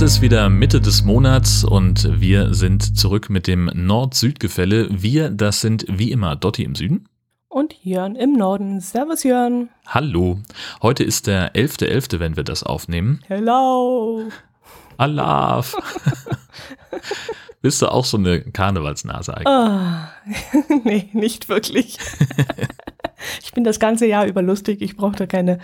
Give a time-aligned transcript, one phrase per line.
[0.00, 4.88] Es ist wieder Mitte des Monats und wir sind zurück mit dem Nord-Süd-Gefälle.
[4.90, 7.06] Wir, das sind wie immer Dotti im Süden.
[7.50, 8.80] Und Jörn im Norden.
[8.80, 9.68] Servus Jörn.
[9.86, 10.38] Hallo.
[10.80, 13.20] Heute ist der 11.11., .11., wenn wir das aufnehmen.
[13.26, 14.30] Hello.
[14.96, 15.76] Alaf.
[17.60, 19.48] Bist du auch so eine Karnevalsnase eigentlich?
[19.48, 20.12] Ah,
[20.84, 21.98] nee, nicht wirklich.
[23.42, 24.80] ich bin das ganze Jahr über lustig.
[24.80, 25.58] Ich brauche da keine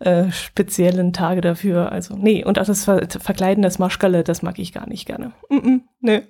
[0.00, 1.92] äh, speziellen Tage dafür.
[1.92, 5.32] Also, nee, und auch das Ver Verkleiden des Maschkalle, das mag ich gar nicht gerne.
[5.48, 6.22] Mm -mm, nee.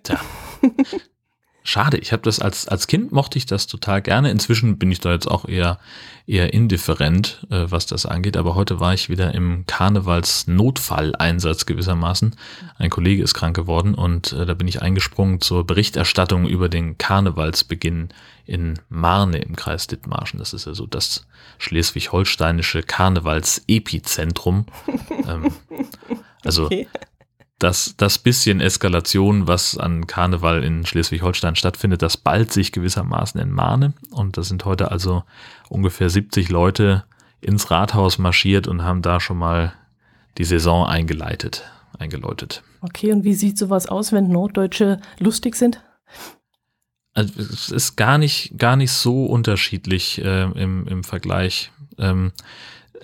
[1.69, 4.31] Schade, ich habe das als, als Kind mochte ich das total gerne.
[4.31, 5.79] Inzwischen bin ich da jetzt auch eher,
[6.27, 8.39] eher indifferent, äh, was das angeht.
[8.39, 12.37] Aber heute war ich wieder im Karnevalsnotfalleinsatz gewissermaßen.
[12.79, 16.97] Ein Kollege ist krank geworden und äh, da bin ich eingesprungen zur Berichterstattung über den
[16.97, 18.09] Karnevalsbeginn
[18.47, 20.39] in Marne im Kreis Dithmarschen.
[20.39, 21.27] Das ist ja so das
[21.59, 24.65] schleswig-holsteinische Karnevalsepizentrum.
[25.29, 25.53] ähm,
[26.45, 26.89] also okay
[27.59, 33.51] das, das bisschen Eskalation, was an Karneval in Schleswig-Holstein stattfindet, das ballt sich gewissermaßen in
[33.51, 33.95] Mahne.
[34.11, 35.25] Und da sind heute also
[35.69, 37.05] ungefähr 70 Leute
[37.41, 39.73] ins Rathaus marschiert und haben da schon mal
[40.39, 41.65] die Saison eingeleitet,
[41.99, 42.63] eingeläutet.
[42.81, 45.83] Okay, und wie sieht sowas aus, wenn Norddeutsche lustig sind?
[47.15, 51.73] Also, es ist gar nicht, gar nicht so unterschiedlich äh, im, im Vergleich.
[51.99, 52.31] Ähm,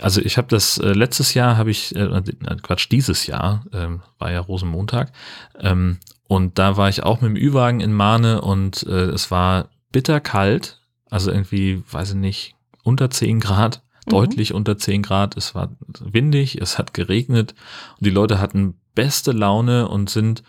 [0.01, 2.23] also ich habe das äh, letztes Jahr habe ich äh, äh,
[2.63, 5.13] Quatsch dieses Jahr ähm, war ja Rosenmontag
[5.61, 9.69] ähm, und da war ich auch mit dem Ü-Wagen in Mahne und äh, es war
[9.93, 14.11] bitterkalt, also irgendwie weiß ich nicht unter 10 Grad, mhm.
[14.11, 15.37] deutlich unter 10 Grad.
[15.37, 17.55] Es war windig, es hat geregnet
[17.99, 20.43] und die Leute hatten beste Laune und sind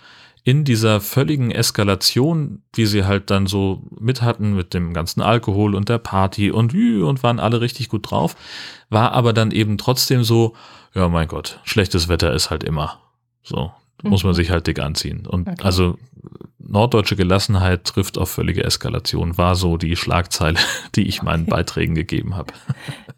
[0.46, 5.74] in dieser völligen Eskalation, die sie halt dann so mit hatten mit dem ganzen Alkohol
[5.74, 8.36] und der Party und und waren alle richtig gut drauf,
[8.90, 10.54] war aber dann eben trotzdem so,
[10.94, 13.00] ja mein Gott, schlechtes Wetter ist halt immer.
[13.42, 13.72] So,
[14.04, 14.12] mhm.
[14.12, 14.36] muss man mhm.
[14.36, 15.26] sich halt dick anziehen.
[15.26, 15.64] Und okay.
[15.64, 15.98] also
[16.60, 20.60] norddeutsche Gelassenheit trifft auf völlige Eskalation, war so die Schlagzeile,
[20.96, 22.54] die ich meinen Beiträgen gegeben habe.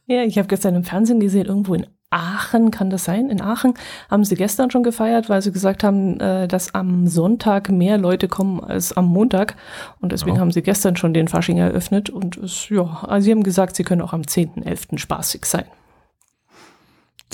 [0.06, 3.29] Ja, ich habe gestern im Fernsehen gesehen, irgendwo in Aachen, kann das sein?
[3.29, 3.73] In Aachen
[4.09, 8.29] haben sie gestern schon gefeiert, weil sie gesagt haben, äh, dass am Sonntag mehr Leute
[8.29, 9.56] kommen als am Montag.
[10.00, 10.41] Und deswegen ja.
[10.41, 12.09] haben sie gestern schon den Fasching eröffnet.
[12.09, 14.97] Und es, ja, also sie haben gesagt, sie können auch am 10.11.
[14.97, 15.66] spaßig sein.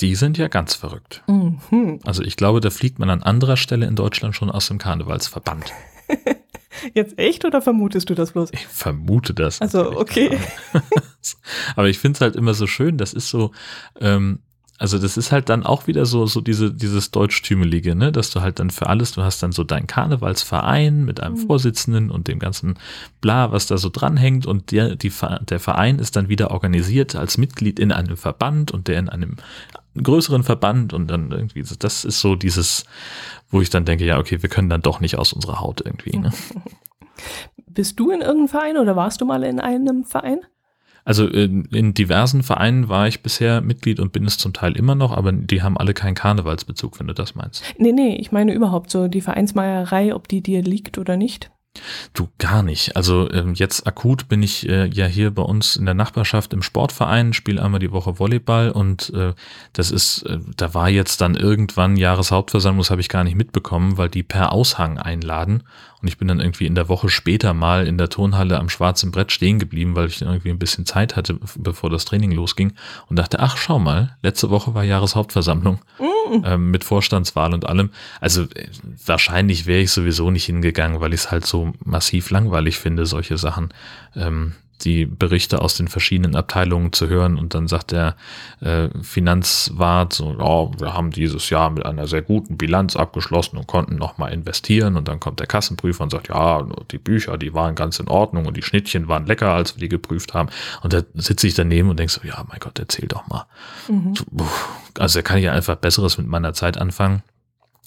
[0.00, 1.22] Die sind ja ganz verrückt.
[1.28, 2.00] Mhm.
[2.04, 5.72] Also ich glaube, da fliegt man an anderer Stelle in Deutschland schon aus dem Karnevalsverband.
[6.94, 8.50] Jetzt echt oder vermutest du das bloß?
[8.52, 9.60] Ich vermute das.
[9.60, 10.36] Also, okay.
[11.76, 13.52] Aber ich finde es halt immer so schön, das ist so,
[14.00, 14.40] ähm,
[14.78, 18.40] also das ist halt dann auch wieder so, so diese, dieses Deutschtümelige, ne, dass du
[18.40, 21.46] halt dann für alles, du hast dann so deinen Karnevalsverein mit einem mhm.
[21.46, 22.74] Vorsitzenden und dem ganzen
[23.20, 25.12] Bla, was da so dranhängt und der, die,
[25.48, 29.36] der Verein ist dann wieder organisiert als Mitglied in einem Verband und der in einem
[30.02, 32.84] größeren Verband und dann irgendwie, das ist so dieses,
[33.50, 36.18] wo ich dann denke, ja, okay, wir können dann doch nicht aus unserer Haut irgendwie,
[36.18, 36.32] ne.
[37.66, 40.40] Bist du in irgendeinem Verein oder warst du mal in einem Verein?
[41.04, 44.94] Also in, in, diversen Vereinen war ich bisher Mitglied und bin es zum Teil immer
[44.94, 47.62] noch, aber die haben alle keinen Karnevalsbezug, wenn du das meinst.
[47.78, 51.50] Nee, nee, ich meine überhaupt so die Vereinsmeierei, ob die dir liegt oder nicht.
[52.12, 52.96] Du gar nicht.
[52.96, 56.62] Also ähm, jetzt akut bin ich äh, ja hier bei uns in der Nachbarschaft im
[56.62, 59.34] Sportverein, spiele einmal die Woche Volleyball und äh,
[59.72, 63.98] das ist, äh, da war jetzt dann irgendwann Jahreshauptversammlung, das habe ich gar nicht mitbekommen,
[63.98, 65.64] weil die per Aushang einladen
[66.04, 69.10] und ich bin dann irgendwie in der Woche später mal in der Turnhalle am schwarzen
[69.10, 72.74] Brett stehen geblieben, weil ich dann irgendwie ein bisschen Zeit hatte, bevor das Training losging
[73.08, 76.44] und dachte, ach schau mal, letzte Woche war Jahreshauptversammlung mm.
[76.44, 77.88] ähm, mit Vorstandswahl und allem.
[78.20, 78.68] Also äh,
[79.06, 83.38] wahrscheinlich wäre ich sowieso nicht hingegangen, weil ich es halt so massiv langweilig finde, solche
[83.38, 83.72] Sachen.
[84.14, 84.52] Ähm,
[84.84, 88.16] die Berichte aus den verschiedenen Abteilungen zu hören und dann sagt der
[88.60, 93.66] äh, Finanzwart so, ja, wir haben dieses Jahr mit einer sehr guten Bilanz abgeschlossen und
[93.66, 97.74] konnten nochmal investieren und dann kommt der Kassenprüfer und sagt, ja, die Bücher, die waren
[97.74, 100.48] ganz in Ordnung und die Schnittchen waren lecker, als wir die geprüft haben
[100.82, 103.46] und da sitze ich daneben und denke so, ja, mein Gott, erzähl doch mal.
[103.88, 104.14] Mhm.
[104.98, 107.22] Also da kann ich einfach Besseres mit meiner Zeit anfangen.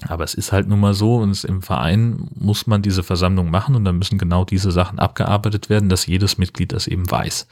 [0.05, 3.75] Aber es ist halt nun mal so, und im Verein muss man diese Versammlung machen
[3.75, 7.47] und dann müssen genau diese Sachen abgearbeitet werden, dass jedes Mitglied das eben weiß.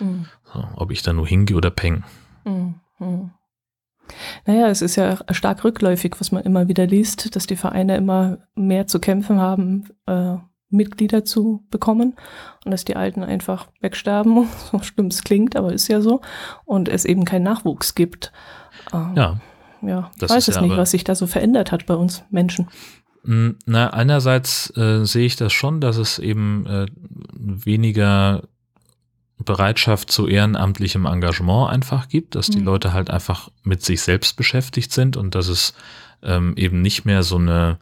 [0.00, 0.26] Mhm.
[0.52, 2.04] So, ob ich da nur hingehe oder peng.
[2.44, 2.74] Mhm.
[4.46, 8.38] Naja, es ist ja stark rückläufig, was man immer wieder liest, dass die Vereine immer
[8.54, 10.36] mehr zu kämpfen haben, äh,
[10.70, 12.14] Mitglieder zu bekommen
[12.64, 16.20] und dass die Alten einfach wegsterben, so schlimm es klingt, aber ist ja so,
[16.64, 18.32] und es eben keinen Nachwuchs gibt.
[18.92, 19.40] Ähm, ja
[19.82, 22.68] ja, ich weiß es ja nicht, was sich da so verändert hat bei uns Menschen.
[23.24, 26.86] Hm, na, einerseits äh, sehe ich das schon, dass es eben äh,
[27.32, 28.42] weniger
[29.44, 32.64] Bereitschaft zu ehrenamtlichem Engagement einfach gibt, dass die mhm.
[32.64, 35.74] Leute halt einfach mit sich selbst beschäftigt sind und dass es
[36.22, 37.78] ähm, eben nicht mehr so eine,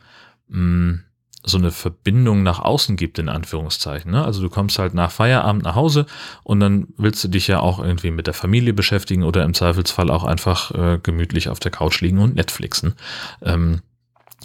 [0.48, 1.02] mh, mm,
[1.48, 4.10] so eine Verbindung nach außen gibt, in Anführungszeichen.
[4.10, 4.24] Ne?
[4.24, 6.06] Also du kommst halt nach Feierabend nach Hause
[6.42, 10.10] und dann willst du dich ja auch irgendwie mit der Familie beschäftigen oder im Zweifelsfall
[10.10, 12.94] auch einfach äh, gemütlich auf der Couch liegen und Netflixen.
[13.42, 13.80] Ähm,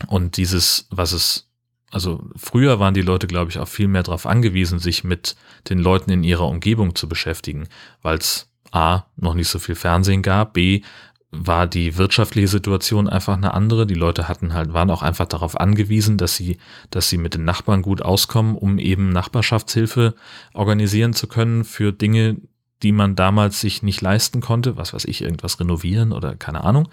[0.07, 1.49] und dieses, was es,
[1.89, 5.35] also früher waren die Leute, glaube ich, auch viel mehr darauf angewiesen, sich mit
[5.69, 7.67] den Leuten in ihrer Umgebung zu beschäftigen,
[8.03, 10.81] weil es A, noch nicht so viel Fernsehen gab, B,
[11.31, 13.87] war die wirtschaftliche Situation einfach eine andere.
[13.87, 16.57] Die Leute hatten halt, waren auch einfach darauf angewiesen, dass sie,
[16.89, 20.13] dass sie mit den Nachbarn gut auskommen, um eben Nachbarschaftshilfe
[20.53, 22.37] organisieren zu können für Dinge,
[22.83, 26.89] die man damals sich nicht leisten konnte, was weiß ich, irgendwas renovieren oder keine Ahnung.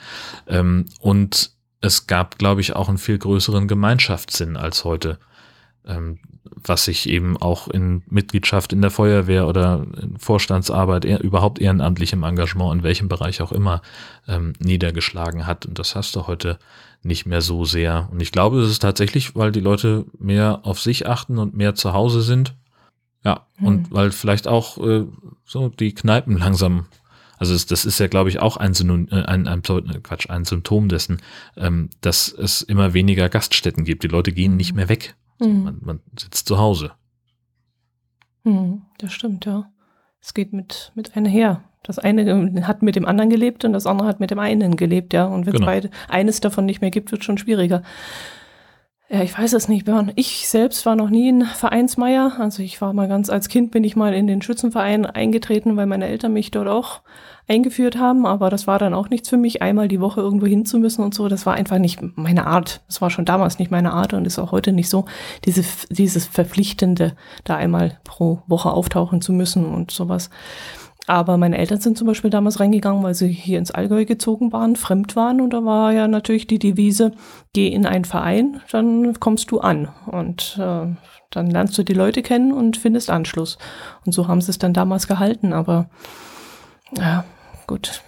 [0.46, 1.50] Ähm, und
[1.80, 5.18] es gab, glaube ich, auch einen viel größeren Gemeinschaftssinn als heute.
[6.64, 12.22] Was sich eben auch in Mitgliedschaft in der Feuerwehr oder in Vorstandsarbeit, eher, überhaupt ehrenamtlichem
[12.22, 13.82] Engagement, in welchem Bereich auch immer,
[14.26, 15.66] ähm, niedergeschlagen hat.
[15.66, 16.58] Und das hast du heute
[17.02, 18.08] nicht mehr so sehr.
[18.10, 21.74] Und ich glaube, es ist tatsächlich, weil die Leute mehr auf sich achten und mehr
[21.74, 22.54] zu Hause sind.
[23.24, 23.66] Ja, hm.
[23.66, 25.06] und weil vielleicht auch äh,
[25.44, 26.86] so die Kneipen langsam
[27.38, 30.44] also es, das ist ja, glaube ich, auch ein, Synon, äh, ein, ein, Quatsch, ein
[30.44, 31.22] Symptom dessen,
[31.56, 34.02] ähm, dass es immer weniger Gaststätten gibt.
[34.02, 35.14] Die Leute gehen nicht mehr weg.
[35.40, 35.62] Mhm.
[35.64, 36.92] Man, man, sitzt zu Hause.
[38.44, 39.70] Mhm, das stimmt, ja.
[40.20, 41.64] Es geht mit, mit einher.
[41.84, 45.12] Das eine hat mit dem anderen gelebt und das andere hat mit dem einen gelebt,
[45.12, 45.26] ja.
[45.26, 45.66] Und wenn es genau.
[45.66, 47.82] beide eines davon nicht mehr gibt, wird es schon schwieriger.
[49.10, 50.12] Ja, ich weiß es nicht, Björn.
[50.16, 52.36] Ich selbst war noch nie ein Vereinsmeier.
[52.38, 55.86] Also ich war mal ganz als Kind bin ich mal in den Schützenverein eingetreten, weil
[55.86, 57.00] meine Eltern mich dort auch
[57.48, 58.26] eingeführt haben.
[58.26, 61.02] Aber das war dann auch nichts für mich, einmal die Woche irgendwo hin zu müssen
[61.02, 61.28] und so.
[61.28, 62.82] Das war einfach nicht meine Art.
[62.86, 65.06] Das war schon damals nicht meine Art und ist auch heute nicht so.
[65.44, 67.14] Diese, dieses Verpflichtende,
[67.44, 70.30] da einmal pro Woche auftauchen zu müssen und sowas.
[71.08, 74.76] Aber meine Eltern sind zum Beispiel damals reingegangen, weil sie hier ins Allgäu gezogen waren,
[74.76, 75.40] fremd waren.
[75.40, 77.12] Und da war ja natürlich die Devise,
[77.54, 79.88] geh in einen Verein, dann kommst du an.
[80.04, 80.86] Und äh,
[81.30, 83.56] dann lernst du die Leute kennen und findest Anschluss.
[84.04, 85.54] Und so haben sie es dann damals gehalten.
[85.54, 85.88] Aber
[86.94, 87.24] ja,
[87.68, 88.02] gut,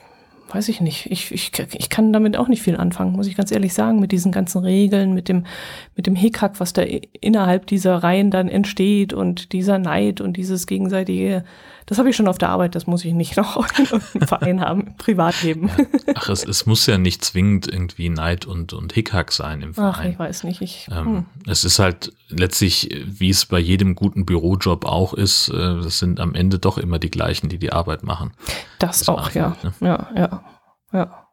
[0.53, 1.07] weiß ich nicht.
[1.13, 4.11] Ich, ich, ich kann damit auch nicht viel anfangen, muss ich ganz ehrlich sagen, mit
[4.11, 5.47] diesen ganzen Regeln, mit dem,
[5.95, 10.67] mit dem Hickhack, was da innerhalb dieser Reihen dann entsteht und dieser Neid und dieses
[10.67, 11.45] gegenseitige
[11.91, 13.67] das habe ich schon auf der Arbeit, das muss ich nicht noch
[14.15, 15.69] im Verein haben, im Privatleben.
[16.07, 16.15] Ja.
[16.15, 19.95] Ach, es, es muss ja nicht zwingend irgendwie Neid und, und Hickhack sein im Verein.
[19.97, 20.63] Ach, ich weiß nicht.
[20.63, 21.27] Ich, ähm, hm.
[21.49, 26.21] Es ist halt letztlich, wie es bei jedem guten Bürojob auch ist, äh, das sind
[26.21, 28.35] am Ende doch immer die gleichen, die die Arbeit machen.
[28.79, 29.57] Das, das auch, ja.
[29.65, 29.75] Ne?
[29.81, 30.45] Ja, ja,
[30.93, 31.27] ja.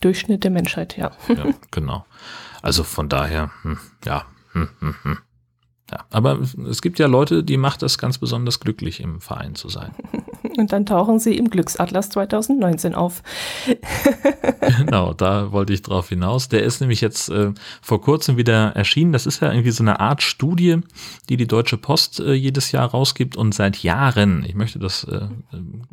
[0.00, 1.10] Durchschnitt der Menschheit, ja.
[1.28, 2.06] ja genau.
[2.62, 5.18] Also von daher, hm, ja, hm, hm, hm.
[5.90, 9.68] Ja, aber es gibt ja Leute, die macht das ganz besonders glücklich, im Verein zu
[9.68, 9.94] sein.
[10.56, 13.22] Und dann tauchen sie im Glücksatlas 2019 auf.
[14.78, 16.48] genau, da wollte ich drauf hinaus.
[16.48, 17.52] Der ist nämlich jetzt äh,
[17.82, 19.12] vor kurzem wieder erschienen.
[19.12, 20.80] Das ist ja irgendwie so eine Art Studie,
[21.28, 25.26] die die Deutsche Post äh, jedes Jahr rausgibt und seit Jahren, ich möchte das äh,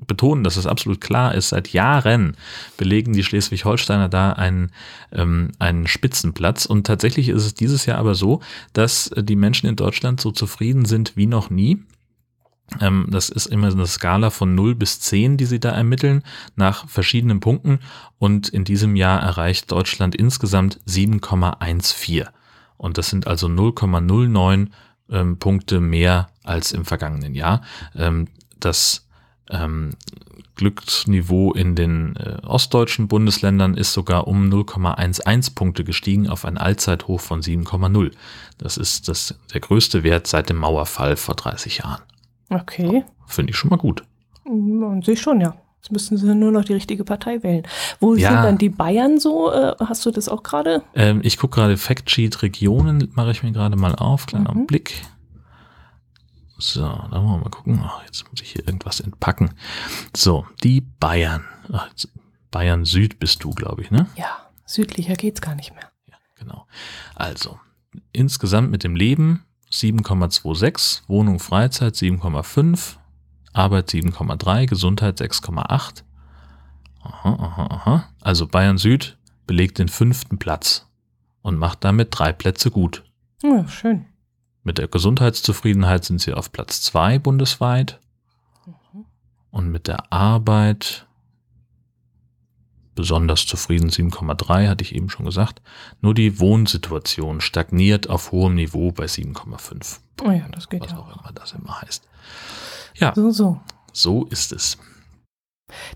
[0.05, 2.35] betonen, dass es absolut klar ist, seit Jahren
[2.77, 4.71] belegen die Schleswig-Holsteiner da einen,
[5.11, 6.65] ähm, einen Spitzenplatz.
[6.65, 8.41] Und tatsächlich ist es dieses Jahr aber so,
[8.73, 11.79] dass die Menschen in Deutschland so zufrieden sind wie noch nie.
[12.79, 16.23] Ähm, das ist immer eine Skala von 0 bis 10, die sie da ermitteln,
[16.55, 17.79] nach verschiedenen Punkten.
[18.17, 22.27] Und in diesem Jahr erreicht Deutschland insgesamt 7,14.
[22.77, 24.67] Und das sind also 0,09
[25.09, 27.61] ähm, Punkte mehr als im vergangenen Jahr.
[27.95, 28.27] Ähm,
[28.59, 29.07] das
[29.49, 29.91] ähm,
[30.55, 37.19] Glücksniveau in den äh, ostdeutschen Bundesländern ist sogar um 0,11 Punkte gestiegen auf ein Allzeithoch
[37.19, 38.11] von 7,0.
[38.57, 42.01] Das ist das, der größte Wert seit dem Mauerfall vor 30 Jahren.
[42.51, 43.05] Okay.
[43.25, 44.03] Finde ich schon mal gut.
[44.45, 45.55] An sich schon, ja.
[45.77, 47.63] Jetzt müssen sie nur noch die richtige Partei wählen.
[47.99, 48.29] Wo ja.
[48.29, 49.51] sind dann die Bayern so?
[49.51, 50.83] Äh, hast du das auch gerade?
[50.93, 54.27] Ähm, ich gucke gerade Factsheet Regionen, mache ich mir gerade mal auf.
[54.27, 54.67] Kleiner mhm.
[54.67, 55.01] Blick.
[56.59, 57.81] So, da wollen wir mal gucken.
[57.83, 59.55] Ach, jetzt muss ich hier irgendwas entpacken.
[60.15, 61.45] So, die Bayern.
[61.73, 61.89] Ach,
[62.51, 64.05] Bayern Süd bist du, glaube ich, ne?
[64.15, 65.89] Ja, südlicher geht's gar nicht mehr.
[66.07, 66.67] Ja, genau.
[67.15, 67.59] Also,
[68.11, 72.97] insgesamt mit dem Leben 7,26, Wohnung Freizeit 7,5,
[73.53, 76.03] Arbeit 7,3, Gesundheit 6,8.
[77.03, 78.09] Aha, aha, aha.
[78.21, 80.87] Also Bayern Süd belegt den fünften Platz
[81.41, 83.03] und macht damit drei Plätze gut.
[83.41, 84.05] Ja, schön.
[84.63, 87.99] Mit der Gesundheitszufriedenheit sind sie auf Platz zwei bundesweit.
[88.65, 89.05] Mhm.
[89.49, 91.07] Und mit der Arbeit
[92.95, 95.61] besonders zufrieden 7,3, hatte ich eben schon gesagt.
[96.01, 99.99] Nur die Wohnsituation stagniert auf hohem Niveau bei 7,5.
[100.23, 100.97] Oh ja, das geht was ja.
[100.97, 102.07] auch immer das immer heißt.
[102.95, 103.59] Ja, so, so.
[103.93, 104.77] so ist es.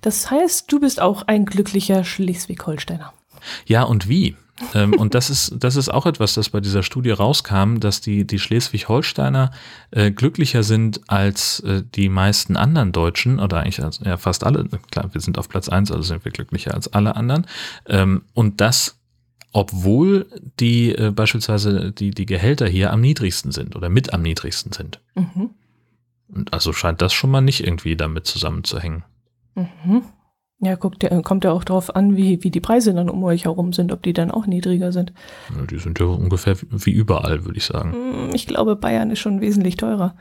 [0.01, 3.13] Das heißt, du bist auch ein glücklicher Schleswig-Holsteiner.
[3.65, 4.35] Ja, und wie?
[4.73, 8.25] Ähm, und das ist, das ist auch etwas, das bei dieser Studie rauskam, dass die,
[8.25, 9.51] die Schleswig-Holsteiner
[9.91, 14.65] äh, glücklicher sind als äh, die meisten anderen Deutschen, oder eigentlich als, ja, fast alle,
[14.91, 17.47] klar, wir sind auf Platz eins, also sind wir glücklicher als alle anderen.
[17.85, 18.97] Ähm, und das,
[19.51, 20.27] obwohl
[20.59, 25.01] die äh, beispielsweise die, die Gehälter hier am niedrigsten sind oder mit am niedrigsten sind.
[25.15, 25.49] Mhm.
[26.29, 29.03] Und also scheint das schon mal nicht irgendwie damit zusammenzuhängen.
[29.55, 30.03] Mhm.
[30.61, 33.73] Ja, guckt, kommt ja auch darauf an, wie, wie die Preise dann um euch herum
[33.73, 35.11] sind, ob die dann auch niedriger sind.
[35.55, 37.93] Ja, die sind ja ungefähr wie überall, würde ich sagen.
[37.93, 40.15] Hm, ich glaube, Bayern ist schon wesentlich teurer.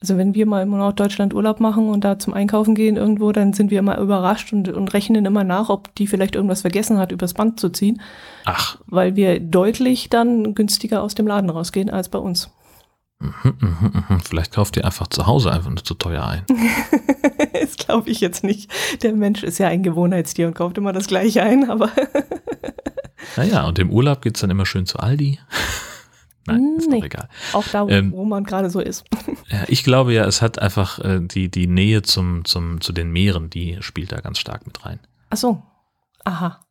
[0.00, 3.52] Also wenn wir mal in Norddeutschland Urlaub machen und da zum Einkaufen gehen irgendwo, dann
[3.52, 7.12] sind wir immer überrascht und, und rechnen immer nach, ob die vielleicht irgendwas vergessen hat,
[7.12, 8.00] übers Band zu ziehen.
[8.46, 8.78] Ach.
[8.86, 12.50] Weil wir deutlich dann günstiger aus dem Laden rausgehen als bei uns.
[13.20, 14.20] Mhm, mhm, mhm.
[14.20, 16.44] Vielleicht kauft ihr einfach zu Hause einfach nur zu teuer ein.
[17.52, 18.72] das glaube ich jetzt nicht.
[19.02, 21.90] Der Mensch ist ja ein Gewohnheitstier und kauft immer das gleiche ein, aber.
[23.36, 25.38] naja, und im Urlaub geht es dann immer schön zu Aldi.
[26.46, 27.28] Nein, ist nee, doch egal.
[27.52, 29.04] Auch da, ähm, wo man gerade so ist.
[29.50, 33.12] ja, ich glaube ja, es hat einfach äh, die, die Nähe zum, zum, zu den
[33.12, 34.98] Meeren, die spielt da ganz stark mit rein.
[35.28, 35.62] Ach so.
[36.24, 36.64] Aha.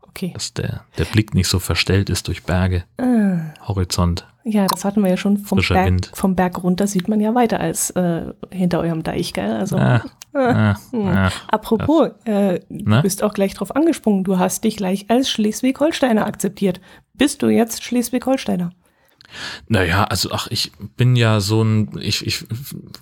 [0.00, 0.32] Okay.
[0.34, 3.54] Dass der, der Blick nicht so verstellt ist durch Berge, ah.
[3.68, 4.26] Horizont.
[4.46, 7.60] Ja, das hatten wir ja schon vom Berg, vom Berg runter, sieht man ja weiter
[7.60, 9.50] als äh, hinter eurem Deich, gell?
[9.50, 11.06] Also, ah, ah, hm.
[11.08, 16.26] ah, Apropos, äh, du bist auch gleich drauf angesprungen, du hast dich gleich als Schleswig-Holsteiner
[16.26, 16.82] akzeptiert.
[17.14, 18.70] Bist du jetzt Schleswig-Holsteiner?
[19.66, 22.44] Naja, also ach, ich bin ja so ein, ich, ich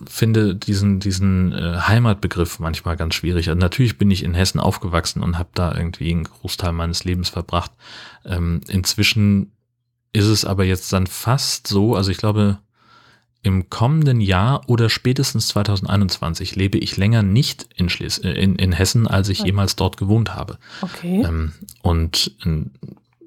[0.07, 3.49] finde diesen, diesen äh, Heimatbegriff manchmal ganz schwierig.
[3.49, 7.29] Also natürlich bin ich in Hessen aufgewachsen und habe da irgendwie einen Großteil meines Lebens
[7.29, 7.73] verbracht.
[8.25, 9.53] Ähm, inzwischen
[10.13, 12.59] ist es aber jetzt dann fast so, also ich glaube,
[13.43, 18.73] im kommenden Jahr oder spätestens 2021 lebe ich länger nicht in, Schles äh, in, in
[18.73, 20.59] Hessen, als ich jemals dort gewohnt habe.
[20.81, 21.25] Okay.
[21.27, 21.53] Ähm,
[21.83, 22.71] und in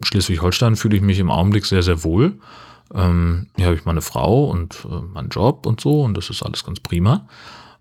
[0.03, 2.39] Schleswig-Holstein fühle ich mich im Augenblick sehr, sehr wohl.
[2.93, 6.43] Ähm, hier habe ich meine Frau und äh, meinen Job und so und das ist
[6.43, 7.27] alles ganz prima.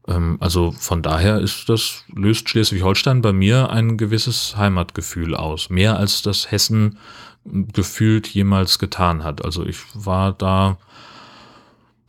[0.09, 5.71] Ähm, also von daher ist das, löst Schleswig-Holstein bei mir ein gewisses Heimatgefühl aus.
[5.71, 6.99] Mehr als das Hessen
[7.45, 9.45] gefühlt jemals getan hat.
[9.45, 10.79] Also ich war da,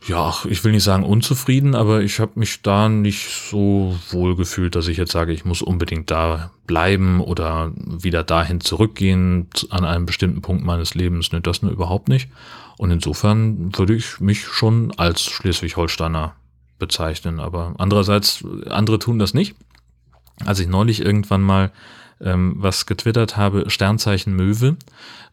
[0.06, 4.74] ja, ich will nicht sagen unzufrieden, aber ich habe mich da nicht so wohl gefühlt,
[4.74, 10.06] dass ich jetzt sage, ich muss unbedingt da bleiben oder wieder dahin zurückgehen an einem
[10.06, 11.32] bestimmten Punkt meines Lebens.
[11.32, 12.28] Ne, das nur überhaupt nicht.
[12.78, 16.34] Und insofern würde ich mich schon als Schleswig-Holsteiner
[16.78, 17.40] bezeichnen.
[17.40, 19.54] Aber andererseits, andere tun das nicht.
[20.44, 21.72] Als ich neulich irgendwann mal
[22.20, 24.76] ähm, was getwittert habe, Sternzeichen Möwe,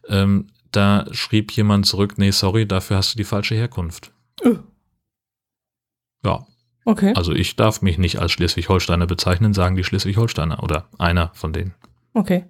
[0.08, 4.12] ähm, da schrieb jemand zurück, nee, sorry, dafür hast du die falsche Herkunft.
[4.42, 4.56] Äh.
[6.24, 6.46] Ja.
[6.84, 7.12] Okay.
[7.14, 11.74] Also ich darf mich nicht als Schleswig-Holsteiner bezeichnen, sagen die Schleswig-Holsteiner oder einer von denen.
[12.12, 12.44] Okay.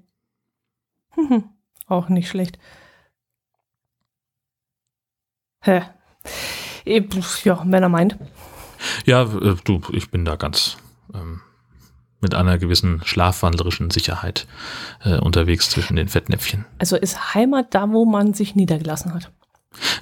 [1.16, 1.44] Mhm.
[1.86, 2.58] Auch nicht schlecht.
[5.60, 5.82] Hä?
[6.84, 8.18] Ja, wenn er meint.
[9.06, 10.76] Ja, äh, du, ich bin da ganz
[11.14, 11.40] ähm,
[12.24, 14.48] mit einer gewissen schlafwandlerischen Sicherheit
[15.04, 16.64] äh, unterwegs zwischen den Fettnäpfchen.
[16.78, 19.30] Also ist Heimat da, wo man sich niedergelassen hat?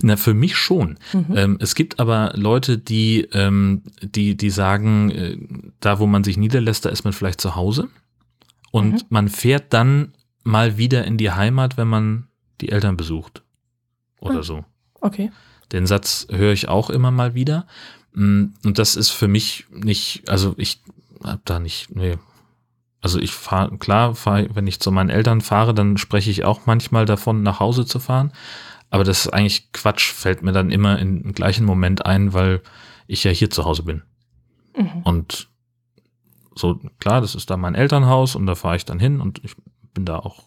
[0.01, 0.99] Na, für mich schon.
[1.13, 1.37] Mhm.
[1.37, 5.37] Ähm, es gibt aber Leute, die, ähm, die, die sagen, äh,
[5.81, 7.89] da wo man sich niederlässt, da ist man vielleicht zu Hause.
[8.71, 9.07] Und mhm.
[9.09, 10.15] man fährt dann
[10.45, 12.29] mal wieder in die Heimat, wenn man
[12.61, 13.43] die Eltern besucht.
[14.21, 14.43] Oder mhm.
[14.45, 14.65] so.
[15.01, 15.31] Okay.
[15.73, 17.67] Den Satz höre ich auch immer mal wieder.
[18.15, 20.81] Mm, und das ist für mich nicht, also ich
[21.25, 22.19] hab da nicht, nee.
[23.01, 26.67] Also ich fahre, klar, fahr, wenn ich zu meinen Eltern fahre, dann spreche ich auch
[26.67, 28.33] manchmal davon, nach Hause zu fahren.
[28.91, 32.63] Aber das ist eigentlich Quatsch, fällt mir dann immer im gleichen Moment ein, weil
[33.07, 34.03] ich ja hier zu Hause bin.
[34.77, 35.03] Mhm.
[35.03, 35.49] Und
[36.55, 39.57] so, klar, das ist da mein Elternhaus und da fahre ich dann hin und ich
[39.95, 40.45] bin da auch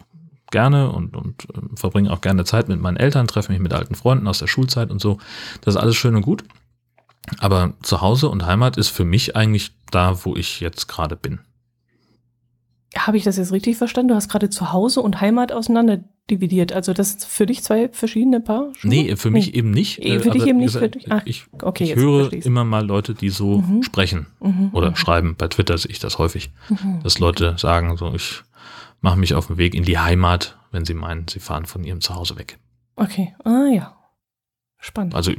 [0.51, 3.95] gerne und, und äh, verbringe auch gerne Zeit mit meinen Eltern, treffe mich mit alten
[3.95, 5.17] Freunden aus der Schulzeit und so.
[5.61, 6.43] Das ist alles schön und gut.
[7.39, 11.39] Aber Zuhause und Heimat ist für mich eigentlich da, wo ich jetzt gerade bin.
[12.97, 14.09] Habe ich das jetzt richtig verstanden?
[14.09, 16.73] Du hast gerade Zuhause und Heimat auseinander dividiert.
[16.73, 18.89] Also das sind für dich zwei verschiedene Paar Schuhe?
[18.89, 19.57] Nee, für mich nee.
[19.57, 19.99] eben nicht.
[19.99, 20.73] Äh, für dich eben nicht.
[20.77, 21.11] Für dich?
[21.11, 23.83] Ach, ich, okay, ich höre immer mal Leute, die so mhm.
[23.83, 24.69] sprechen mhm.
[24.71, 24.95] oder mhm.
[24.95, 25.35] schreiben.
[25.37, 27.01] Bei Twitter sehe ich das häufig, mhm.
[27.03, 28.43] dass Leute sagen, so ich
[29.01, 32.01] mache mich auf den Weg in die Heimat, wenn sie meinen, sie fahren von ihrem
[32.01, 32.57] Zuhause weg.
[32.95, 33.95] Okay, ah ja.
[34.79, 35.15] Spannend.
[35.15, 35.31] Also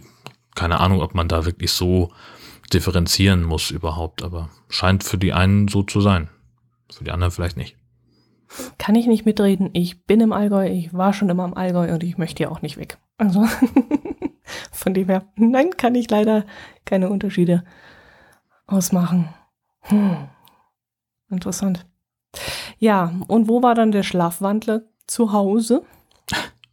[0.56, 2.10] keine Ahnung, ob man da wirklich so
[2.72, 6.28] differenzieren muss überhaupt, aber scheint für die einen so zu sein.
[6.92, 7.76] Für die anderen vielleicht nicht.
[8.78, 9.70] Kann ich nicht mitreden.
[9.72, 12.62] Ich bin im Allgäu, ich war schon immer im Allgäu und ich möchte ja auch
[12.62, 12.98] nicht weg.
[13.18, 13.46] Also
[14.72, 16.44] von dem her, nein, kann ich leider
[16.84, 17.64] keine Unterschiede
[18.66, 19.28] ausmachen.
[19.82, 20.28] Hm.
[21.30, 21.86] Interessant.
[22.78, 24.82] Ja, und wo war dann der Schlafwandler?
[25.06, 25.82] Zu Hause?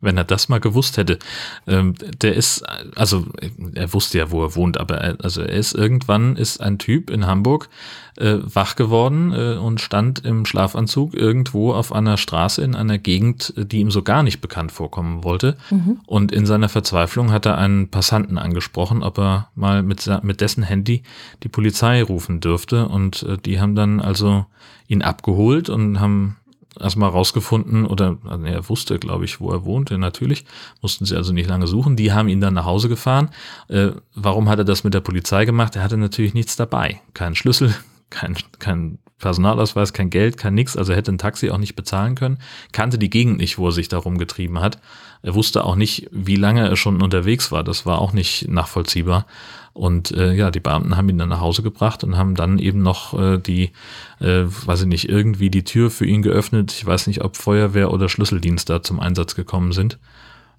[0.03, 1.19] Wenn er das mal gewusst hätte.
[1.67, 2.63] Ähm, der ist,
[2.95, 3.25] also
[3.73, 7.09] er wusste ja, wo er wohnt, aber er, also er ist irgendwann ist ein Typ
[7.09, 7.69] in Hamburg
[8.17, 13.53] äh, wach geworden äh, und stand im Schlafanzug irgendwo auf einer Straße in einer Gegend,
[13.57, 15.57] die ihm so gar nicht bekannt vorkommen wollte.
[15.69, 15.99] Mhm.
[16.05, 20.63] Und in seiner Verzweiflung hat er einen Passanten angesprochen, ob er mal mit, mit dessen
[20.63, 21.03] Handy
[21.43, 22.87] die Polizei rufen dürfte.
[22.87, 24.45] Und äh, die haben dann also
[24.87, 26.37] ihn abgeholt und haben
[26.79, 30.45] erstmal rausgefunden oder also er wusste, glaube ich, wo er wohnte, natürlich.
[30.81, 31.95] Mussten sie also nicht lange suchen.
[31.95, 33.29] Die haben ihn dann nach Hause gefahren.
[33.67, 35.75] Äh, warum hat er das mit der Polizei gemacht?
[35.75, 37.01] Er hatte natürlich nichts dabei.
[37.13, 37.75] Keinen Schlüssel,
[38.09, 40.75] kein, kein Personalausweis, kein Geld, kein nix.
[40.75, 42.39] Also er hätte ein Taxi auch nicht bezahlen können.
[42.71, 44.79] Kannte die Gegend nicht, wo er sich darum getrieben hat.
[45.23, 47.63] Er wusste auch nicht, wie lange er schon unterwegs war.
[47.63, 49.25] Das war auch nicht nachvollziehbar.
[49.71, 52.83] Und äh, ja, die Beamten haben ihn dann nach Hause gebracht und haben dann eben
[52.83, 53.71] noch äh, die,
[54.19, 56.73] äh, weiß ich nicht, irgendwie die Tür für ihn geöffnet.
[56.73, 59.97] Ich weiß nicht, ob Feuerwehr oder Schlüsseldienst da zum Einsatz gekommen sind.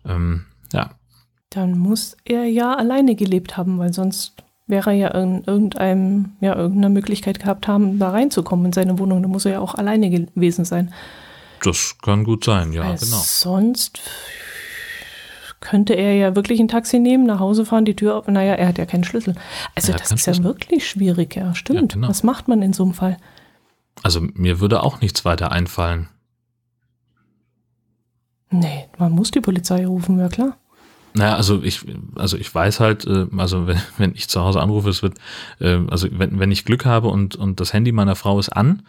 [0.06, 0.90] Ähm, ja.
[1.50, 6.56] Dann muss er ja alleine gelebt haben, weil sonst wäre er ja in irgendeinem, ja,
[6.56, 9.23] irgendeiner Möglichkeit gehabt haben, da reinzukommen in seine Wohnung.
[9.23, 10.92] Da muss er ja auch alleine gewesen sein.
[11.62, 13.21] Das kann gut sein, ja, weil genau.
[13.23, 14.00] Sonst
[15.64, 18.28] könnte er ja wirklich ein Taxi nehmen, nach Hause fahren, die Tür auf.
[18.28, 19.35] Naja, er hat ja keinen Schlüssel.
[19.75, 20.37] Also das ist Schlüssel.
[20.37, 21.92] ja wirklich schwierig, ja, stimmt.
[21.92, 22.09] Ja, genau.
[22.09, 23.16] Was macht man in so einem Fall?
[24.02, 26.09] Also mir würde auch nichts weiter einfallen.
[28.50, 30.56] Nee, man muss die Polizei rufen, ja klar.
[31.16, 31.80] Naja, also ich,
[32.16, 35.16] also ich weiß halt, äh, also wenn, wenn ich zu Hause anrufe, es wird,
[35.61, 38.83] äh, also wenn, wenn ich Glück habe und, und das Handy meiner Frau ist an,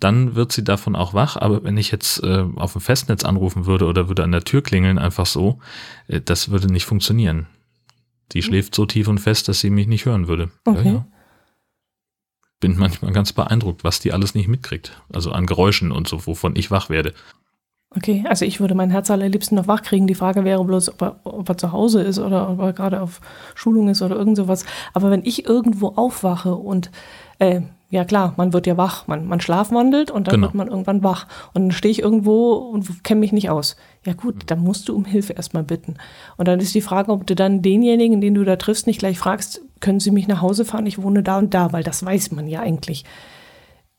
[0.00, 1.36] dann wird sie davon auch wach.
[1.36, 4.62] Aber wenn ich jetzt äh, auf dem Festnetz anrufen würde oder würde an der Tür
[4.62, 5.58] klingeln, einfach so,
[6.08, 7.46] äh, das würde nicht funktionieren.
[8.32, 8.46] Die hm.
[8.46, 10.50] schläft so tief und fest, dass sie mich nicht hören würde.
[10.64, 10.84] Okay.
[10.84, 11.06] Ja, ja.
[12.58, 15.00] Bin manchmal ganz beeindruckt, was die alles nicht mitkriegt.
[15.12, 17.14] Also an Geräuschen und so, wovon ich wach werde.
[17.96, 20.06] Okay, also ich würde mein Herz allerliebsten noch wach kriegen.
[20.06, 23.00] Die Frage wäre bloß, ob er, ob er zu Hause ist oder ob er gerade
[23.00, 23.20] auf
[23.56, 24.64] Schulung ist oder irgend sowas.
[24.92, 26.90] Aber wenn ich irgendwo aufwache und
[27.40, 30.46] äh, ja klar, man wird ja wach, man, man schlafwandelt und dann genau.
[30.46, 31.26] wird man irgendwann wach.
[31.52, 33.76] Und dann stehe ich irgendwo und kenne mich nicht aus.
[34.06, 34.46] Ja gut, mhm.
[34.46, 35.96] dann musst du um Hilfe erstmal bitten.
[36.36, 39.18] Und dann ist die Frage, ob du dann denjenigen, den du da triffst, nicht gleich
[39.18, 42.30] fragst, können sie mich nach Hause fahren, ich wohne da und da, weil das weiß
[42.30, 43.04] man ja eigentlich.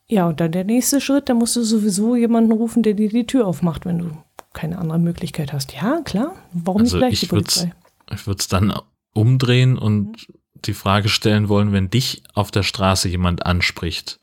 [0.07, 3.27] Ja, und dann der nächste Schritt, da musst du sowieso jemanden rufen, der dir die
[3.27, 4.11] Tür aufmacht, wenn du
[4.53, 5.73] keine andere Möglichkeit hast.
[5.73, 7.73] Ja, klar, warum also nicht gleich die Polizei?
[8.13, 8.73] Ich würde es dann
[9.13, 14.19] umdrehen und mhm die Frage stellen wollen, wenn dich auf der Straße jemand anspricht,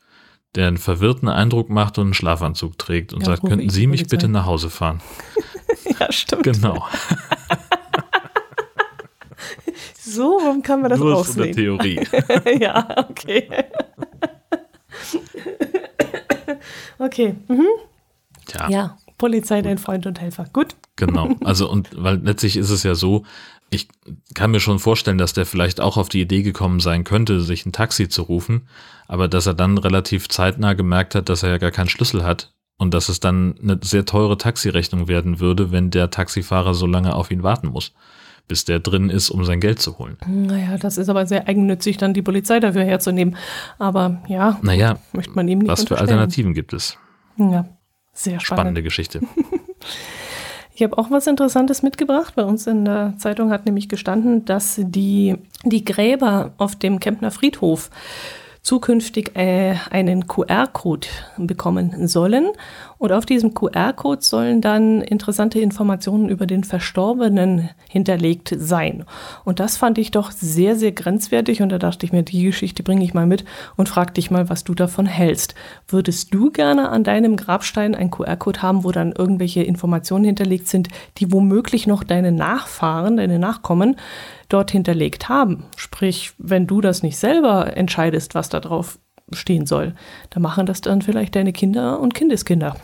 [0.55, 4.07] der einen verwirrten Eindruck macht und einen Schlafanzug trägt und ja, sagt, könnten Sie mich
[4.07, 5.01] bitte nach Hause fahren?
[5.99, 6.43] ja, stimmt.
[6.43, 6.87] Genau.
[9.99, 11.49] so, warum kann man das Nur rausnehmen?
[11.49, 12.01] Nur Theorie.
[12.59, 13.47] ja, okay.
[16.97, 17.35] okay.
[17.47, 17.67] Mhm.
[18.47, 18.69] Tja.
[18.69, 20.45] Ja, Polizei, dein Freund und Helfer.
[20.51, 20.75] Gut.
[20.95, 21.29] Genau.
[21.43, 23.23] Also, und weil letztlich ist es ja so,
[23.69, 23.87] ich
[24.33, 27.65] kann mir schon vorstellen, dass der vielleicht auch auf die Idee gekommen sein könnte, sich
[27.65, 28.67] ein Taxi zu rufen,
[29.07, 32.53] aber dass er dann relativ zeitnah gemerkt hat, dass er ja gar keinen Schlüssel hat
[32.77, 37.13] und dass es dann eine sehr teure Taxirechnung werden würde, wenn der Taxifahrer so lange
[37.13, 37.93] auf ihn warten muss,
[38.47, 40.17] bis der drin ist, um sein Geld zu holen.
[40.25, 43.35] Naja, das ist aber sehr eigennützig, dann die Polizei dafür herzunehmen.
[43.77, 46.97] Aber ja, naja, möchte man ihm nicht Was für Alternativen gibt es?
[47.37, 47.65] Ja,
[48.13, 48.43] sehr spannend.
[48.43, 49.21] spannende Geschichte.
[50.79, 52.35] Ich habe auch was Interessantes mitgebracht.
[52.37, 57.31] Bei uns in der Zeitung hat nämlich gestanden, dass die, die Gräber auf dem Kempner
[57.31, 57.89] Friedhof
[58.69, 62.49] zukünftig äh, einen QR-Code bekommen sollen.
[62.99, 69.05] Und auf diesem QR-Code sollen dann interessante Informationen über den Verstorbenen hinterlegt sein.
[69.43, 71.63] Und das fand ich doch sehr, sehr grenzwertig.
[71.63, 73.43] Und da dachte ich mir, die Geschichte bringe ich mal mit
[73.75, 75.55] und frag dich mal, was du davon hältst.
[75.87, 80.89] Würdest du gerne an deinem Grabstein einen QR-Code haben, wo dann irgendwelche Informationen hinterlegt sind,
[81.17, 83.95] die womöglich noch deine Nachfahren, deine Nachkommen
[84.49, 85.65] dort hinterlegt haben.
[85.77, 88.99] Sprich, wenn du das nicht selber entscheidest, was da drauf
[89.31, 89.95] stehen soll,
[90.31, 92.75] dann machen das dann vielleicht deine Kinder und Kindeskinder.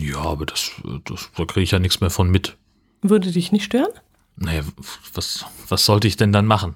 [0.00, 0.72] Ja, aber das,
[1.04, 2.56] das da kriege ich ja nichts mehr von mit.
[3.02, 3.92] Würde dich nicht stören?
[4.36, 4.62] Naja,
[5.12, 6.74] was, was sollte ich denn dann machen?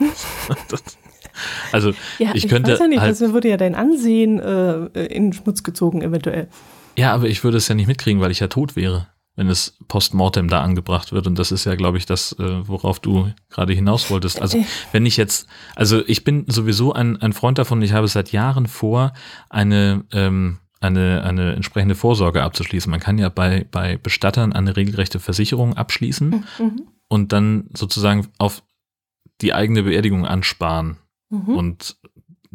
[1.72, 4.86] also ja, ich, ich könnte weiß ja nicht, halt, also würde ja dein Ansehen äh,
[5.04, 6.48] in Schmutz gezogen eventuell.
[6.96, 9.76] Ja, aber ich würde es ja nicht mitkriegen, weil ich ja tot wäre wenn es
[9.86, 11.26] postmortem da angebracht wird.
[11.26, 14.40] Und das ist ja, glaube ich, das, äh, worauf du gerade hinaus wolltest.
[14.40, 15.46] Also wenn ich jetzt,
[15.76, 19.12] also ich bin sowieso ein, ein Freund davon, ich habe seit Jahren vor,
[19.50, 22.90] eine, ähm, eine, eine entsprechende Vorsorge abzuschließen.
[22.90, 26.82] Man kann ja bei, bei Bestattern eine regelrechte Versicherung abschließen mhm.
[27.08, 28.62] und dann sozusagen auf
[29.42, 30.96] die eigene Beerdigung ansparen.
[31.28, 31.54] Mhm.
[31.56, 31.96] Und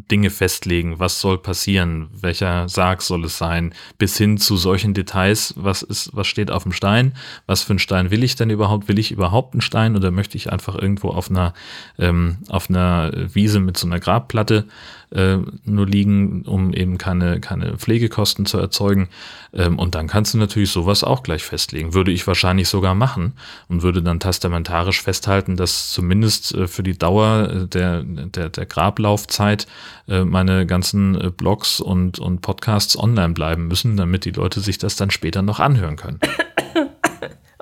[0.09, 5.53] Dinge festlegen, was soll passieren, welcher Sarg soll es sein, bis hin zu solchen Details,
[5.57, 7.13] was ist, was steht auf dem Stein,
[7.45, 10.37] was für einen Stein will ich denn überhaupt, will ich überhaupt einen Stein oder möchte
[10.37, 11.53] ich einfach irgendwo auf einer,
[11.99, 14.67] ähm, auf einer Wiese mit so einer Grabplatte
[15.11, 19.09] äh, nur liegen, um eben keine, keine Pflegekosten zu erzeugen.
[19.53, 21.93] Ähm, und dann kannst du natürlich sowas auch gleich festlegen.
[21.93, 23.33] Würde ich wahrscheinlich sogar machen
[23.67, 28.65] und würde dann testamentarisch festhalten, dass zumindest äh, für die Dauer äh, der, der, der
[28.65, 29.67] Grablaufzeit
[30.07, 34.77] äh, meine ganzen äh, Blogs und, und Podcasts online bleiben müssen, damit die Leute sich
[34.77, 36.19] das dann später noch anhören können.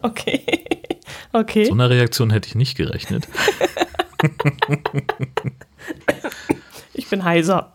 [0.01, 0.45] Okay.
[1.33, 1.65] Okay.
[1.65, 3.27] So eine Reaktion hätte ich nicht gerechnet.
[6.99, 7.71] Ich bin heiser.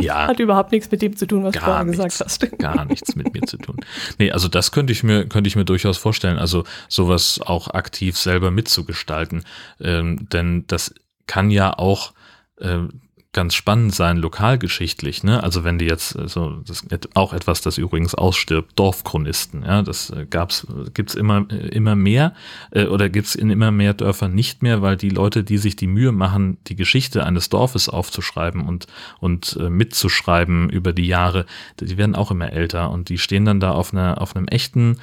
[0.00, 0.26] Ja.
[0.28, 2.58] Hat überhaupt nichts mit dem zu tun, was du vorher nichts, gesagt hast.
[2.58, 3.76] Gar nichts mit mir zu tun.
[4.18, 6.38] Nee, also das könnte ich mir, könnte ich mir durchaus vorstellen.
[6.38, 9.44] Also sowas auch aktiv selber mitzugestalten.
[9.80, 10.94] Ähm, denn das
[11.26, 12.12] kann ja auch
[12.60, 13.00] ähm,
[13.38, 15.22] ganz spannend sein, lokalgeschichtlich.
[15.22, 15.40] Ne?
[15.40, 16.82] Also wenn die jetzt äh, so, das
[17.14, 19.62] auch etwas, das übrigens ausstirbt, Dorfchronisten.
[19.62, 22.34] Ja, das äh, gab's, gibt's immer äh, immer mehr
[22.72, 25.86] äh, oder gibt's in immer mehr Dörfern nicht mehr, weil die Leute, die sich die
[25.86, 28.88] Mühe machen, die Geschichte eines Dorfes aufzuschreiben und
[29.20, 31.46] und äh, mitzuschreiben über die Jahre,
[31.78, 34.96] die werden auch immer älter und die stehen dann da auf einer auf einem echten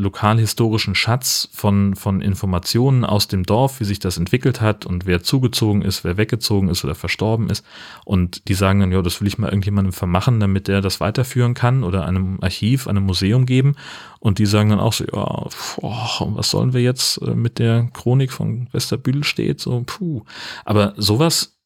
[0.00, 5.22] lokalhistorischen Schatz von, von Informationen aus dem Dorf, wie sich das entwickelt hat und wer
[5.22, 7.64] zugezogen ist, wer weggezogen ist oder verstorben ist.
[8.04, 11.54] Und die sagen dann, ja, das will ich mal irgendjemandem vermachen, damit der das weiterführen
[11.54, 13.76] kann oder einem Archiv, einem Museum geben.
[14.18, 17.88] Und die sagen dann auch so, ja, boah, was sollen wir jetzt äh, mit der
[17.92, 19.60] Chronik von Westerbühl steht?
[19.60, 20.24] So, puh.
[20.64, 21.58] Aber sowas,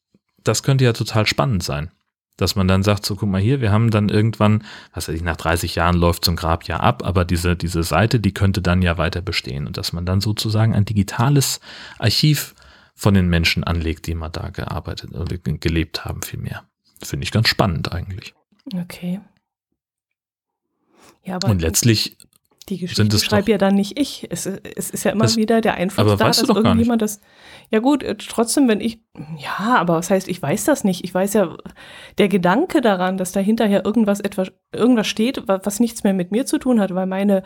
[0.42, 1.90] das könnte ja total spannend sein.
[2.36, 5.22] Dass man dann sagt, so guck mal hier, wir haben dann irgendwann, was weiß ich,
[5.22, 8.60] nach 30 Jahren läuft so ein Grab ja ab, aber diese, diese Seite, die könnte
[8.60, 9.66] dann ja weiter bestehen.
[9.66, 11.60] Und dass man dann sozusagen ein digitales
[11.98, 12.54] Archiv
[12.94, 16.64] von den Menschen anlegt, die mal da gearbeitet oder gelebt haben, vielmehr.
[17.02, 18.34] Finde ich ganz spannend eigentlich.
[18.74, 19.20] Okay.
[21.24, 22.16] Ja, aber Und letztlich
[22.68, 24.26] die Geschichte es schreibe ja dann nicht ich.
[24.30, 27.02] Es, es ist ja immer Das- wieder der Einfluss aber da, weißt du dass irgendjemand
[27.02, 27.20] das.
[27.70, 29.00] Ja gut, äh, trotzdem, wenn ich.
[29.38, 31.04] Ja, aber was heißt, ich weiß das nicht.
[31.04, 31.56] Ich weiß ja,
[32.18, 36.30] der Gedanke daran, dass da hinterher irgendwas etwas, irgendwas steht, wa- was nichts mehr mit
[36.32, 37.42] mir zu tun hat, weil meine,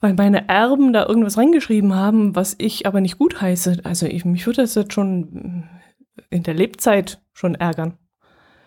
[0.00, 3.80] weil meine Erben da irgendwas reingeschrieben haben, was ich aber nicht gut heiße.
[3.84, 5.68] Also ich, mich würde das jetzt schon
[6.28, 7.96] in der Lebzeit schon ärgern.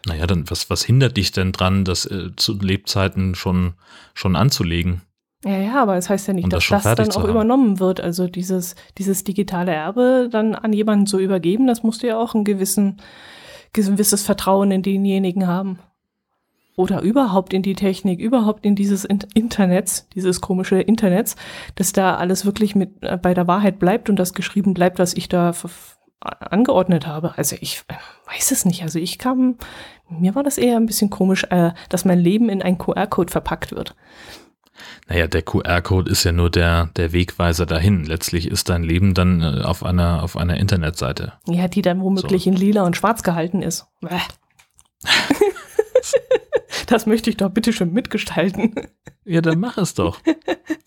[0.08, 3.73] Naja, dann was, was hindert dich denn dran, das äh, zu Lebzeiten schon,
[4.13, 5.01] schon anzulegen?
[5.45, 7.29] Ja, ja, aber es heißt ja nicht, das dass das, fertig dann auch haben.
[7.29, 8.01] übernommen wird.
[8.01, 12.34] Also dieses, dieses digitale Erbe dann an jemanden zu übergeben, das musst du ja auch
[12.34, 12.97] ein gewissen,
[13.71, 15.77] gewisses Vertrauen in denjenigen haben.
[16.75, 21.36] Oder überhaupt in die Technik, überhaupt in dieses In Internets, dieses komische Internets,
[21.75, 25.13] dass da alles wirklich mit äh, bei der Wahrheit bleibt und das geschrieben bleibt, was
[25.13, 25.53] ich da
[26.19, 27.38] angeordnet habe.
[27.38, 27.93] Also ich äh,
[28.34, 28.81] weiß es nicht.
[28.81, 29.58] Also ich kam,
[30.10, 33.71] mir war das eher ein bisschen komisch, äh, dass mein Leben in einen QR-Code verpackt
[33.71, 33.95] wird.
[35.07, 38.03] Naja, der QR-Code ist ja nur der, der Wegweiser dahin.
[38.03, 41.33] Letztlich ist dein Leben dann äh, auf einer, auf einer Internetseite.
[41.47, 43.85] Ja, die dann womöglich in lila und schwarz gehalten ist.
[46.88, 48.75] Das möchte ich doch bitte schon mitgestalten.
[49.28, 50.19] Ja, dann mach es doch.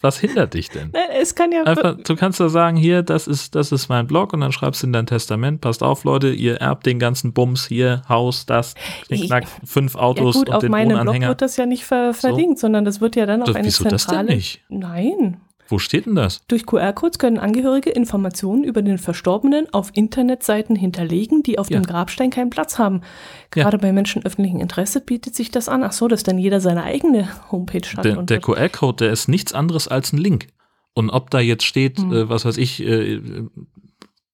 [0.00, 0.90] Was hindert dich denn?
[0.92, 1.64] Nein, Es kann ja.
[1.64, 4.80] Einfach, du kannst da sagen, hier, das ist, das ist mein Blog und dann schreibst
[4.80, 8.74] du in dein Testament, passt auf, Leute, ihr erbt den ganzen Bums hier, Haus, das,
[9.08, 11.28] knickknack, fünf ja Autos gut, und auf den meinem Blog Wohnanhänger.
[11.30, 13.82] wird das ja nicht ver verlinkt, sondern das wird ja dann auf Das- eine wieso
[13.82, 14.34] das denn zentrale.
[14.36, 14.62] nicht?
[14.68, 15.38] Nein.
[15.70, 16.40] Wo steht denn das?
[16.48, 21.78] Durch QR-Codes können Angehörige Informationen über den Verstorbenen auf Internetseiten hinterlegen, die auf Ja.
[21.78, 23.02] dem Grabstein keinen Platz haben.
[23.50, 25.82] Gerade bei Menschen öffentlichen Interesse bietet sich das an.
[25.84, 28.04] Ach so, dass dann jeder seine eigene Homepage hat.
[28.04, 30.48] Der, der QR-Code, der ist nichts anderes als ein Link.
[30.94, 32.12] Und ob da jetzt steht, Hm.
[32.12, 33.20] äh, was weiß ich, äh,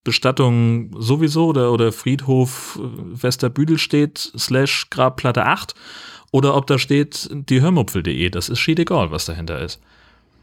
[0.04, 5.74] Bestattung sowieso oder, oder Friedhof äh, Westerbüdel steht, slash Grabplatte 8,
[6.30, 9.80] oder ob da steht die Hörmupfel.de, das ist schied egal, was dahinter ist.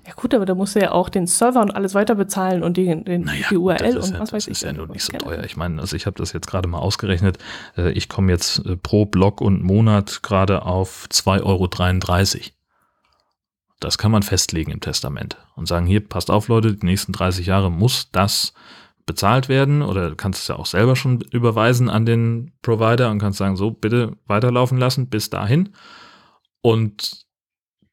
[0.05, 2.75] Ja gut, aber da musst du ja auch den Server und alles weiter bezahlen und
[2.75, 4.67] die, den, die URL und ja, was weiß das ist ich.
[4.67, 5.43] ja nur nicht so teuer.
[5.43, 7.37] Ich meine, also ich habe das jetzt gerade mal ausgerechnet.
[7.77, 12.49] Äh, Ich komme jetzt äh, pro Block und Monat gerade auf 2,33 Euro.
[13.79, 17.45] Das kann man festlegen im Testament und sagen, hier, passt auf, Leute, die nächsten 30
[17.45, 18.53] Jahre muss das
[19.05, 23.19] bezahlt werden oder du kannst es ja auch selber schon überweisen an den Provider und
[23.19, 25.69] kannst sagen, so, bitte weiterlaufen lassen bis dahin.
[26.61, 27.25] Und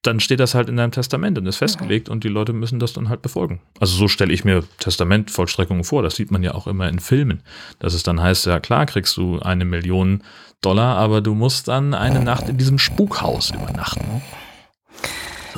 [0.03, 2.93] dann steht das halt in deinem Testament und ist festgelegt und die Leute müssen das
[2.93, 3.61] dann halt befolgen.
[3.81, 6.03] Also so stelle ich mir Testamentvollstreckungen vor.
[6.03, 7.43] Das sieht man ja auch immer in Filmen.
[7.81, 10.23] Dass es dann heißt, ja klar kriegst du eine Million
[10.61, 14.23] Dollar, aber du musst dann eine Nacht in diesem Spukhaus übernachten.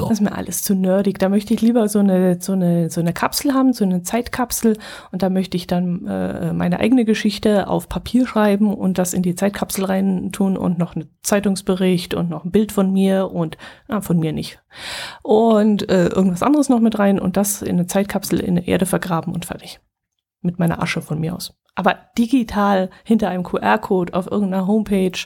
[0.00, 0.08] So.
[0.08, 1.18] Das ist mir alles zu nerdig.
[1.18, 4.78] Da möchte ich lieber so eine, so eine, so eine Kapsel haben, so eine Zeitkapsel.
[5.12, 9.22] Und da möchte ich dann äh, meine eigene Geschichte auf Papier schreiben und das in
[9.22, 13.56] die Zeitkapsel rein tun und noch einen Zeitungsbericht und noch ein Bild von mir und
[13.88, 14.60] ah, von mir nicht.
[15.22, 18.86] Und äh, irgendwas anderes noch mit rein und das in eine Zeitkapsel in der Erde
[18.86, 19.80] vergraben und fertig.
[20.42, 21.54] Mit meiner Asche von mir aus.
[21.74, 25.18] Aber digital hinter einem QR-Code auf irgendeiner Homepage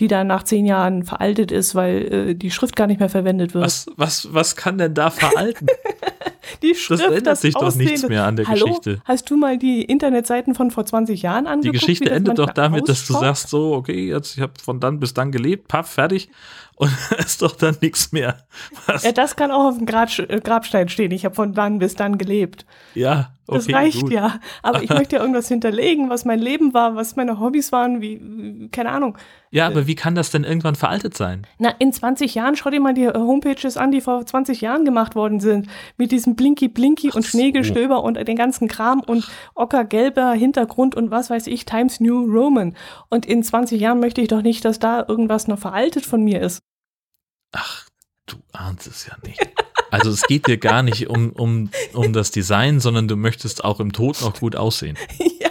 [0.00, 3.54] die dann nach zehn Jahren veraltet ist, weil äh, die Schrift gar nicht mehr verwendet
[3.54, 3.64] wird.
[3.64, 5.66] Was, was, was kann denn da veralten?
[6.62, 8.66] die Schrift, das ändert sich doch nichts mehr an der Hallo?
[8.66, 9.02] Geschichte.
[9.04, 11.74] Hast du mal die Internetseiten von vor 20 Jahren angeguckt?
[11.74, 12.88] Die Geschichte endet doch damit, ausschaut?
[12.88, 16.28] dass du sagst, so, okay, jetzt ich habe von dann bis dann gelebt, paff, fertig.
[16.76, 18.46] Und ist doch dann nichts mehr.
[18.86, 19.02] Was?
[19.02, 21.10] Ja, das kann auch auf dem äh, Grabstein stehen.
[21.10, 22.66] Ich habe von dann bis dann gelebt.
[22.94, 24.12] Ja, okay, Das reicht gut.
[24.12, 24.40] ja.
[24.62, 28.68] Aber ich möchte ja irgendwas hinterlegen, was mein Leben war, was meine Hobbys waren, wie,
[28.70, 29.18] keine Ahnung.
[29.50, 31.46] Ja, aber wie kann das denn irgendwann veraltet sein?
[31.58, 34.84] Na, in 20 Jahren, schau dir mal die äh, Homepages an, die vor 20 Jahren
[34.84, 35.68] gemacht worden sind.
[35.96, 37.30] Mit diesem Blinky Blinky und so.
[37.30, 42.76] Schneegestöber und den ganzen Kram und ockergelber Hintergrund und was weiß ich, Times New Roman.
[43.08, 46.42] Und in 20 Jahren möchte ich doch nicht, dass da irgendwas noch veraltet von mir
[46.42, 46.60] ist.
[47.52, 47.86] Ach,
[48.26, 49.40] du ahnst es ja nicht.
[49.90, 53.80] Also es geht dir gar nicht um, um, um das Design, sondern du möchtest auch
[53.80, 54.96] im Tod noch gut aussehen.
[55.40, 55.50] ja.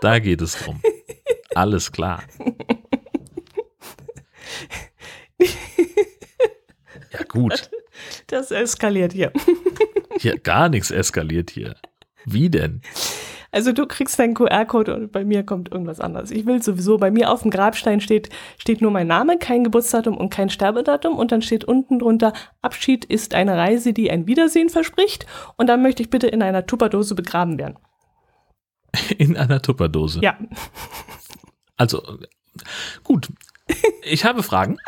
[0.00, 0.80] Da geht es drum.
[1.54, 2.22] Alles klar.
[7.12, 7.70] Ja gut,
[8.26, 9.32] Das eskaliert hier.
[10.18, 11.76] hier gar nichts eskaliert hier.
[12.24, 12.82] Wie denn?
[13.54, 16.32] Also du kriegst deinen QR-Code und bei mir kommt irgendwas anderes.
[16.32, 20.16] Ich will sowieso, bei mir auf dem Grabstein steht, steht nur mein Name, kein Geburtsdatum
[20.16, 24.70] und kein Sterbedatum und dann steht unten drunter, Abschied ist eine Reise, die ein Wiedersehen
[24.70, 27.78] verspricht und dann möchte ich bitte in einer Tupperdose begraben werden.
[29.18, 30.20] In einer Tupperdose.
[30.20, 30.36] Ja,
[31.76, 32.02] Also,
[33.04, 33.28] gut.
[34.02, 34.78] Ich habe Fragen.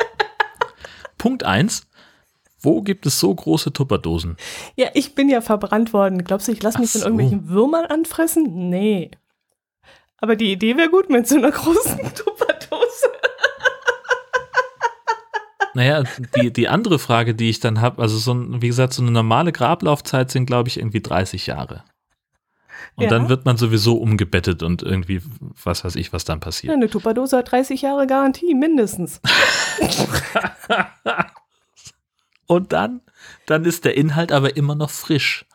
[1.17, 1.87] Punkt eins:
[2.59, 4.35] Wo gibt es so große Tupperdosen?
[4.75, 6.23] ja, ich bin ja verbrannt worden.
[6.23, 7.07] Glaubst du, ich lasse mich von so.
[7.07, 8.69] irgendwelchen Würmern anfressen?
[8.69, 9.11] Nee.
[10.17, 13.07] Aber die Idee wäre gut mit so einer großen Tupperdose.
[15.75, 16.03] Naja,
[16.35, 19.11] die, die andere Frage, die ich dann habe, also so ein, wie gesagt, so eine
[19.11, 21.83] normale Grablaufzeit sind, glaube ich, irgendwie 30 Jahre.
[22.95, 23.09] Und Ja.
[23.11, 25.21] dann wird man sowieso umgebettet und irgendwie,
[25.63, 26.73] was weiß ich, was dann Ja, passiert.
[26.73, 29.21] eine Tupperdose hat 30 Jahre Garantie, mindestens.
[32.47, 33.01] Und dann,
[33.45, 35.45] dann ist der Inhalt aber immer noch frisch.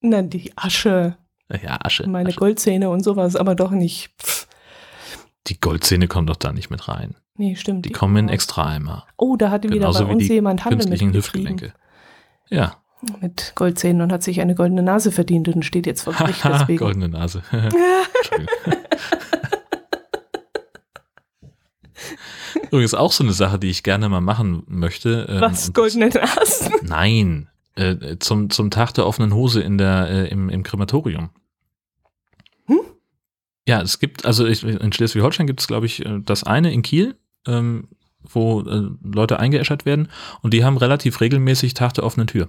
[0.00, 1.16] Na, die Asche,
[1.48, 2.08] Naja, Asche.
[2.08, 2.38] meine Asche.
[2.38, 4.10] Goldzähne und sowas, aber doch nicht.
[4.22, 4.46] Pff.
[5.46, 7.14] Die Goldzähne kommen doch da nicht mit rein.
[7.36, 7.84] Nee, stimmt.
[7.84, 9.06] Die kommen in Extraeimer.
[9.16, 11.78] Oh, da hatte wieder Genauso bei wie uns die jemand Handel künstlichen mitgetrieben Hüftgelenke.
[12.50, 12.76] Ja.
[13.20, 16.78] mit Goldzähnen und hat sich eine goldene Nase verdient und steht jetzt vor Gericht deswegen.
[16.78, 17.42] Goldene Nase.
[22.70, 25.26] Übrigens auch so eine Sache, die ich gerne mal machen möchte.
[25.28, 26.70] ähm, Was, und goldene Nasen?
[26.70, 31.30] Das, nein, äh, zum, zum Tag der offenen Hose in der, äh, im, im Krematorium.
[32.66, 32.80] Hm?
[33.66, 36.82] Ja, es gibt, also ich, in Schleswig-Holstein gibt es, glaube ich, äh, das eine in
[36.82, 37.88] Kiel, ähm,
[38.22, 40.08] wo äh, Leute eingeäschert werden
[40.42, 42.48] und die haben relativ regelmäßig Tag der offenen Tür.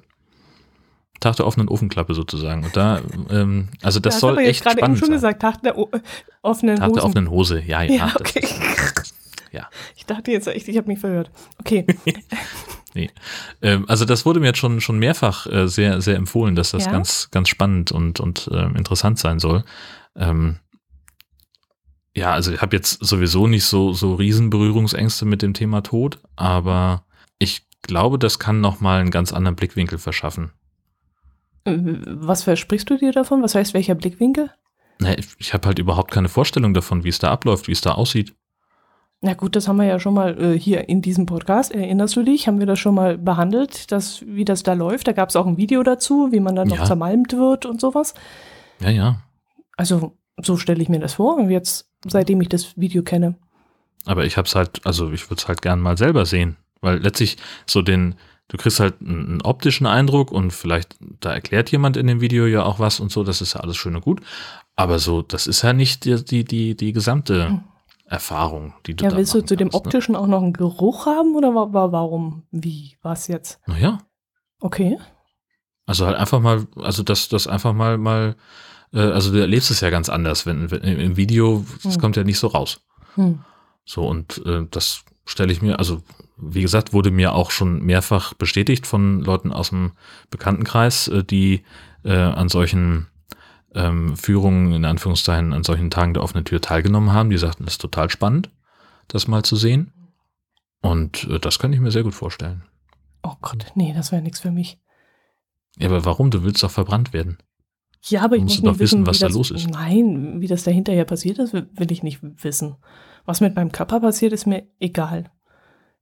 [1.19, 2.63] Tag der offenen Ofenklappe sozusagen.
[2.63, 5.15] Und da, ähm, also das hast soll aber jetzt echt gerade eben spannend schon sein.
[5.15, 5.89] gesagt, Tag der o
[6.41, 7.09] offenen Tag der Hosen.
[7.09, 7.93] offenen Hose, ja, ja.
[7.93, 8.47] Ja, das okay.
[9.51, 9.69] Ja.
[9.95, 11.31] Ich dachte jetzt echt, ich habe mich verhört.
[11.59, 11.85] Okay.
[12.95, 13.11] Nee.
[13.61, 16.85] Ähm, also das wurde mir jetzt schon, schon mehrfach äh, sehr, sehr empfohlen, dass das
[16.85, 16.91] Ja?
[16.91, 19.63] ganz, ganz spannend und, und ähm, interessant sein soll.
[20.15, 20.57] Ähm,
[22.15, 26.19] ja, also ich habe jetzt sowieso nicht so, so riesen Berührungsängste mit dem Thema Tod,
[26.35, 27.05] aber
[27.37, 30.51] ich glaube, das kann nochmal einen ganz anderen Blickwinkel verschaffen.
[31.65, 33.43] Äh, Was versprichst du dir davon?
[33.43, 34.51] Was heißt welcher Blickwinkel?
[34.99, 37.81] Na, ich ich habe halt überhaupt keine Vorstellung davon, wie es da abläuft, wie es
[37.81, 38.35] da aussieht.
[39.21, 41.73] Na gut, das haben wir ja schon mal äh, hier in diesem Podcast.
[41.73, 42.47] Erinnerst du dich?
[42.47, 45.07] Haben wir das schon mal behandelt, dass, wie das da läuft?
[45.07, 46.85] Da gab es auch ein Video dazu, wie man dann noch Ja.
[46.85, 48.13] zermalmt wird und sowas.
[48.79, 49.21] Ja, ja.
[49.75, 51.35] Also so stelle ich mir das vor.
[51.35, 53.35] Und jetzt, seitdem ich das Video kenne.
[54.05, 57.35] Aber ich hab's halt, also ich würde es halt gern mal selber sehen, weil letztlich
[57.65, 58.15] so den,
[58.47, 62.45] du kriegst halt einen, einen optischen Eindruck und vielleicht, da erklärt jemand in dem Video
[62.45, 64.21] ja auch was und so, das ist ja alles schön und gut.
[64.77, 67.63] Aber so, das ist ja nicht die, die, die, die gesamte Hm.
[68.09, 69.87] Erfahrung, die du Ja, da willst du zu dem kannst, ne?
[69.87, 72.43] optischen auch noch einen Geruch haben oder wa wa warum?
[72.51, 72.97] Wie?
[73.01, 73.59] Was jetzt?
[73.67, 73.99] Naja,
[74.61, 74.97] Okay.
[75.85, 78.35] also halt einfach mal, also das, das einfach mal, mal,
[78.93, 82.01] äh, also du erlebst es ja ganz anders, wenn, wenn im Video, das Hm.
[82.01, 82.81] kommt ja nicht so raus.
[83.15, 83.39] Hm.
[83.85, 86.01] So, und äh, das stelle ich mir, also
[86.37, 89.91] wie gesagt, wurde mir auch schon mehrfach bestätigt von Leuten aus dem
[90.29, 91.63] Bekanntenkreis, äh, die
[92.03, 93.07] äh, an solchen
[93.75, 97.29] ähm, Führungen, in Anführungszeichen, an solchen Tagen der offenen Tür teilgenommen haben.
[97.29, 98.49] Die sagten, das ist total spannend,
[99.07, 99.93] das mal zu sehen.
[100.81, 102.63] Und äh, das kann ich mir sehr gut vorstellen.
[103.23, 104.79] Oh Gott, nee, das wäre nichts für mich.
[105.77, 106.31] Ja, aber warum?
[106.31, 107.37] Du willst doch verbrannt werden.
[108.03, 109.69] Ja, aber ich muss doch wissen, was da das, los ist.
[109.69, 112.77] Nein, wie das da hinterher passiert ist, will will ich nicht wissen.
[113.25, 115.29] Was mit meinem Körper passiert, ist mir egal.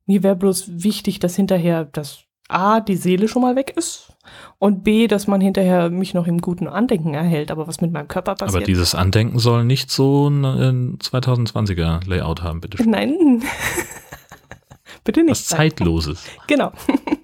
[0.05, 4.13] Mir wäre bloß wichtig, dass hinterher das A, die Seele schon mal weg ist
[4.59, 7.51] und B, dass man hinterher mich noch im guten Andenken erhält.
[7.51, 8.67] Aber was mit meinem Körper Aber passiert.
[8.67, 12.77] dieses Andenken soll nicht so ein äh, 2020er Layout haben, bitte.
[12.77, 12.89] schön.
[12.91, 13.43] Nein.
[15.03, 15.31] Bitte nicht.
[15.31, 16.25] Was Zeitloses.
[16.47, 16.71] Genau.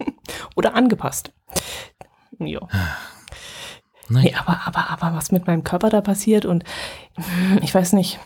[0.56, 1.34] Oder angepasst.
[2.40, 2.68] Jo.
[4.10, 4.24] Nein.
[4.26, 6.64] Nee, aber, aber, aber was mit meinem Körper da passiert und
[7.62, 8.20] ich weiß nicht,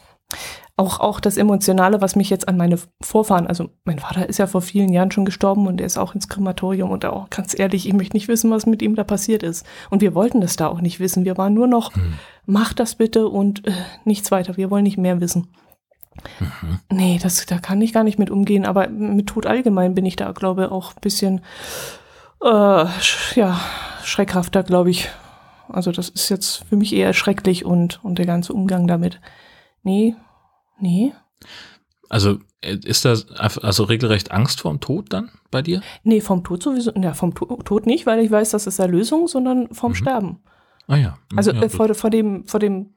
[0.77, 4.47] auch, auch das Emotionale, was mich jetzt an meine Vorfahren, also mein Vater ist ja
[4.47, 7.87] vor vielen Jahren schon gestorben und er ist auch ins Krematorium und auch ganz ehrlich,
[7.87, 9.65] ich möchte nicht wissen, was mit ihm da passiert ist.
[9.89, 11.25] Und wir wollten das da auch nicht wissen.
[11.25, 12.13] Wir waren nur noch, Hm.
[12.45, 13.71] mach das bitte und äh,
[14.05, 14.55] nichts weiter.
[14.55, 15.47] Wir wollen nicht mehr wissen.
[16.39, 16.79] Mhm.
[16.91, 20.15] Nee, das, da kann ich gar nicht mit umgehen, aber mit Tod allgemein bin ich
[20.15, 21.41] da, glaube ich, auch ein bisschen,
[22.41, 23.59] äh, sch- ja,
[24.03, 25.09] schreckhafter, glaube ich.
[25.69, 29.19] Also das ist jetzt für mich eher schrecklich und, und der ganze Umgang damit.
[29.83, 30.15] Nee,
[30.79, 31.13] nee,
[32.09, 35.81] Also äh, ist das einfach- also regelrecht Angst vorm Tod dann bei dir?
[36.03, 39.27] nee, vom Tod sowieso, ja, vom To- Tod nicht, weil ich weiß, das ist Erlösung,
[39.27, 39.95] sondern vom Mhm.
[39.95, 40.39] Sterben.
[40.87, 41.17] Ah ja.
[41.35, 42.93] Also ja, äh, vor, vor dem, vor dem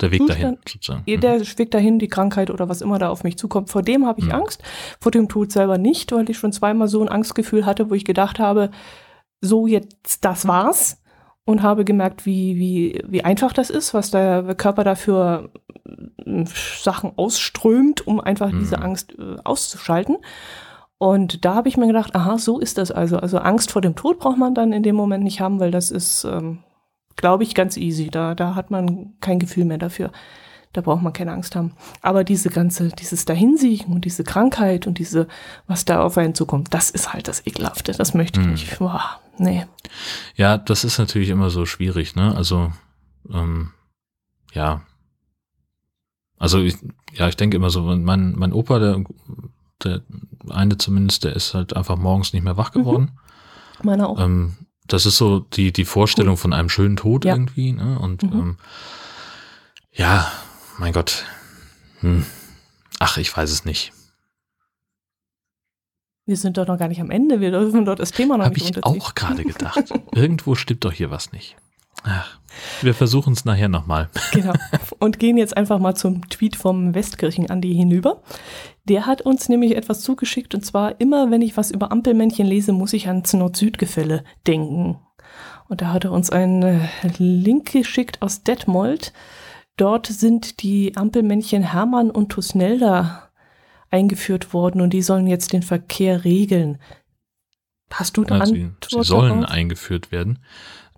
[0.00, 1.02] der Weg dahin Zustand- sozusagen.
[1.06, 1.20] Ja, Mhm.
[1.20, 4.20] Der Weg dahin, die Krankheit oder was immer da auf mich zukommt, vor dem habe
[4.20, 4.32] ich Mhm.
[4.32, 4.62] Angst.
[5.00, 8.04] Vor dem Tod selber nicht, weil ich schon zweimal so ein Angstgefühl hatte, wo ich
[8.06, 8.70] gedacht habe,
[9.42, 11.00] so jetzt, das war's.
[11.46, 15.50] Und habe gemerkt, wie, wie, wie einfach das ist, was der Körper dafür
[16.24, 16.44] äh,
[16.80, 18.58] Sachen ausströmt, um einfach Mhm.
[18.60, 20.16] diese Angst äh, auszuschalten.
[20.96, 23.18] Und da habe ich mir gedacht, aha, so ist das also.
[23.18, 25.90] Also Angst vor dem Tod braucht man dann in dem Moment nicht haben, weil das
[25.90, 26.60] ist, ähm,
[27.16, 28.08] glaube ich, ganz easy.
[28.10, 30.12] Da, da hat man kein Gefühl mehr dafür.
[30.72, 31.72] Da braucht man keine Angst haben.
[32.00, 35.28] Aber diese ganze, dieses Dahinsiechen und diese Krankheit und diese,
[35.66, 37.92] was da auf einen zukommt, das ist halt das Ekelhafte.
[37.92, 38.52] Das möchte ich Mhm.
[38.52, 38.78] nicht.
[38.78, 39.66] Boah, nee.
[40.36, 42.34] Ja, das ist natürlich immer so schwierig, ne?
[42.36, 42.72] Also,
[43.30, 43.72] ähm,
[44.52, 44.82] ja.
[46.38, 46.76] Also, ich,
[47.12, 49.04] ja, ich denke immer so, mein, mein Opa, der,
[49.82, 50.02] der
[50.50, 52.78] eine zumindest, der ist halt einfach morgens nicht mehr wach Mhm.
[52.80, 53.18] geworden.
[53.82, 54.20] Meiner auch.
[54.20, 57.34] Ähm, das ist so die, die Vorstellung von einem schönen Tod Ja.
[57.34, 57.98] irgendwie, ne?
[57.98, 58.32] Und Mhm.
[58.32, 58.56] ähm,
[59.92, 60.30] ja,
[60.78, 61.24] mein Gott.
[62.00, 62.26] Hm.
[62.98, 63.92] Ach, ich weiß es nicht.
[66.26, 67.40] Wir sind doch noch gar nicht am Ende.
[67.40, 69.02] Wir dürfen dort das Thema noch Habe nicht ich unterziehen.
[69.02, 69.92] auch gerade gedacht.
[70.14, 71.56] Irgendwo stimmt doch hier was nicht.
[72.02, 72.38] Ach,
[72.82, 74.08] wir versuchen es nachher nochmal.
[74.32, 74.52] Genau.
[74.98, 78.22] Und gehen jetzt einfach mal zum Tweet vom Westkirchen-Andi hinüber.
[78.84, 82.72] Der hat uns nämlich etwas zugeschickt und zwar immer, wenn ich was über Ampelmännchen lese,
[82.72, 84.98] muss ich ans Nord-Süd-Gefälle denken.
[85.68, 89.12] Und da hat er uns einen äh, Link geschickt aus Detmold.
[89.76, 93.23] Dort sind die Ampelmännchen Hermann und Tusnelda
[93.94, 96.78] eingeführt worden und die sollen jetzt den Verkehr regeln.
[97.92, 100.40] Hast du da Na, sie, sie sollen eingeführt werden.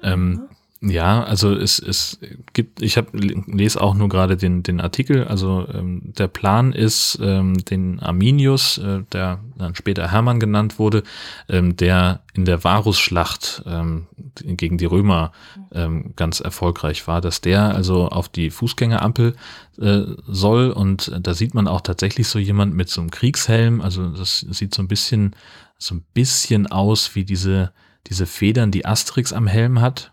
[0.02, 0.48] Ähm,
[0.88, 2.18] ja, also es, es
[2.52, 5.24] gibt, ich habe lese auch nur gerade den, den Artikel.
[5.24, 11.02] Also ähm, der Plan ist, ähm, den Arminius, äh, der dann später Hermann genannt wurde,
[11.48, 15.32] ähm, der in der Varusschlacht ähm, gegen die Römer
[15.72, 19.34] ähm, ganz erfolgreich war, dass der also auf die Fußgängerampel
[19.80, 23.80] äh, soll und da sieht man auch tatsächlich so jemand mit so einem Kriegshelm.
[23.80, 25.34] Also das sieht so ein bisschen
[25.78, 27.72] so ein bisschen aus wie diese
[28.06, 30.12] diese Federn, die Asterix am Helm hat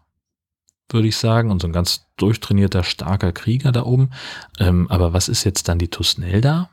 [0.90, 4.12] würde ich sagen, und so ein ganz durchtrainierter, starker Krieger da oben.
[4.60, 6.70] Ähm, aber was ist jetzt dann die Tusnelda?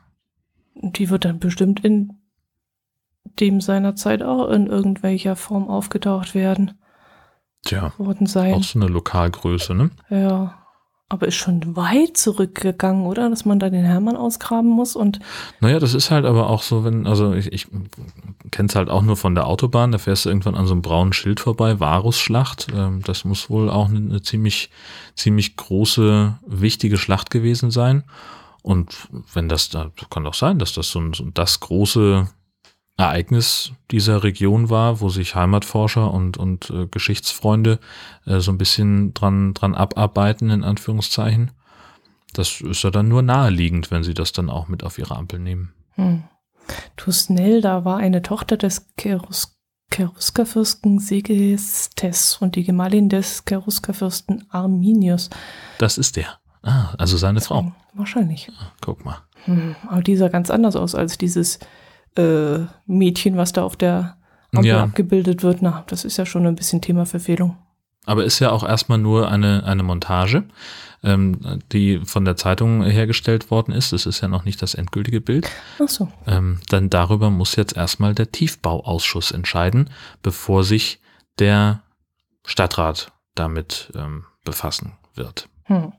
[0.75, 2.13] Die wird dann bestimmt in
[3.39, 6.79] dem seiner Zeit auch in irgendwelcher Form aufgetaucht werden,
[7.65, 8.53] Tja, worden sein.
[8.55, 9.91] auch so eine Lokalgröße, ne?
[10.09, 10.60] Ja.
[11.11, 13.29] Aber ist schon weit zurückgegangen, oder?
[13.29, 15.19] Dass man da den Hermann ausgraben muss und
[15.59, 17.67] Naja, das ist halt aber auch so, wenn, also ich, ich
[18.49, 20.81] kenne es halt auch nur von der Autobahn, da fährst du irgendwann an so einem
[20.81, 22.67] braunen Schild vorbei, Varusschlacht.
[22.73, 24.69] Ähm, das muss wohl auch eine, eine ziemlich,
[25.15, 28.05] ziemlich große, wichtige Schlacht gewesen sein.
[28.61, 32.29] Und wenn das da, kann doch sein, dass das so, ein, so das große
[33.01, 37.79] Ereignis dieser Region war, wo sich Heimatforscher und, und äh, Geschichtsfreunde
[38.25, 41.51] äh, so ein bisschen dran, dran abarbeiten, in Anführungszeichen.
[42.33, 45.39] Das ist ja dann nur naheliegend, wenn sie das dann auch mit auf ihre Ampel
[45.39, 45.73] nehmen.
[45.95, 46.23] hm.
[46.95, 49.57] Tusnelda war eine Tochter des Cherus
[49.93, 55.29] Cheruskerfürsten Segestes und die Gemahlin des Cheruskerfürsten Arminius.
[55.79, 56.39] Das ist der.
[56.63, 57.73] Ah, also seine Frau.
[57.93, 58.49] Wahrscheinlich.
[58.79, 59.17] Guck mal.
[59.45, 59.75] Hm.
[59.87, 61.59] Aber die sah ganz anders aus als dieses
[62.15, 64.17] äh, Mädchen, was da auf der
[64.53, 64.83] Ampel Ja.
[64.83, 65.61] abgebildet wird.
[65.61, 67.57] Na, das ist ja schon ein bisschen Thema Verfehlung.
[68.05, 70.43] Aber ist ja auch erstmal nur eine, eine Montage,
[71.03, 73.93] ähm, die von der Zeitung hergestellt worden ist.
[73.93, 75.49] Das ist ja noch nicht das endgültige Bild.
[75.79, 76.07] Ach so.
[76.25, 79.89] Ähm, dann darüber muss jetzt erstmal der Tiefbauausschuss entscheiden,
[80.23, 80.99] bevor sich
[81.37, 81.83] der
[82.45, 85.47] Stadtrat damit ähm, befassen wird.
[85.65, 85.93] Hm.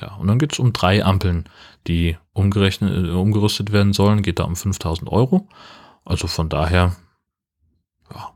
[0.00, 1.48] Ja, und dann geht es um drei Ampeln,
[1.86, 4.22] die umgerechnet, äh, umgerüstet werden sollen.
[4.22, 5.48] Geht da um 5000 Euro.
[6.04, 6.96] Also von daher,
[8.12, 8.32] ja,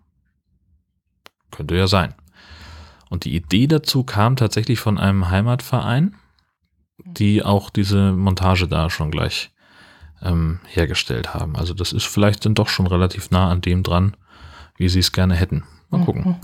[1.51, 2.15] könnte ja sein.
[3.11, 6.15] Und die Idee dazu kam tatsächlich von einem Heimatverein,
[7.05, 9.51] die auch diese Montage da schon gleich
[10.23, 11.57] ähm, hergestellt haben.
[11.57, 14.17] Also das ist vielleicht dann doch schon relativ nah an dem dran,
[14.77, 15.65] wie sie es gerne hätten.
[15.91, 16.37] Mal gucken, mhm.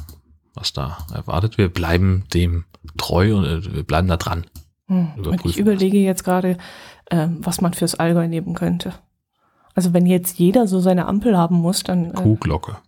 [0.55, 1.57] was da erwartet.
[1.57, 2.65] Wir bleiben dem
[2.97, 4.47] treu und äh, wir bleiben da dran.
[4.89, 5.39] Mhm.
[5.45, 6.59] Ich überlege jetzt gerade,
[7.11, 8.95] ähm, was man fürs Allgäu nehmen könnte.
[9.75, 12.11] Also wenn jetzt jeder so seine Ampel haben muss, dann.
[12.11, 12.79] Äh, Kuhglocke.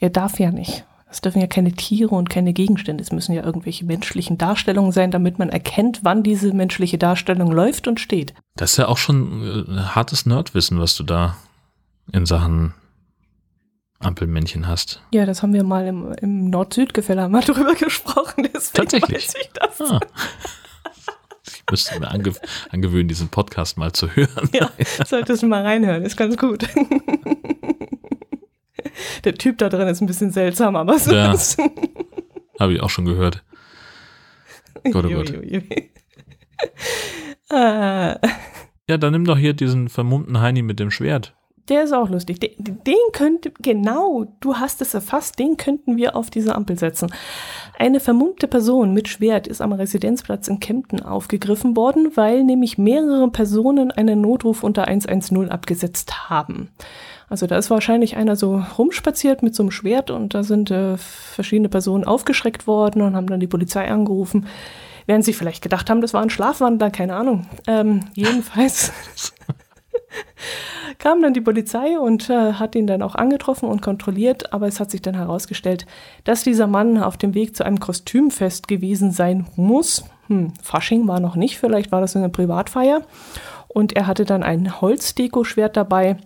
[0.00, 0.84] Er darf ja nicht.
[1.10, 3.02] Es dürfen ja keine Tiere und keine Gegenstände.
[3.02, 7.88] Es müssen ja irgendwelche menschlichen Darstellungen sein, damit man erkennt, wann diese menschliche Darstellung läuft
[7.88, 8.34] und steht.
[8.56, 11.36] Das ist ja auch schon äh, hartes Nerdwissen, was du da
[12.12, 12.74] in Sachen
[14.00, 15.02] Ampelmännchen hast.
[15.12, 18.46] Ja, das haben wir mal im, im Nord-Süd-Gefälle mal drüber gesprochen.
[18.74, 19.28] Tatsächlich.
[19.80, 19.98] Ah.
[20.04, 20.67] Ich
[21.70, 22.32] müsste mir ange
[22.70, 24.48] angewöhnen, diesen Podcast mal zu hören.
[24.52, 24.70] Ja,
[25.06, 26.66] solltest du mal reinhören, ist ganz gut.
[29.24, 31.12] Der Typ da drin ist ein bisschen seltsam, aber so.
[31.12, 31.36] Ja,
[32.58, 33.44] habe ich auch schon gehört.
[34.90, 35.32] Gott, oh Gott.
[37.50, 38.18] Ah.
[38.88, 41.34] Ja, dann nimm doch hier diesen vermummten Heini mit dem Schwert.
[41.68, 42.40] Der ist auch lustig.
[42.40, 47.12] Den, den könnte, genau, du hast es erfasst, den könnten wir auf diese Ampel setzen.
[47.78, 53.30] Eine vermummte Person mit Schwert ist am Residenzplatz in Kempten aufgegriffen worden, weil nämlich mehrere
[53.30, 56.70] Personen einen Notruf unter 110 abgesetzt haben.
[57.28, 60.96] Also da ist wahrscheinlich einer so rumspaziert mit so einem Schwert und da sind äh,
[60.96, 64.46] verschiedene Personen aufgeschreckt worden und haben dann die Polizei angerufen.
[65.06, 67.46] Während sie vielleicht gedacht haben, das war ein Schlafwandler, keine Ahnung.
[67.66, 68.92] Ähm, jedenfalls
[70.98, 74.80] kam dann die Polizei und äh, hat ihn dann auch angetroffen und kontrolliert, aber es
[74.80, 75.86] hat sich dann herausgestellt,
[76.24, 80.04] dass dieser Mann auf dem Weg zu einem Kostümfest gewesen sein muss.
[80.28, 83.02] Hm, Fasching war noch nicht, vielleicht war das eine Privatfeier.
[83.68, 86.16] Und er hatte dann ein Holzdeko-Schwert dabei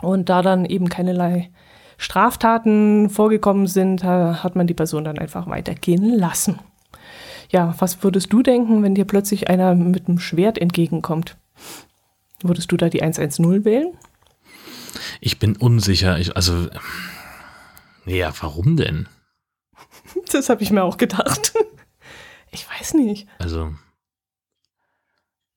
[0.00, 1.50] und da dann eben keinerlei
[1.98, 6.60] Straftaten vorgekommen sind, hat man die Person dann einfach weitergehen lassen.
[7.50, 11.36] Ja, was würdest du denken, wenn dir plötzlich einer mit einem Schwert entgegenkommt?
[12.42, 13.96] Würdest du da die 110 wählen?
[15.20, 16.18] Ich bin unsicher.
[16.18, 16.68] Ich, also,
[18.06, 19.08] ja, warum denn?
[20.32, 21.54] Das habe ich mir auch gedacht.
[22.50, 23.28] Ich weiß nicht.
[23.38, 23.74] Also.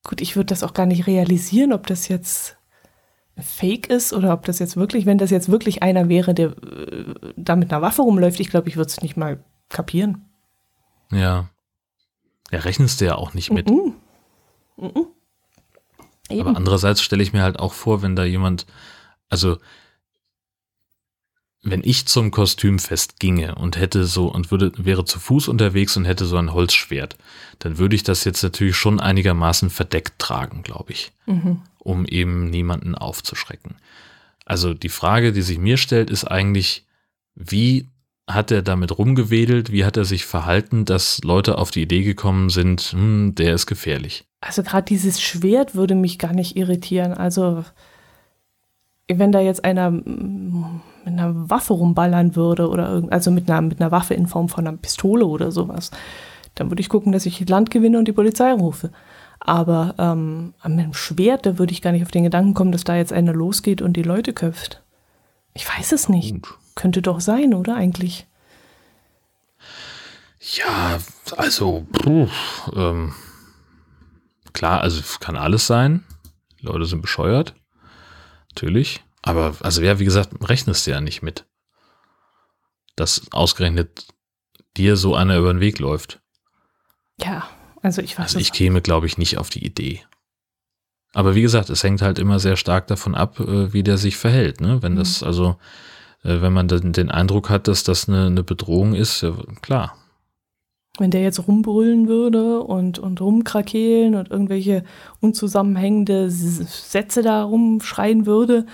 [0.04, 2.58] Gut, ich würde das auch gar nicht realisieren, ob das jetzt
[3.38, 7.34] Fake ist oder ob das jetzt wirklich, wenn das jetzt wirklich einer wäre, der äh,
[7.38, 10.30] da mit einer Waffe rumläuft, ich glaube, ich würde es nicht mal kapieren.
[11.12, 11.50] Ja.
[12.52, 13.70] Ja, rechnest du ja auch nicht mit.
[13.70, 13.96] Mm
[14.78, 14.94] -mm.
[14.94, 15.11] Mm
[16.40, 18.66] Aber andererseits stelle ich mir halt auch vor, wenn da jemand,
[19.30, 19.58] also
[21.64, 26.06] wenn ich zum Kostümfest ginge und hätte so und würde, wäre zu Fuß unterwegs und
[26.06, 27.18] hätte so ein Holzschwert,
[27.60, 31.62] dann würde ich das jetzt natürlich schon einigermaßen verdeckt tragen, glaube ich, mhm.
[31.78, 33.76] um eben niemanden aufzuschrecken.
[34.46, 36.86] Also die Frage, die sich mir stellt, ist eigentlich,
[37.36, 37.88] wie
[38.30, 42.50] hat er damit rumgewedelt, wie hat er sich verhalten, dass Leute auf die Idee gekommen
[42.50, 44.26] sind, hm, der ist gefährlich.
[44.42, 47.14] Also gerade dieses Schwert würde mich gar nicht irritieren.
[47.14, 47.64] Also
[49.08, 50.06] wenn da jetzt einer mit
[51.06, 54.78] einer Waffe rumballern würde oder also mit einer, mit einer Waffe in Form von einer
[54.78, 55.92] Pistole oder sowas,
[56.56, 58.92] dann würde ich gucken, dass ich Land gewinne und die Polizei rufe.
[59.40, 62.84] Aber ähm, mit einem Schwert, da würde ich gar nicht auf den Gedanken kommen, dass
[62.84, 64.84] da jetzt einer losgeht und die Leute köpft.
[65.54, 66.34] Ich weiß es nicht.
[66.34, 66.61] Gut.
[66.82, 68.26] Könnte doch sein, oder eigentlich?
[70.40, 70.98] Ja,
[71.38, 72.28] also, puh,
[72.76, 73.14] ähm,
[74.52, 76.04] klar, also kann alles sein.
[76.60, 77.54] Leute sind bescheuert.
[78.50, 79.04] Natürlich.
[79.22, 81.46] Aber, also ja, wie gesagt, rechnest du ja nicht mit,
[82.96, 84.08] dass ausgerechnet
[84.76, 86.20] dir so einer über den Weg läuft.
[87.20, 87.48] Ja,
[87.84, 90.04] also ich weiß Also ich käme, glaube ich, nicht auf die Idee.
[91.14, 94.18] Aber wie gesagt, es hängt halt immer sehr stark davon ab, äh, wie der sich
[94.18, 94.62] verhält.
[94.62, 94.82] Ne?
[94.82, 94.98] Wenn mhm.
[94.98, 95.60] das, also,
[96.24, 99.96] wenn man den, den Eindruck hat, dass das eine, eine Bedrohung ist, ja, klar.
[100.98, 104.84] Wenn der jetzt rumbrüllen würde und, und rumkrakehlen und irgendwelche
[105.20, 108.66] unzusammenhängende Sätze da rumschreien würde,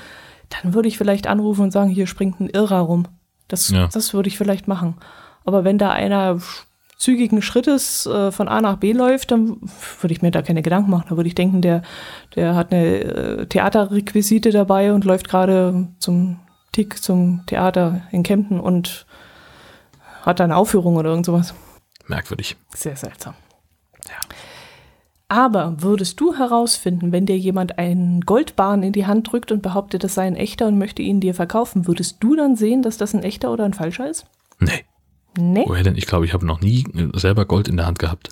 [0.50, 3.08] dann würde ich vielleicht anrufen und sagen, hier springt ein Irrer rum.
[3.48, 3.88] Das, ja.
[3.88, 4.95] das würde ich vielleicht machen.
[5.45, 6.39] Aber wenn da einer
[6.98, 9.62] zügigen Schrittes äh, von A nach B läuft, dann
[10.02, 11.06] würde ich mir da keine Gedanken machen.
[11.10, 11.84] Da würde ich denken, der,
[12.36, 16.39] der hat eine äh, Theaterrequisite dabei und läuft gerade zum
[16.72, 19.05] Tick zum Theater in Kempten und
[20.22, 21.53] hat da eine Aufführung oder irgend sowas.
[22.07, 22.57] merkwürdig.
[22.76, 23.34] Sehr seltsam.
[24.05, 24.15] Ja.
[25.30, 30.03] Aber würdest du herausfinden, wenn dir jemand einen Goldbarren in die Hand drückt und behauptet,
[30.03, 33.13] das sei ein echter und möchte ihn dir verkaufen, würdest du dann sehen, dass das
[33.13, 34.26] ein echter oder ein falscher ist?
[34.59, 34.86] Nee.
[35.38, 35.65] Nee.
[35.68, 35.97] Woher denn?
[35.97, 38.30] Ich glaube, ich habe noch nie selber Gold in der Hand gehabt.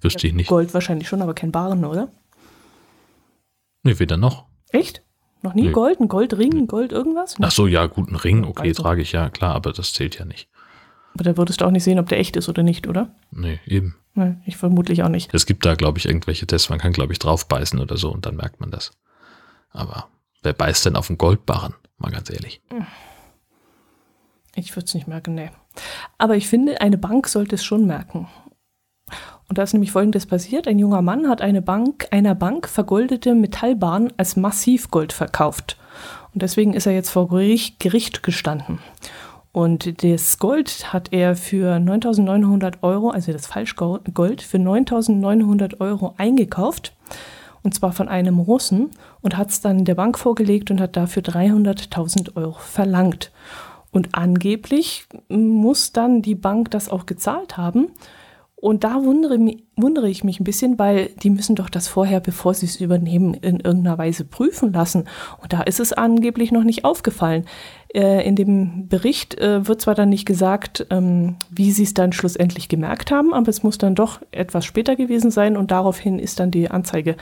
[0.00, 0.48] Wüsste ich nicht.
[0.48, 2.08] Gold wahrscheinlich schon, aber kein Barren, oder?
[3.82, 4.46] Nee, weder noch.
[4.70, 5.02] Echt?
[5.42, 5.72] Noch nie Nee.
[5.72, 6.00] Gold?
[6.00, 6.66] Ein Goldring?
[6.66, 7.36] Gold irgendwas?
[7.40, 8.82] Ach so, ja, guten Ring, okay, Also.
[8.82, 10.48] trage ich ja, klar, aber das zählt ja nicht.
[11.14, 13.14] Aber da würdest du auch nicht sehen, ob der echt ist oder nicht, oder?
[13.30, 13.96] Nee, eben.
[14.14, 15.32] Nee, ich vermutlich auch nicht.
[15.32, 18.26] Es gibt da, glaube ich, irgendwelche Tests, man kann, glaube ich, draufbeißen oder so und
[18.26, 18.90] dann merkt man das.
[19.70, 20.08] Aber
[20.42, 21.74] wer beißt denn auf einen Goldbarren?
[21.98, 22.60] Mal ganz ehrlich.
[24.54, 25.50] Ich würde es nicht merken, nee.
[26.18, 28.28] Aber ich finde, eine Bank sollte es schon merken.
[29.48, 30.68] Und da ist nämlich Folgendes passiert.
[30.68, 35.78] Ein junger Mann hat eine Bank, einer Bank vergoldete Metallbahn als Massivgold verkauft.
[36.34, 38.78] Und deswegen ist er jetzt vor Gericht, gestanden.
[39.52, 46.94] Und das Gold hat er für 9.900 Euro, also das Falschgold, für 9.900 Euro eingekauft.
[47.62, 48.90] Und zwar von einem Russen
[49.20, 53.32] und hat es dann der Bank vorgelegt und hat dafür 300.000 Euro verlangt.
[53.90, 57.88] Und angeblich muss dann die Bank das auch gezahlt haben.
[58.60, 59.38] Und da wundere,
[59.76, 63.34] wundere ich mich ein bisschen, weil die müssen doch das vorher, bevor sie es übernehmen,
[63.34, 65.04] in irgendeiner Weise prüfen lassen.
[65.40, 67.44] Und da ist es angeblich noch nicht aufgefallen.
[67.94, 72.12] Äh, in dem Bericht äh, wird zwar dann nicht gesagt, ähm, wie sie es dann
[72.12, 76.40] schlussendlich gemerkt haben, aber es muss dann doch etwas später gewesen sein und daraufhin ist
[76.40, 77.16] dann die Anzeige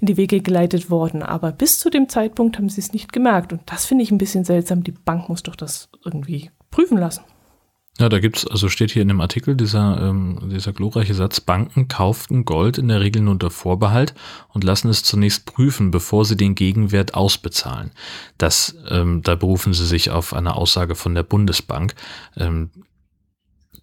[0.00, 1.22] in die Wege geleitet worden.
[1.22, 3.52] Aber bis zu dem Zeitpunkt haben sie es nicht gemerkt.
[3.52, 4.82] Und das finde ich ein bisschen seltsam.
[4.82, 7.22] Die Bank muss doch das irgendwie prüfen lassen.
[7.98, 11.88] Ja, da gibt's, also steht hier in dem Artikel dieser, ähm, dieser glorreiche Satz, Banken
[11.88, 14.14] kauften Gold in der Regel nur unter Vorbehalt
[14.52, 17.92] und lassen es zunächst prüfen, bevor sie den Gegenwert ausbezahlen.
[18.36, 21.94] Das, ähm, da berufen sie sich auf eine Aussage von der Bundesbank.
[22.36, 22.70] Ähm,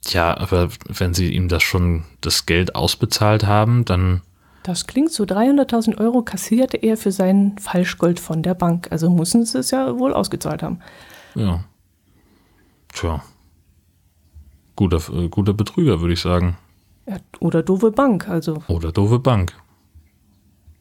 [0.04, 4.22] tja, aber wenn sie ihm das schon das Geld ausbezahlt haben, dann
[4.62, 5.24] Das klingt so.
[5.24, 8.90] 300.000 Euro kassierte er für sein Falschgold von der Bank.
[8.92, 10.82] Also müssen sie es ja wohl ausgezahlt haben.
[11.34, 11.64] Ja.
[12.94, 13.24] Tja.
[14.76, 16.58] Guter, äh, guter Betrüger, würde ich sagen.
[17.08, 18.28] Ja, oder doofe Bank.
[18.30, 19.54] Also Oder doofe Bank.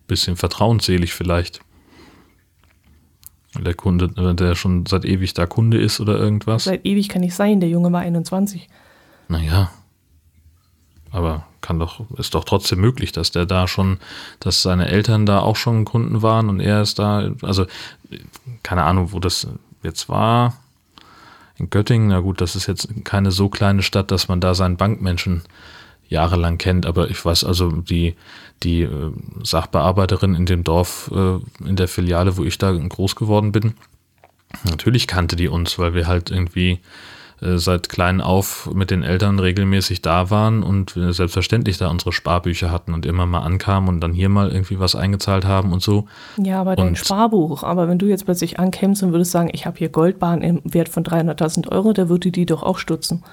[0.06, 1.60] Bisschen vertrauensselig vielleicht.
[3.58, 6.64] Der Kunde, der schon seit ewig da Kunde ist oder irgendwas.
[6.64, 7.60] seit ewig kann nicht sein.
[7.60, 8.68] Der Junge war 21.
[9.28, 9.70] Naja.
[11.10, 13.98] Aber kann doch, ist doch trotzdem möglich, dass der da schon,
[14.40, 17.66] dass seine Eltern da auch schon Kunden waren und er ist da, also
[18.62, 19.46] keine Ahnung, wo das
[19.82, 20.54] jetzt war.
[21.58, 24.76] In Göttingen, na gut, das ist jetzt keine so kleine Stadt, dass man da seinen
[24.76, 25.42] Bankmenschen
[26.08, 28.14] jahrelang kennt, aber ich weiß also, die,
[28.62, 33.52] die äh, Sachbearbeiterin in dem Dorf, äh, in der Filiale, wo ich da groß geworden
[33.52, 33.74] bin,
[34.68, 36.80] natürlich kannte die uns, weil wir halt irgendwie
[37.58, 42.94] seit klein auf mit den Eltern regelmäßig da waren und selbstverständlich da unsere Sparbücher hatten
[42.94, 46.06] und immer mal ankamen und dann hier mal irgendwie was eingezahlt haben und so.
[46.36, 47.62] Ja, aber dein Und- Sparbuch.
[47.64, 50.88] Aber wenn du jetzt plötzlich ankämst und würdest sagen, ich habe hier Goldbahn im Wert
[50.88, 53.24] von 300.000 Euro, der würde die doch auch stutzen.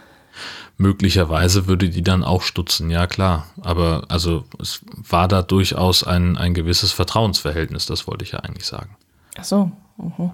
[0.77, 3.47] Möglicherweise würde die dann auch stutzen, ja klar.
[3.61, 8.65] Aber also es war da durchaus ein, ein gewisses Vertrauensverhältnis, das wollte ich ja eigentlich
[8.65, 8.95] sagen.
[9.37, 9.71] Ach so.
[9.97, 10.31] Mhm.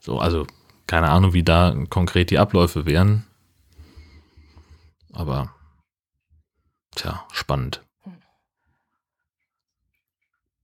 [0.00, 0.46] So, also
[0.86, 3.24] keine Ahnung, wie da konkret die Abläufe wären.
[5.12, 5.54] Aber
[6.96, 7.82] tja, spannend.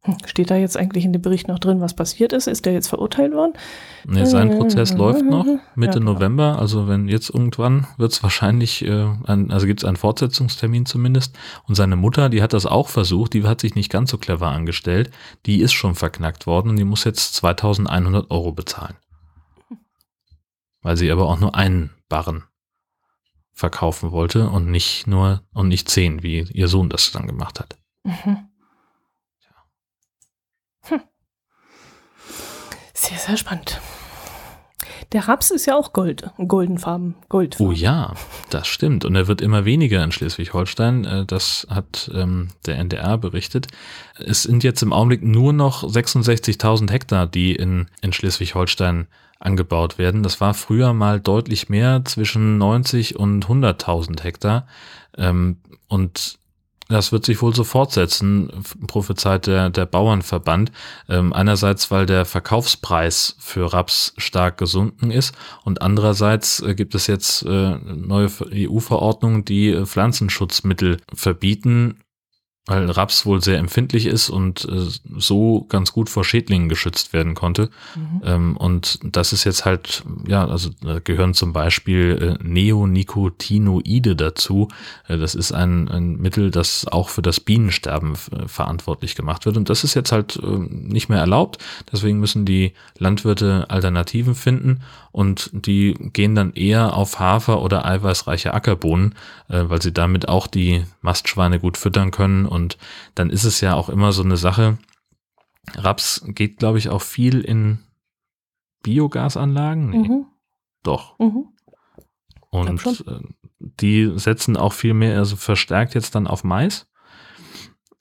[0.02, 2.46] Hm, Steht da jetzt eigentlich in dem Bericht noch drin, was passiert ist?
[2.46, 3.52] Ist der jetzt verurteilt worden?
[4.06, 4.98] Nee, sein Prozess Mhm.
[4.98, 5.44] läuft noch
[5.74, 6.14] Mitte Ja, klar.
[6.14, 6.58] November.
[6.58, 11.36] Also wenn jetzt irgendwann wird es wahrscheinlich, äh, ein, also gibt es einen Fortsetzungstermin zumindest.
[11.68, 14.48] Und seine Mutter, die hat das auch versucht, die hat sich nicht ganz so clever
[14.48, 15.10] angestellt.
[15.44, 18.96] Die ist schon verknackt worden und die muss jetzt 2100 Euro bezahlen.
[20.82, 22.44] Weil sie aber auch nur einen Barren
[23.52, 27.76] verkaufen wollte und nicht nur, und nicht zehn, wie ihr Sohn das dann gemacht hat.
[28.04, 28.48] Mhm.
[30.84, 31.00] Hm.
[32.94, 33.80] Sehr, sehr spannend.
[35.12, 37.66] Der Raps ist ja auch Gold, goldenfarben, Goldfarben.
[37.66, 38.14] Oh ja,
[38.50, 39.04] das stimmt.
[39.04, 41.04] Und er wird immer weniger in Schleswig-Holstein.
[41.04, 43.66] Äh, Das hat ähm, der NDR berichtet.
[44.18, 49.08] Es sind jetzt im Augenblick nur noch 66.000 Hektar, die in, in Schleswig-Holstein
[49.40, 50.22] angebaut werden.
[50.22, 54.66] Das war früher mal deutlich mehr, zwischen 90 und 100.000 Hektar.
[55.16, 55.56] Ähm,
[55.88, 56.38] Und
[56.90, 58.50] das wird sich wohl so fortsetzen,
[58.88, 60.72] prophezeit der, der Bauernverband.
[61.08, 65.34] Ähm, einerseits, weil der Verkaufspreis für Raps stark gesunken ist
[65.64, 72.00] und andererseits äh, gibt es jetzt äh, neue EU-Verordnungen, die äh, Pflanzenschutzmittel verbieten.
[72.70, 74.86] Weil Raps wohl sehr empfindlich ist und äh,
[75.18, 77.68] so ganz gut vor Schädlingen geschützt werden konnte.
[77.96, 78.22] Mhm.
[78.24, 84.68] Ähm, und das ist jetzt halt, ja, also da gehören zum Beispiel äh, Neonicotinoide dazu.
[85.08, 89.56] Äh, das ist ein, ein Mittel, das auch für das Bienensterben äh, verantwortlich gemacht wird.
[89.56, 91.58] Und das ist jetzt halt äh, nicht mehr erlaubt.
[91.92, 94.80] Deswegen müssen die Landwirte Alternativen finden
[95.12, 99.16] und die gehen dann eher auf Hafer oder eiweißreiche Ackerbohnen,
[99.48, 102.46] äh, weil sie damit auch die Mastschweine gut füttern können.
[102.46, 102.59] Und
[103.14, 104.78] dann ist es ja auch immer so eine Sache.
[105.76, 107.78] Raps geht, glaube ich, auch viel in
[108.82, 109.90] Biogasanlagen.
[109.90, 110.08] Nee.
[110.08, 110.26] Mhm.
[110.82, 111.18] Doch.
[111.18, 111.48] Mhm.
[112.50, 113.20] Und äh,
[113.58, 116.88] die setzen auch viel mehr, also verstärkt jetzt dann auf Mais.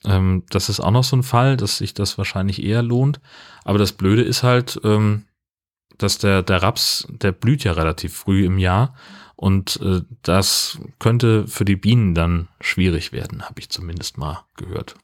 [0.04, 3.20] Ähm, das ist auch noch so ein Fall, dass sich das wahrscheinlich eher lohnt.
[3.64, 5.26] Aber das Blöde ist halt, ähm,
[5.98, 8.94] dass der, der Raps, der blüht ja relativ früh im Jahr
[9.40, 14.96] und äh, das könnte für die Bienen dann schwierig werden, habe ich zumindest mal gehört.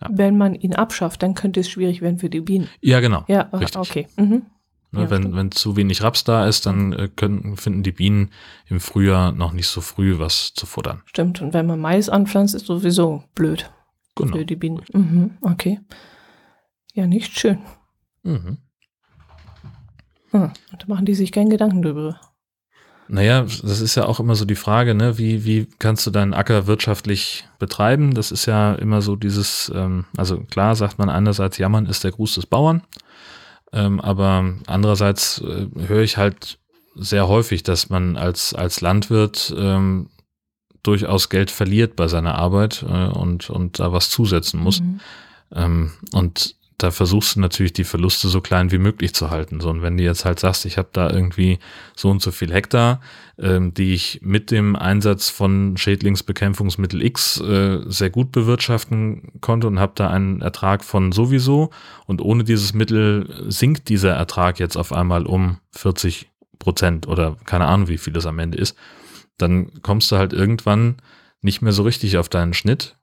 [0.00, 0.08] Ja.
[0.10, 2.68] Wenn man ihn abschafft, dann könnte es schwierig werden für die Bienen.
[2.80, 3.24] Ja, genau.
[3.28, 3.76] Ja, richtig.
[3.76, 4.08] okay.
[4.16, 4.42] Mhm.
[4.90, 8.32] Ne, ja, wenn, wenn zu wenig Raps da ist, dann äh, können, finden die Bienen
[8.66, 11.02] im Frühjahr noch nicht so früh was zu futtern.
[11.06, 11.40] Stimmt.
[11.40, 13.70] Und wenn man Mais anpflanzt, ist sowieso blöd
[14.16, 14.36] genau.
[14.36, 14.82] für die Bienen.
[14.92, 15.38] Mhm.
[15.42, 15.78] Okay.
[16.92, 17.60] Ja, nicht schön.
[18.24, 18.58] Mhm.
[20.30, 22.20] Hm, da machen die sich keinen Gedanken drüber.
[23.08, 25.16] Naja, das ist ja auch immer so die Frage, ne?
[25.16, 28.14] wie, wie kannst du deinen Acker wirtschaftlich betreiben?
[28.14, 32.10] Das ist ja immer so dieses, ähm, also klar sagt man einerseits, jammern ist der
[32.10, 32.82] Gruß des Bauern,
[33.72, 36.58] ähm, aber andererseits äh, höre ich halt
[36.96, 40.08] sehr häufig, dass man als, als Landwirt ähm,
[40.82, 44.80] durchaus Geld verliert bei seiner Arbeit äh, und, und da was zusetzen muss.
[44.80, 45.00] Mhm.
[45.54, 49.60] Ähm, und da versuchst du natürlich die Verluste so klein wie möglich zu halten.
[49.60, 51.58] So, und wenn du jetzt halt sagst, ich habe da irgendwie
[51.96, 53.00] so und so viel Hektar,
[53.38, 59.78] ähm, die ich mit dem Einsatz von Schädlingsbekämpfungsmittel X äh, sehr gut bewirtschaften konnte und
[59.78, 61.70] habe da einen Ertrag von sowieso
[62.04, 67.66] und ohne dieses Mittel sinkt dieser Ertrag jetzt auf einmal um 40 Prozent oder keine
[67.66, 68.76] Ahnung, wie viel es am Ende ist,
[69.38, 70.96] dann kommst du halt irgendwann
[71.40, 72.96] nicht mehr so richtig auf deinen Schnitt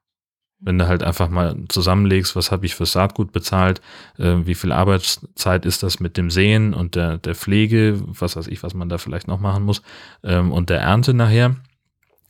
[0.63, 3.81] wenn du halt einfach mal zusammenlegst, was habe ich für Saatgut bezahlt,
[4.17, 8.47] äh, wie viel Arbeitszeit ist das mit dem Sehen und der, der Pflege, was weiß
[8.47, 9.81] ich, was man da vielleicht noch machen muss,
[10.23, 11.55] ähm, und der Ernte nachher.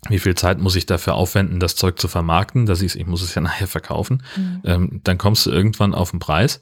[0.09, 3.21] Wie viel Zeit muss ich dafür aufwenden, das Zeug zu vermarkten, dass ich, ich muss
[3.21, 4.23] es ja nachher verkaufen.
[4.35, 4.61] Mhm.
[4.65, 6.59] Ähm, dann kommst du irgendwann auf den Preis.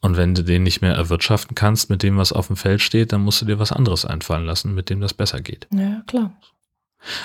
[0.00, 3.12] Und wenn du den nicht mehr erwirtschaften kannst mit dem, was auf dem Feld steht,
[3.12, 5.68] dann musst du dir was anderes einfallen lassen, mit dem das besser geht.
[5.70, 6.32] Ja, klar.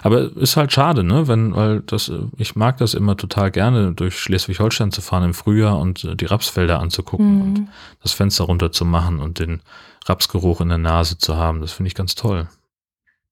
[0.02, 1.28] Aber ist halt schade, ne?
[1.28, 5.80] Wenn, weil das, ich mag das immer total gerne, durch Schleswig-Holstein zu fahren im Frühjahr
[5.80, 7.42] und äh, die Rapsfelder anzugucken mhm.
[7.42, 7.68] und
[8.02, 9.62] das Fenster runter zu machen und den
[10.06, 11.62] Rapsgeruch in der Nase zu haben.
[11.62, 12.48] Das finde ich ganz toll.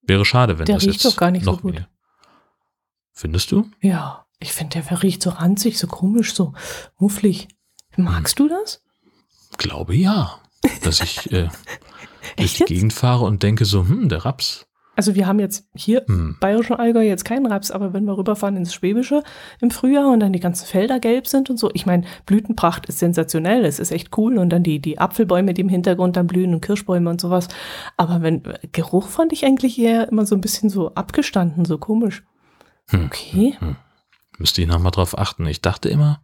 [0.03, 1.73] Wäre schade, wenn der das riecht jetzt doch gar nicht noch so gut.
[1.73, 1.87] Mehr.
[3.11, 3.69] Findest du?
[3.81, 6.53] Ja, ich finde, der riecht so ranzig, so komisch, so
[6.99, 7.47] mufflig.
[7.95, 8.47] Magst hm.
[8.47, 8.81] du das?
[9.57, 10.37] Glaube ja,
[10.83, 11.49] dass ich äh,
[12.37, 16.03] durch die Gegend fahre und denke so, hm, der Raps, also wir haben jetzt hier
[16.07, 16.37] hm.
[16.39, 19.23] bayerischen Allgäu jetzt keinen Raps, aber wenn wir rüberfahren ins Schwäbische
[19.59, 22.99] im Frühjahr und dann die ganzen Felder gelb sind und so, ich meine, Blütenpracht ist
[22.99, 26.53] sensationell, es ist echt cool und dann die, die Apfelbäume, die im Hintergrund dann blühen
[26.53, 27.47] und Kirschbäume und sowas.
[27.97, 32.23] Aber wenn, Geruch fand ich eigentlich eher immer so ein bisschen so abgestanden, so komisch.
[32.89, 33.05] Hm.
[33.05, 33.55] Okay.
[33.59, 33.75] Hm.
[34.37, 35.45] Müsste ich nochmal drauf achten.
[35.47, 36.21] Ich dachte immer,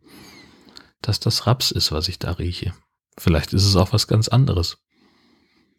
[1.01, 2.73] dass das Raps ist, was ich da rieche.
[3.17, 4.77] Vielleicht ist es auch was ganz anderes.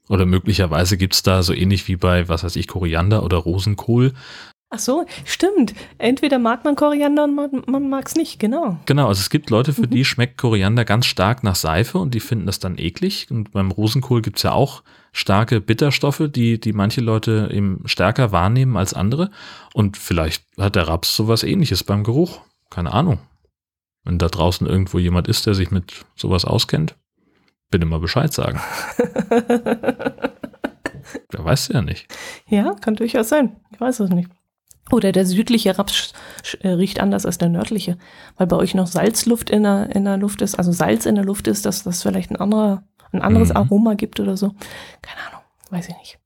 [0.08, 4.12] Oder möglicherweise gibt's da so ähnlich wie bei, was weiß ich, Koriander oder Rosenkohl.
[4.74, 5.74] Ach so, stimmt.
[5.98, 8.78] Entweder mag man Koriander und man, mag es nicht, genau.
[8.86, 9.90] Genau, also es gibt Leute, für mhm.
[9.90, 13.26] die schmeckt Koriander ganz stark nach Seife und die finden das dann eklig.
[13.30, 14.82] Und beim Rosenkohl gibt's ja auch
[15.12, 19.30] starke Bitterstoffe, die, die manche Leute eben stärker wahrnehmen als andere.
[19.74, 22.40] Und vielleicht hat der Raps sowas ähnliches beim Geruch.
[22.70, 23.18] Keine Ahnung.
[24.04, 26.96] Wenn da draußen irgendwo jemand ist, der sich mit sowas auskennt,
[27.72, 28.60] bitte mal Bescheid sagen.
[31.30, 32.06] Wer weiß ja nicht.
[32.46, 33.56] Ja, kann durchaus sein.
[33.72, 34.30] Ich weiß es nicht.
[34.90, 36.12] Oder der südliche Raps
[36.60, 37.96] äh, riecht anders als der nördliche,
[38.36, 41.24] weil bei euch noch Salzluft in der, in der Luft ist, also Salz in der
[41.24, 43.56] Luft ist, dass das vielleicht ein, anderer, ein anderes mhm.
[43.56, 44.54] Aroma gibt oder so.
[45.00, 46.18] Keine Ahnung, weiß ich nicht.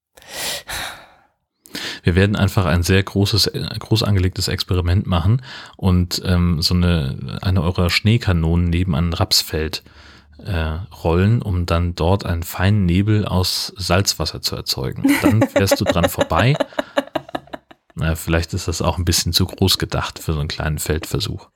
[2.03, 5.43] Wir werden einfach ein sehr großes, groß angelegtes Experiment machen
[5.77, 9.83] und ähm, so eine, eine eurer Schneekanonen neben ein Rapsfeld
[10.47, 15.05] äh, rollen, um dann dort einen feinen Nebel aus Salzwasser zu erzeugen.
[15.23, 16.57] Dann fährst du dran vorbei.
[17.99, 21.49] Naja, vielleicht ist das auch ein bisschen zu groß gedacht für so einen kleinen Feldversuch.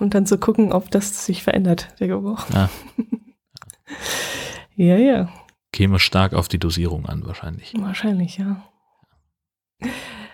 [0.00, 2.46] Um dann zu gucken, ob das sich verändert, der Geruch.
[2.54, 2.70] Ja,
[4.76, 4.96] ja.
[4.96, 5.28] ja.
[5.74, 7.74] Käme stark auf die Dosierung an, wahrscheinlich.
[7.76, 8.62] Wahrscheinlich, ja.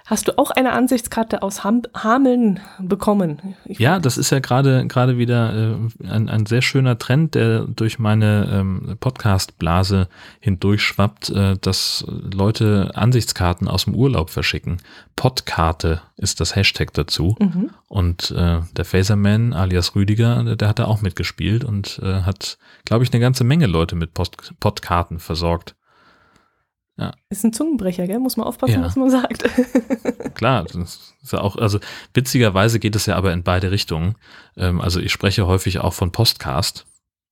[0.06, 3.54] Hast du auch eine Ansichtskarte aus Ham Hameln bekommen?
[3.64, 7.66] Ich ja, das ist ja gerade gerade wieder äh, ein, ein sehr schöner Trend, der
[7.66, 10.08] durch meine ähm, Podcast-Blase
[10.40, 14.78] hindurchschwappt, äh, dass Leute Ansichtskarten aus dem Urlaub verschicken.
[15.14, 17.36] Podkarte ist das Hashtag dazu.
[17.38, 17.70] Mhm.
[17.88, 22.58] Und äh, der Phaserman alias Rüdiger, der, der hat da auch mitgespielt und äh, hat,
[22.84, 25.76] glaube ich, eine ganze Menge Leute mit Post Podkarten versorgt.
[27.02, 27.12] Ja.
[27.30, 28.20] Ist ein Zungenbrecher, gell?
[28.20, 28.82] Muss man aufpassen, ja.
[28.82, 29.44] was man sagt.
[30.34, 31.80] Klar, das ist ja auch, also
[32.14, 34.14] witzigerweise geht es ja aber in beide Richtungen.
[34.56, 36.86] Ähm, also ich spreche häufig auch von Postcast,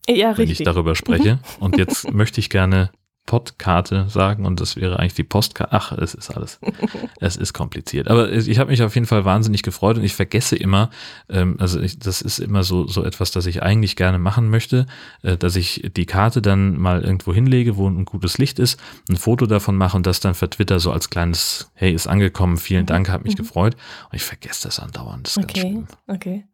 [0.09, 1.35] ja, wenn ich darüber spreche.
[1.35, 1.41] Mhm.
[1.61, 2.91] Und jetzt möchte ich gerne
[3.31, 5.73] Postkarte sagen und das wäre eigentlich die Postkarte.
[5.73, 6.59] Ach, es ist alles.
[7.21, 8.09] es ist kompliziert.
[8.09, 10.91] Aber ich habe mich auf jeden Fall wahnsinnig gefreut und ich vergesse immer,
[11.29, 14.87] ähm, also ich, das ist immer so, so etwas, das ich eigentlich gerne machen möchte,
[15.23, 19.15] äh, dass ich die Karte dann mal irgendwo hinlege, wo ein gutes Licht ist, ein
[19.15, 22.83] Foto davon mache und das dann für Twitter so als kleines, hey, ist angekommen, vielen
[22.83, 22.87] mhm.
[22.87, 23.43] Dank, hat mich mhm.
[23.43, 23.77] gefreut.
[24.11, 25.29] Und ich vergesse das andauernd.
[25.29, 26.45] Das okay, okay.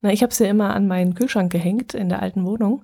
[0.00, 2.82] Na, ich habe es ja immer an meinen Kühlschrank gehängt in der alten Wohnung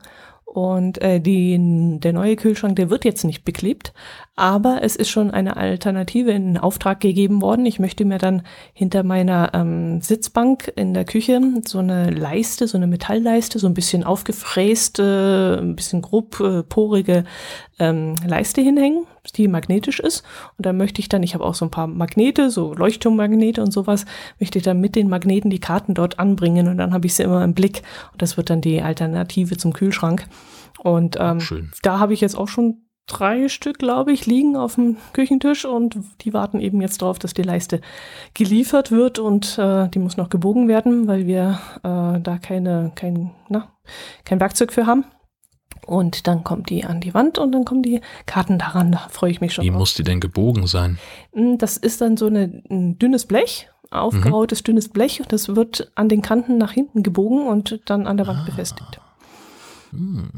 [0.55, 3.93] und äh, die, der neue Kühlschrank, der wird jetzt nicht beklebt,
[4.37, 7.67] aber es ist schon eine Alternative in Auftrag gegeben worden.
[7.67, 12.77] Ich möchte mir dann hinter meiner ähm, Sitzbank in der Küche so eine Leiste, so
[12.77, 17.25] eine Metallleiste, so ein bisschen aufgefräste, ein bisschen grob äh, porige
[17.79, 19.07] ähm, Leiste hinhängen,
[19.37, 20.25] die magnetisch ist.
[20.59, 23.73] Und da möchte ich dann, ich habe auch so ein paar Magnete, so Leuchtturmmagnete und
[23.73, 24.05] sowas,
[24.41, 27.23] möchte ich dann mit den Magneten die Karten dort anbringen und dann habe ich sie
[27.23, 27.83] immer im Blick.
[28.13, 30.27] Und das wird dann die Alternative zum Kühlschrank.
[30.83, 34.97] Und ähm, da habe ich jetzt auch schon drei Stück, glaube ich, liegen auf dem
[35.13, 37.81] Küchentisch und die warten eben jetzt darauf, dass die Leiste
[38.33, 43.33] geliefert wird und äh, die muss noch gebogen werden, weil wir äh, da keine, kein,
[43.49, 43.69] na,
[44.25, 45.05] kein Werkzeug für haben.
[45.87, 48.93] Und dann kommt die an die Wand und dann kommen die Karten daran.
[48.93, 49.65] Da freue ich mich schon.
[49.65, 49.79] Wie drauf.
[49.79, 50.99] muss die denn gebogen sein?
[51.35, 54.65] Hm, das ist dann so eine, ein dünnes Blech, aufgerautes mhm.
[54.65, 58.27] dünnes Blech und das wird an den Kanten nach hinten gebogen und dann an der
[58.27, 58.47] Wand ah.
[58.47, 59.01] befestigt.
[59.91, 60.31] Hm,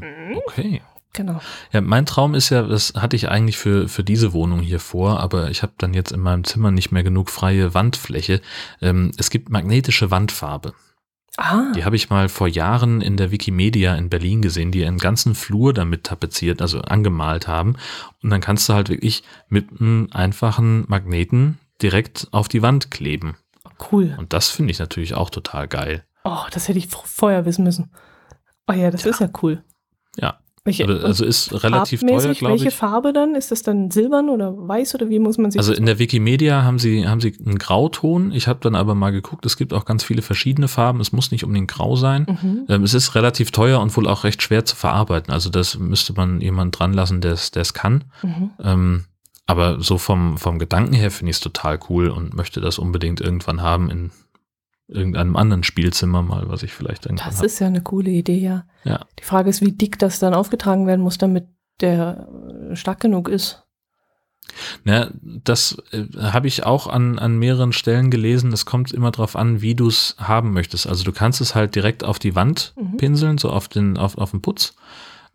[0.45, 0.81] okay.
[1.13, 1.41] Genau.
[1.71, 5.19] Ja, mein Traum ist ja, das hatte ich eigentlich für, für diese Wohnung hier vor,
[5.19, 8.41] aber ich habe dann jetzt in meinem Zimmer nicht mehr genug freie Wandfläche.
[8.81, 10.73] Ähm, es gibt magnetische Wandfarbe.
[11.37, 11.71] Ah.
[11.75, 15.35] Die habe ich mal vor Jahren in der Wikimedia in Berlin gesehen, die einen ganzen
[15.35, 17.75] Flur damit tapeziert, also angemalt haben.
[18.23, 23.37] Und dann kannst du halt wirklich mit einem einfachen Magneten direkt auf die Wand kleben.
[23.91, 24.15] Cool.
[24.17, 26.03] Und das finde ich natürlich auch total geil.
[26.23, 27.91] Oh, das hätte ich vorher wissen müssen.
[28.67, 29.11] Oh ja, das ja.
[29.11, 29.63] ist ja cool.
[30.17, 30.39] Ja.
[30.67, 32.43] Welche, also ist relativ teuer, glaube ich.
[32.43, 33.35] Welche Farbe dann?
[33.35, 36.63] Ist das dann silbern oder weiß oder wie muss man sich Also in der Wikimedia
[36.63, 38.33] haben sie, haben sie einen Grauton.
[38.33, 40.99] Ich habe dann aber mal geguckt, es gibt auch ganz viele verschiedene Farben.
[40.99, 42.25] Es muss nicht unbedingt grau sein.
[42.27, 42.65] Mhm.
[42.67, 45.33] Ähm, es ist relativ teuer und wohl auch recht schwer zu verarbeiten.
[45.33, 48.03] Also das müsste man jemand dran lassen, der es kann.
[48.21, 48.49] Mhm.
[48.61, 49.05] Ähm,
[49.45, 53.21] aber so vom, vom Gedanken her finde ich es total cool und möchte das unbedingt
[53.21, 54.11] irgendwann haben in
[54.87, 57.45] irgendeinem anderen Spielzimmer mal, was ich vielleicht irgendwann Das hab.
[57.45, 58.65] ist ja eine coole Idee, ja.
[58.83, 59.05] ja.
[59.19, 61.47] Die Frage ist, wie dick das dann aufgetragen werden muss, damit
[61.81, 62.27] der
[62.71, 63.63] äh, stark genug ist.
[64.85, 68.53] Na, das äh, habe ich auch an, an mehreren Stellen gelesen.
[68.53, 70.87] Es kommt immer darauf an, wie du es haben möchtest.
[70.87, 72.97] Also du kannst es halt direkt auf die Wand mhm.
[72.97, 74.75] pinseln, so auf den, auf, auf den Putz.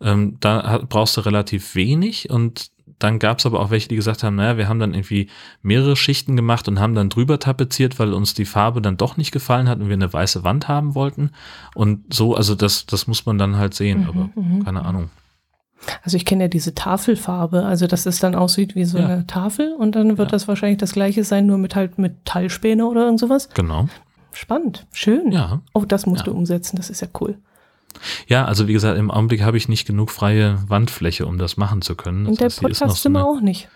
[0.00, 2.71] Ähm, da brauchst du relativ wenig und
[3.02, 5.28] dann gab es aber auch welche, die gesagt haben, naja, wir haben dann irgendwie
[5.62, 9.32] mehrere Schichten gemacht und haben dann drüber tapeziert, weil uns die Farbe dann doch nicht
[9.32, 11.30] gefallen hat und wir eine weiße Wand haben wollten.
[11.74, 14.64] Und so, also das, das muss man dann halt sehen, mhm, aber mhm.
[14.64, 15.10] keine Ahnung.
[16.02, 19.06] Also ich kenne ja diese Tafelfarbe, also dass es dann aussieht wie so ja.
[19.06, 20.32] eine Tafel und dann wird ja.
[20.32, 23.48] das wahrscheinlich das gleiche sein, nur mit halt Metallspäne oder irgend sowas.
[23.54, 23.88] Genau.
[24.32, 25.32] Spannend, schön.
[25.32, 25.60] Ja.
[25.74, 26.32] Oh, das musst ja.
[26.32, 27.36] du umsetzen, das ist ja cool.
[28.26, 31.82] Ja, also wie gesagt, im Augenblick habe ich nicht genug freie Wandfläche, um das machen
[31.82, 32.26] zu können.
[32.26, 33.68] Und der Podcastzimmer so auch nicht.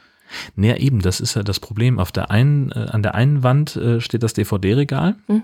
[0.54, 1.98] Naja, eben, das ist ja das Problem.
[1.98, 5.16] Auf der einen, äh, an der einen Wand äh, steht das DVD-Regal.
[5.26, 5.42] Hm.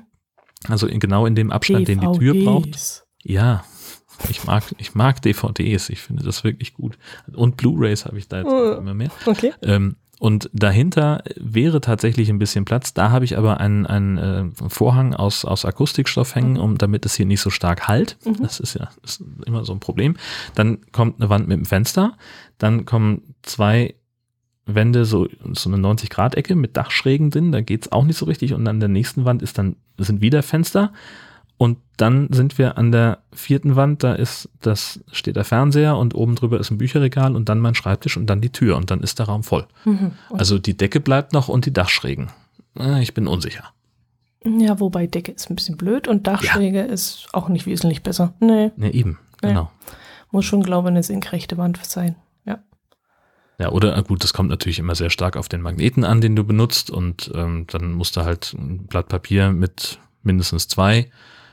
[0.69, 2.01] Also in, genau in dem Abstand, DVDs.
[2.01, 3.05] den die Tür braucht.
[3.23, 3.65] Ja,
[4.29, 5.89] ich mag, ich mag DVDs.
[5.89, 6.99] Ich finde das wirklich gut.
[7.33, 9.11] Und Blu-rays habe ich da jetzt oh, immer mehr.
[9.27, 9.53] Okay.
[9.63, 12.95] Ähm, und dahinter wäre tatsächlich ein bisschen Platz.
[12.95, 17.17] Da habe ich aber einen, einen äh, Vorhang aus, aus Akustikstoff hängen, um, damit es
[17.17, 18.19] hier nicht so stark halt.
[18.25, 18.37] Mhm.
[18.41, 20.15] Das ist ja ist immer so ein Problem.
[20.55, 22.17] Dann kommt eine Wand mit einem Fenster.
[22.59, 23.97] Dann kommen zwei
[24.65, 27.51] Wände, so, so eine 90-Grad-Ecke mit Dachschrägen drin.
[27.51, 28.55] Da geht es auch nicht so richtig.
[28.55, 30.93] Und an der nächsten Wand ist dann, sind wieder Fenster.
[32.03, 36.35] Dann sind wir an der vierten Wand, da ist das, steht der Fernseher und oben
[36.35, 39.21] drüber ist ein Bücherregal und dann mein Schreibtisch und dann die Tür und dann ist
[39.21, 39.69] der Raum voll.
[39.85, 40.11] Mhm.
[40.31, 42.33] Also die Decke bleibt noch und die Dachschrägen.
[43.01, 43.73] Ich bin unsicher.
[44.45, 46.85] Ja, wobei Decke ist ein bisschen blöd und Dachschräge ja.
[46.87, 48.35] ist auch nicht wesentlich besser.
[48.41, 48.73] Nee.
[48.75, 49.51] Nee, eben, nee.
[49.51, 49.71] genau.
[50.33, 52.17] Muss schon, glaube ich, eine senkrechte Wand sein.
[52.45, 52.59] Ja.
[53.61, 56.43] Ja, oder gut, das kommt natürlich immer sehr stark auf den Magneten an, den du
[56.43, 61.09] benutzt und ähm, dann musst du halt ein Blatt Papier mit mindestens zwei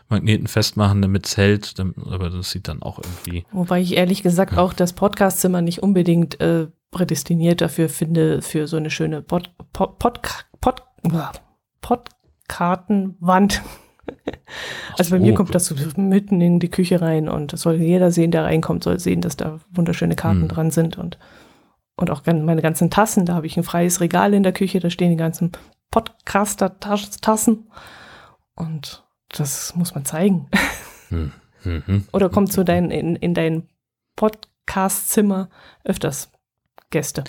[0.10, 3.46] Magneten festmachen, damit es hält, aber das sieht dann auch irgendwie.
[3.52, 4.58] Wobei ich ehrlich gesagt ja.
[4.58, 10.00] auch das Podcastzimmer nicht unbedingt äh, prädestiniert dafür finde, für so eine schöne Pod, Pod,
[10.00, 10.22] Pod,
[10.60, 10.84] Pod,
[11.82, 13.62] Podkartenwand.
[14.98, 18.32] Also bei mir kommt das mitten in die Küche rein und das soll jeder sehen,
[18.32, 20.48] der reinkommt, soll sehen, dass da wunderschöne Karten hm.
[20.48, 21.20] dran sind und,
[21.96, 23.26] und auch meine ganzen Tassen.
[23.26, 25.52] Da habe ich ein freies Regal in der Küche, da stehen die ganzen
[25.92, 27.70] Podcaster-Tassen
[28.56, 30.48] und das muss man zeigen.
[31.10, 31.32] Hm.
[31.64, 32.06] Mhm.
[32.14, 33.68] Oder kommt zu dein, in, in dein
[34.16, 35.50] Podcast-Zimmer
[35.84, 36.32] öfters
[36.90, 37.24] Gäste?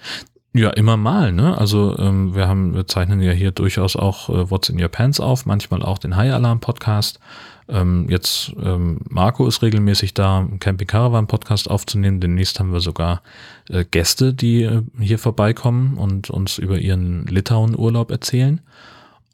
[0.53, 1.57] Ja, immer mal, ne?
[1.57, 5.21] Also ähm, wir haben, wir zeichnen ja hier durchaus auch äh, What's in Your Pants
[5.21, 7.21] auf, manchmal auch den High Alarm Podcast.
[7.69, 12.21] Ähm, jetzt ähm, Marco ist regelmäßig da, Camping Caravan Podcast aufzunehmen.
[12.21, 13.23] Demnächst haben wir sogar
[13.69, 18.61] äh, Gäste, die äh, hier vorbeikommen und uns über ihren Litauen-Urlaub erzählen.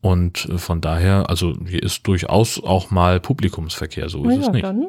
[0.07, 4.49] Und äh, von daher, also hier ist durchaus auch mal Publikumsverkehr, so ist ja, es
[4.51, 4.65] nicht.
[4.65, 4.87] Dann.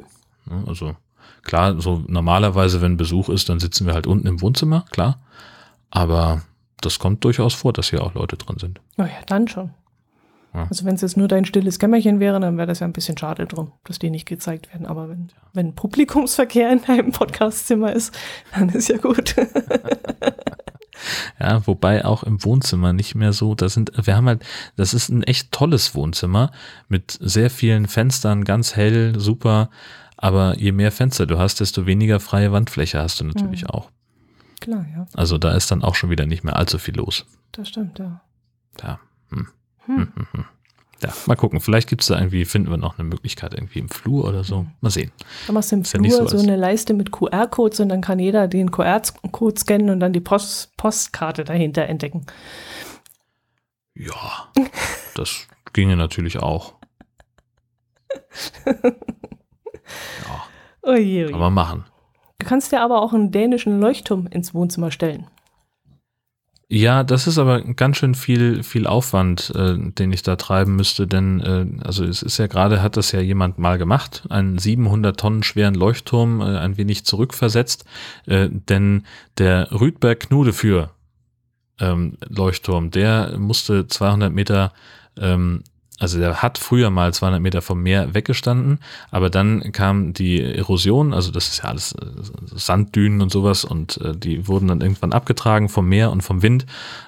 [0.68, 0.95] Also
[1.41, 5.20] klar, so normalerweise, wenn Besuch ist, dann sitzen wir halt unten im Wohnzimmer, klar.
[5.89, 6.43] Aber
[6.82, 8.80] das kommt durchaus vor, dass hier auch Leute drin sind.
[8.99, 9.72] Oh ja, dann schon.
[10.53, 10.68] Ja.
[10.70, 13.18] Also wenn es jetzt nur dein stilles Kämmerchen wäre, dann wäre das ja ein bisschen
[13.18, 14.86] schade drum, dass die nicht gezeigt werden.
[14.86, 15.41] Aber wenn, ja.
[15.53, 18.15] wenn Publikumsverkehr in deinem Podcastzimmer ist,
[18.53, 19.36] dann ist ja gut.
[21.39, 24.45] ja, wobei auch im Wohnzimmer nicht mehr so, das sind, wir haben halt,
[24.76, 26.52] das ist ein echt tolles Wohnzimmer
[26.88, 29.70] mit sehr vielen Fenstern, ganz hell, super.
[30.18, 33.70] Aber je mehr Fenster du hast, desto weniger freie Wandfläche hast du natürlich mhm.
[33.70, 33.91] auch.
[34.60, 35.06] Klar, ja.
[35.14, 37.26] Also da ist dann auch schon wieder nicht mehr allzu viel los.
[37.52, 38.22] Das stimmt, ja.
[38.82, 39.00] Ja.
[39.30, 39.48] Hm.
[39.86, 39.95] Hm.
[39.95, 40.45] Hm, hm, hm.
[41.04, 41.62] Ja, mal gucken.
[41.62, 44.66] Vielleicht gibt es da irgendwie, finden wir noch eine Möglichkeit irgendwie im Flur oder so.
[44.82, 45.12] Mal sehen.
[45.45, 48.48] Da machst du im Flur so, so, eine Leiste mit QR-Codes und dann kann jeder
[48.48, 52.26] den QR-Code scannen und dann die Post Postkarte dahinter entdecken.
[53.93, 54.52] Ja,
[55.16, 56.74] das ginge natürlich auch.
[58.66, 58.74] Ja.
[60.84, 61.32] Oje, oje.
[61.32, 61.86] Kann man machen.
[62.39, 65.28] Du kannst dir aber auch einen dänischen Leuchtturm ins Wohnzimmer stellen.
[66.70, 71.07] Ja, das ist aber ganz schön viel, viel Aufwand, äh, den ich da treiben müsste,
[71.07, 75.18] denn äh, also es ist ja gerade, hat das ja jemand mal gemacht, einen 700
[75.18, 77.86] Tonnen schweren Leuchtturm äh, ein wenig zurückversetzt,
[78.26, 79.03] äh, denn
[79.38, 80.91] der Rüdberg-Knude für
[81.80, 84.74] ähm, Leuchtturm, der musste 200 Meter
[85.18, 85.63] ähm,
[86.00, 88.80] also der hat früher mal 200 Meter vom Meer weggestanden,
[89.10, 92.06] aber dann kam die Erosion, also das ist ja alles äh,
[92.56, 96.66] Sanddünen und sowas und äh, die wurden dann irgendwann abgetragen vom Meer und vom Wind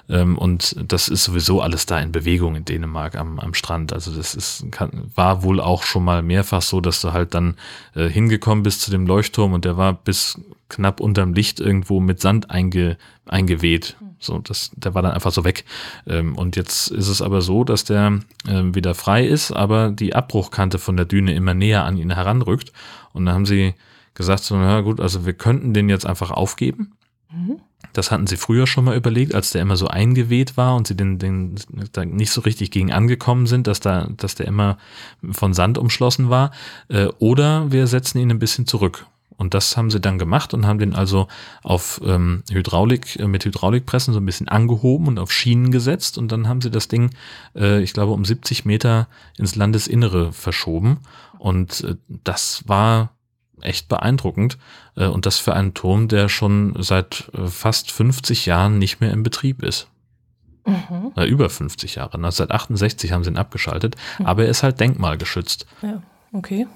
[0.08, 3.92] ähm, und das ist sowieso alles da in Bewegung in Dänemark am, am Strand.
[3.92, 7.54] Also das ist, kann, war wohl auch schon mal mehrfach so, dass du halt dann
[7.94, 10.38] äh, hingekommen bist zu dem Leuchtturm und der war bis
[10.70, 12.96] knapp unterm Licht irgendwo mit Sand einge,
[13.26, 13.96] eingeweht.
[14.18, 15.64] So, das, der war dann einfach so weg.
[16.06, 20.14] Ähm, und jetzt ist es aber so, dass der ähm, wieder frei ist, aber die
[20.14, 22.72] Abbruchkante von der Düne immer näher an ihn heranrückt.
[23.12, 23.74] Und dann haben sie
[24.14, 26.92] gesagt, so, na gut, also wir könnten den jetzt einfach aufgeben.
[27.32, 27.60] Mhm.
[27.94, 30.94] Das hatten sie früher schon mal überlegt, als der immer so eingeweht war und sie
[30.94, 31.56] den, den
[31.92, 34.76] da nicht so richtig gegen angekommen sind, dass da, dass der immer
[35.30, 36.50] von Sand umschlossen war.
[36.88, 39.06] Äh, oder wir setzen ihn ein bisschen zurück
[39.40, 41.26] und das haben sie dann gemacht und haben den also
[41.62, 46.18] auf ähm, Hydraulik, äh, mit Hydraulikpressen so ein bisschen angehoben und auf Schienen gesetzt.
[46.18, 47.08] Und dann haben sie das Ding,
[47.56, 50.98] äh, ich glaube, um 70 Meter ins Landesinnere verschoben.
[51.38, 53.14] Und äh, das war
[53.62, 54.58] echt beeindruckend.
[54.94, 59.10] Äh, und das für einen Turm, der schon seit äh, fast 50 Jahren nicht mehr
[59.10, 59.88] in Betrieb ist.
[60.66, 61.12] Mhm.
[61.16, 62.18] Na, über 50 Jahre.
[62.18, 64.26] Na, seit 68 haben sie ihn abgeschaltet, mhm.
[64.26, 65.64] aber er ist halt denkmalgeschützt.
[65.80, 66.02] Ja,
[66.34, 66.66] okay.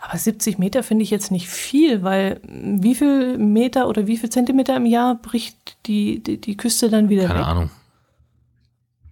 [0.00, 4.30] Aber 70 Meter finde ich jetzt nicht viel, weil wie viel Meter oder wie viel
[4.30, 7.46] Zentimeter im Jahr bricht die, die, die Küste dann wieder Keine weg?
[7.46, 7.70] Ahnung.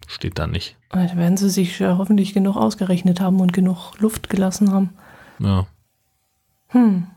[0.07, 0.75] Steht da nicht.
[0.89, 4.91] Da werden sie sich ja hoffentlich genug ausgerechnet haben und genug Luft gelassen haben.
[5.39, 5.67] Ja.
[6.69, 7.07] Hm.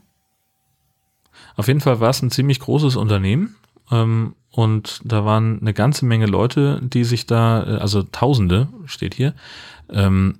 [1.56, 3.56] Auf jeden Fall war es ein ziemlich großes Unternehmen.
[3.90, 9.14] Ähm, und da waren eine ganze Menge Leute, die sich da, äh, also Tausende steht
[9.14, 9.34] hier,
[9.88, 10.39] ähm,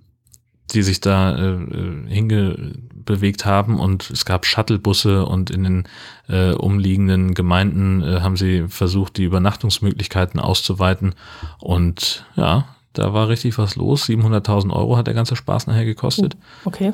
[0.73, 5.89] die sich da äh, äh, hingebewegt haben und es gab Shuttlebusse und in den
[6.29, 11.15] äh, umliegenden Gemeinden äh, haben sie versucht, die Übernachtungsmöglichkeiten auszuweiten
[11.59, 14.09] und ja, da war richtig was los.
[14.09, 16.37] 700.000 Euro hat der ganze Spaß nachher gekostet.
[16.65, 16.93] Oh, okay.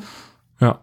[0.59, 0.79] Ja.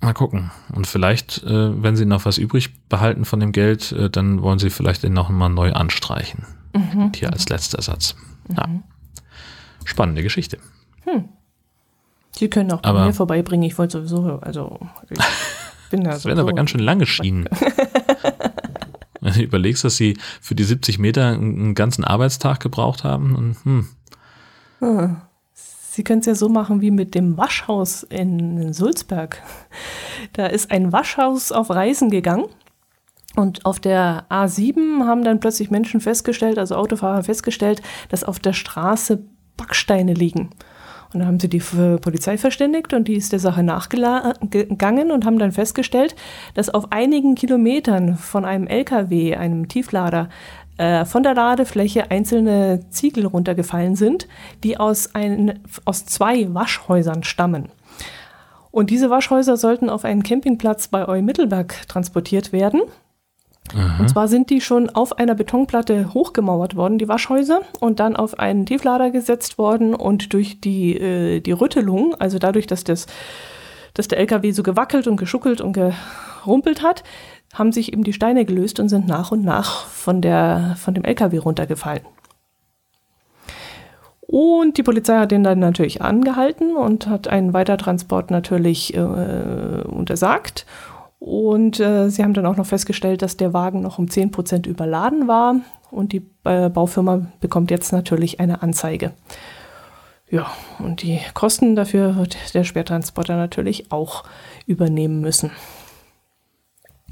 [0.00, 0.50] Mal gucken.
[0.74, 4.58] Und vielleicht, äh, wenn sie noch was übrig behalten von dem Geld, äh, dann wollen
[4.58, 6.44] sie vielleicht den noch mal neu anstreichen.
[6.74, 7.12] Mhm.
[7.14, 8.16] Hier als letzter Satz.
[8.54, 8.66] Ja.
[8.66, 8.82] Mhm.
[9.84, 10.58] Spannende Geschichte.
[11.04, 11.28] Hm.
[12.36, 13.66] Sie können auch bei aber, mir vorbeibringen.
[13.66, 14.78] Ich wollte sowieso, also
[15.10, 15.18] ich
[15.90, 17.48] bin da Das so werden aber ganz schön lange Schienen.
[19.20, 23.64] wenn du überlegst, dass sie für die 70 Meter einen ganzen Arbeitstag gebraucht haben, und,
[23.64, 23.88] hm.
[24.80, 25.16] Hm.
[25.54, 29.40] Sie können es ja so machen wie mit dem Waschhaus in Sulzberg.
[30.32, 32.46] Da ist ein Waschhaus auf Reisen gegangen
[33.36, 38.52] und auf der A7 haben dann plötzlich Menschen festgestellt, also Autofahrer festgestellt, dass auf der
[38.52, 39.24] Straße
[39.56, 40.50] Backsteine liegen.
[41.14, 41.62] Und dann haben sie die
[42.00, 46.16] Polizei verständigt und die ist der Sache nachgegangen und haben dann festgestellt,
[46.54, 50.28] dass auf einigen Kilometern von einem LKW, einem Tieflader,
[50.76, 54.26] äh, von der Ladefläche einzelne Ziegel runtergefallen sind,
[54.64, 57.68] die aus, ein, aus zwei Waschhäusern stammen.
[58.72, 62.82] Und diese Waschhäuser sollten auf einen Campingplatz bei Eu-Mittelberg transportiert werden.
[63.72, 63.96] Aha.
[64.00, 68.38] Und zwar sind die schon auf einer Betonplatte hochgemauert worden, die Waschhäuser, und dann auf
[68.38, 73.06] einen Tieflader gesetzt worden und durch die, äh, die Rüttelung, also dadurch, dass, das,
[73.94, 77.04] dass der LKW so gewackelt und geschuckelt und gerumpelt hat,
[77.54, 81.04] haben sich eben die Steine gelöst und sind nach und nach von, der, von dem
[81.04, 82.02] LKW runtergefallen.
[84.26, 90.66] Und die Polizei hat den dann natürlich angehalten und hat einen Weitertransport natürlich äh, untersagt.
[91.24, 94.66] Und äh, sie haben dann auch noch festgestellt, dass der Wagen noch um 10 Prozent
[94.66, 95.54] überladen war.
[95.90, 99.14] Und die äh, Baufirma bekommt jetzt natürlich eine Anzeige.
[100.30, 104.24] Ja, und die Kosten dafür wird der Sperrtransporter natürlich auch
[104.66, 105.50] übernehmen müssen.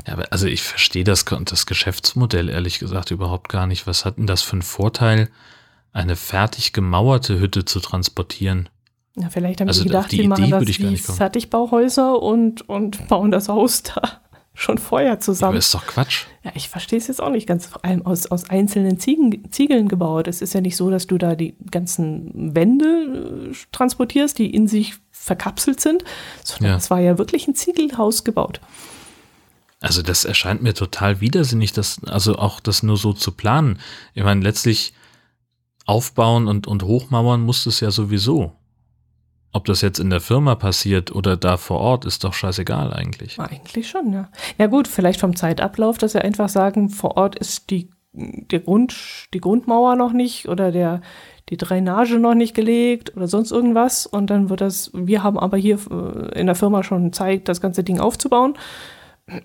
[0.06, 3.86] Ja, also ich verstehe das, das Geschäftsmodell ehrlich gesagt überhaupt gar nicht.
[3.86, 5.30] Was hat denn das für einen Vorteil,
[5.94, 8.68] eine fertig gemauerte Hütte zu transportieren?
[9.16, 13.30] Ja, vielleicht haben also die gedacht, die, die machen das wie Fertigbauhäuser und, und bauen
[13.30, 14.00] das Haus da
[14.54, 15.42] schon vorher zusammen.
[15.42, 16.24] Ja, aber ist doch Quatsch.
[16.44, 17.66] Ja, ich verstehe es jetzt auch nicht ganz.
[17.66, 20.28] Vor allem aus, aus einzelnen Ziegen, Ziegeln gebaut.
[20.28, 24.66] Es ist ja nicht so, dass du da die ganzen Wände äh, transportierst, die in
[24.66, 26.04] sich verkapselt sind,
[26.42, 26.76] sondern ja.
[26.78, 28.60] es war ja wirklich ein Ziegelhaus gebaut.
[29.80, 33.78] Also das erscheint mir total widersinnig, das, also auch das nur so zu planen.
[34.14, 34.94] Ich meine, letztlich
[35.86, 38.52] aufbauen und, und hochmauern muss es ja sowieso.
[39.55, 43.38] Ob das jetzt in der Firma passiert oder da vor Ort, ist doch scheißegal eigentlich.
[43.38, 44.28] Eigentlich schon, ja.
[44.57, 48.94] Ja gut, vielleicht vom Zeitablauf, dass wir einfach sagen, vor Ort ist die, der Grund,
[49.34, 51.03] die Grundmauer noch nicht oder der,
[51.50, 54.07] die Drainage noch nicht gelegt oder sonst irgendwas.
[54.07, 57.61] Und dann wird das, wir haben aber hier äh, in der Firma schon Zeit, das
[57.61, 58.55] ganze Ding aufzubauen.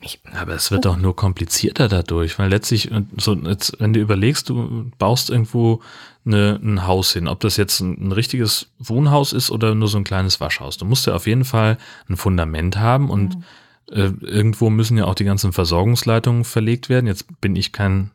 [0.02, 4.50] Ich, aber es wird doch nur komplizierter dadurch, weil letztlich, so, jetzt, wenn du überlegst,
[4.50, 5.82] du baust irgendwo
[6.28, 9.98] eine, ein Haus hin, ob das jetzt ein, ein, richtiges Wohnhaus ist oder nur so
[9.98, 10.78] ein kleines Waschhaus.
[10.78, 11.78] Du musst ja auf jeden Fall
[12.10, 13.44] ein Fundament haben und mhm.
[13.92, 17.08] äh, irgendwo müssen ja auch die ganzen Versorgungsleitungen verlegt werden.
[17.08, 18.12] Jetzt bin ich kein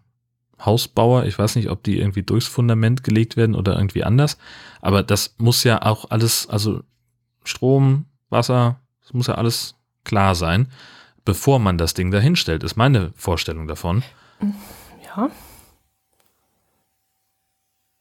[0.65, 4.39] Hausbauer, ich weiß nicht, ob die irgendwie durchs Fundament gelegt werden oder irgendwie anders,
[4.81, 6.83] aber das muss ja auch alles, also
[7.43, 10.69] Strom, Wasser, das muss ja alles klar sein
[11.25, 14.03] bevor man das Ding dahinstellt, ist meine Vorstellung davon.
[15.05, 15.31] Ja.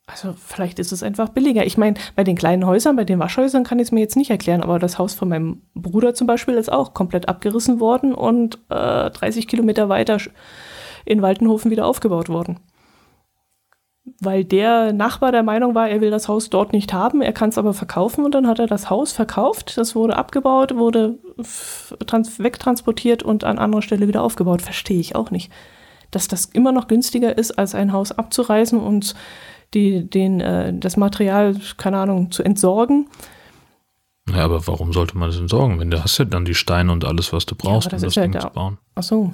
[0.07, 1.65] Also vielleicht ist es einfach billiger.
[1.65, 4.29] Ich meine, bei den kleinen Häusern, bei den Waschhäusern kann ich es mir jetzt nicht
[4.29, 8.55] erklären, aber das Haus von meinem Bruder zum Beispiel ist auch komplett abgerissen worden und
[8.69, 10.17] äh, 30 Kilometer weiter
[11.05, 12.59] in Waltenhofen wieder aufgebaut worden
[14.19, 17.49] weil der Nachbar der Meinung war, er will das Haus dort nicht haben, er kann
[17.49, 23.23] es aber verkaufen und dann hat er das Haus verkauft, das wurde abgebaut, wurde wegtransportiert
[23.23, 24.61] und an anderer Stelle wieder aufgebaut.
[24.61, 25.51] Verstehe ich auch nicht.
[26.09, 29.15] Dass das immer noch günstiger ist, als ein Haus abzureißen und
[29.73, 33.07] die, den, äh, das Material, keine Ahnung, zu entsorgen.
[34.29, 35.79] Ja, aber warum sollte man das entsorgen?
[35.79, 38.13] Wenn du hast ja dann die Steine und alles, was du brauchst, ja, um das
[38.13, 38.77] Ding ja zu bauen.
[38.95, 39.33] Ach so,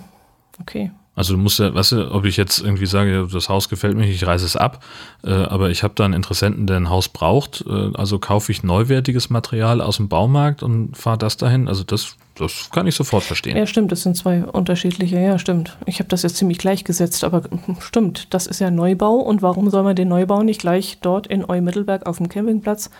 [0.60, 0.92] okay.
[1.18, 4.06] Also du musst ja, weißt du, ob ich jetzt irgendwie sage, das Haus gefällt mir,
[4.06, 4.84] ich reiße es ab,
[5.24, 8.62] äh, aber ich habe da einen Interessenten, der ein Haus braucht, äh, also kaufe ich
[8.62, 11.68] neuwertiges Material aus dem Baumarkt und fahre das dahin.
[11.68, 13.58] Also das, das kann ich sofort verstehen.
[13.58, 15.76] Ja, stimmt, das sind zwei unterschiedliche, ja, stimmt.
[15.88, 17.42] Ich habe das jetzt ziemlich gleichgesetzt, aber
[17.80, 21.44] stimmt, das ist ja Neubau und warum soll man den Neubau nicht gleich dort in
[21.44, 22.92] Eu-Mittelberg auf dem Campingplatz?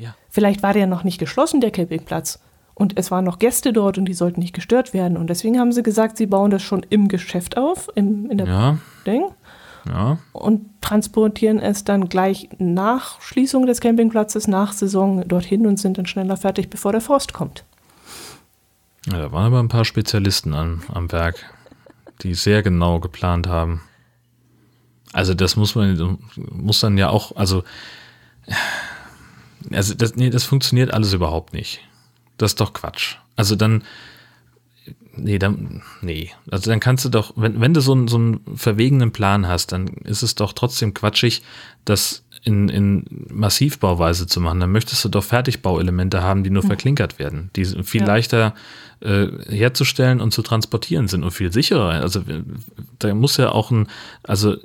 [0.00, 0.16] Ja.
[0.28, 2.40] Vielleicht war der noch nicht geschlossen, der Campingplatz.
[2.80, 5.18] Und es waren noch Gäste dort und die sollten nicht gestört werden.
[5.18, 8.46] Und deswegen haben sie gesagt, sie bauen das schon im Geschäft auf, im, in der
[8.46, 8.78] ja.
[9.06, 9.24] Ding.
[9.86, 10.16] Ja.
[10.32, 16.06] Und transportieren es dann gleich nach Schließung des Campingplatzes, nach Saison dorthin und sind dann
[16.06, 17.64] schneller fertig, bevor der Forst kommt.
[19.12, 21.52] Ja, da waren aber ein paar Spezialisten an, am Werk,
[22.22, 23.82] die sehr genau geplant haben.
[25.12, 26.18] Also das muss man,
[26.50, 27.62] muss dann ja auch, also,
[29.70, 31.82] also das, nee, das funktioniert alles überhaupt nicht.
[32.40, 33.16] Das ist doch Quatsch.
[33.36, 33.84] Also dann,
[35.14, 36.30] nee, dann, nee.
[36.50, 39.72] Also dann kannst du doch, wenn, wenn du so einen, so einen verwegenen Plan hast,
[39.72, 41.42] dann ist es doch trotzdem quatschig,
[41.84, 46.68] das in, in Massivbauweise zu machen, dann möchtest du doch Fertigbauelemente haben, die nur Hm.
[46.68, 48.06] verklinkert werden, die viel Ja.
[48.06, 48.54] leichter
[49.00, 51.90] äh, herzustellen und zu transportieren sind und viel sicherer.
[52.00, 52.24] Also
[52.98, 53.86] da muss ja auch ein,
[54.22, 54.56] also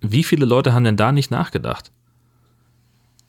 [0.00, 1.92] wie viele Leute haben denn da nicht nachgedacht?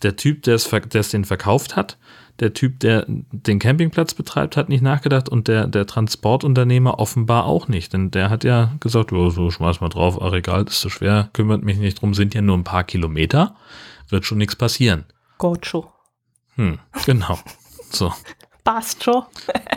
[0.02, 1.98] Der Typ, der es, der es den verkauft hat,
[2.40, 7.68] der Typ, der den Campingplatz betreibt, hat nicht nachgedacht und der, der Transportunternehmer offenbar auch
[7.68, 7.94] nicht.
[7.94, 11.30] Denn der hat ja gesagt, oh, so schmeiß mal drauf, ach egal, ist zu schwer,
[11.34, 13.56] kümmert mich nicht drum, sind ja nur ein paar Kilometer,
[14.10, 15.06] wird schon nichts passieren.
[15.38, 15.92] Gocho.
[16.56, 17.40] Hm, genau.
[17.90, 18.14] So.
[18.64, 19.24] Passt schon.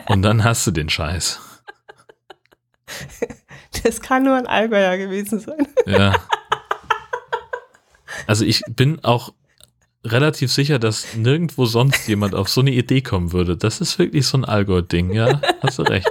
[0.07, 1.39] Und dann hast du den Scheiß.
[3.83, 5.65] Das kann nur ein Allgäuer gewesen sein.
[5.85, 6.13] Ja.
[8.27, 9.33] Also ich bin auch
[10.05, 13.57] relativ sicher, dass nirgendwo sonst jemand auf so eine Idee kommen würde.
[13.57, 16.09] Das ist wirklich so ein Allgäu-Ding, ja, hast du recht.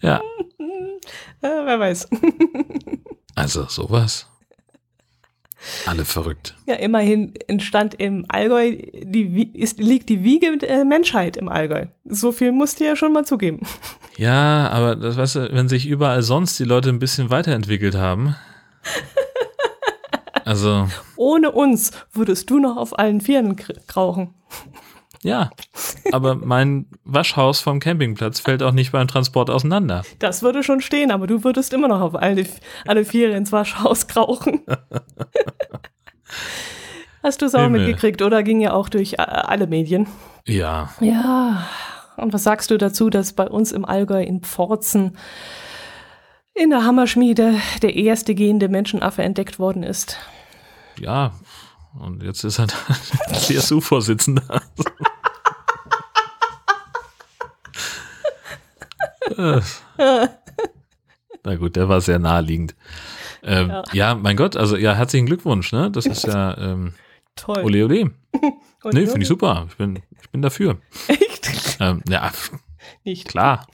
[0.00, 0.20] Ja,
[1.42, 2.08] Ja, wer weiß.
[3.34, 4.26] also sowas.
[5.86, 6.54] Alle verrückt.
[6.66, 11.86] Ja, immerhin entstand im Allgäu, die, ist, liegt die Wiege der Menschheit im Allgäu.
[12.04, 13.60] So viel musst du ja schon mal zugeben.
[14.16, 18.36] Ja, aber das weißt du, wenn sich überall sonst die Leute ein bisschen weiterentwickelt haben.
[20.46, 20.86] Also,
[21.16, 24.32] Ohne uns würdest du noch auf allen Vieren kr- krauchen.
[25.22, 25.50] ja.
[26.12, 30.02] Aber mein Waschhaus vom Campingplatz fällt auch nicht beim Transport auseinander.
[30.20, 32.46] Das würde schon stehen, aber du würdest immer noch auf alle,
[32.86, 34.60] alle Viere ins Waschhaus krauchen.
[37.22, 40.06] Hast du es auch mitgekriegt oder ging ja auch durch äh, alle Medien?
[40.46, 41.66] Ja, Ja,
[42.16, 45.16] und was sagst du dazu, dass bei uns im Allgäu in Pforzen
[46.54, 50.18] in der Hammerschmiede der erste gehende Menschenaffe entdeckt worden ist?
[51.00, 51.32] Ja.
[51.98, 52.74] Und jetzt ist er da
[53.32, 54.62] CSU-Vorsitzender.
[61.44, 62.74] Na gut, der war sehr naheliegend.
[63.42, 63.84] Ähm, ja.
[63.92, 64.14] Ja.
[64.14, 65.90] mein Gott, also ja, herzlichen Glückwunsch, ne?
[65.90, 66.94] Das ist ja ähm,
[67.36, 67.62] Toll.
[67.64, 68.10] ole ole.
[68.92, 69.66] Nee, finde ich super.
[69.68, 70.76] Ich bin, ich bin dafür.
[71.08, 71.76] Echt?
[71.80, 72.30] Ähm, ja,
[73.02, 73.26] Nicht.
[73.26, 73.66] klar.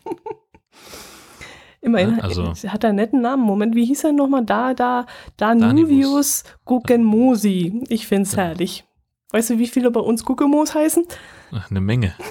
[1.82, 3.42] Immerhin Ja, also- hat er einen netten Namen.
[3.42, 4.44] Moment, wie hieß er nochmal?
[4.44, 5.04] Da, da,
[5.36, 7.82] Danuvius Guggenmosi.
[7.88, 8.84] Ich find's herrlich.
[9.32, 11.04] Weißt du, wie viele bei uns Guggenmoos heißen?
[11.52, 12.14] Ach, Eine Menge.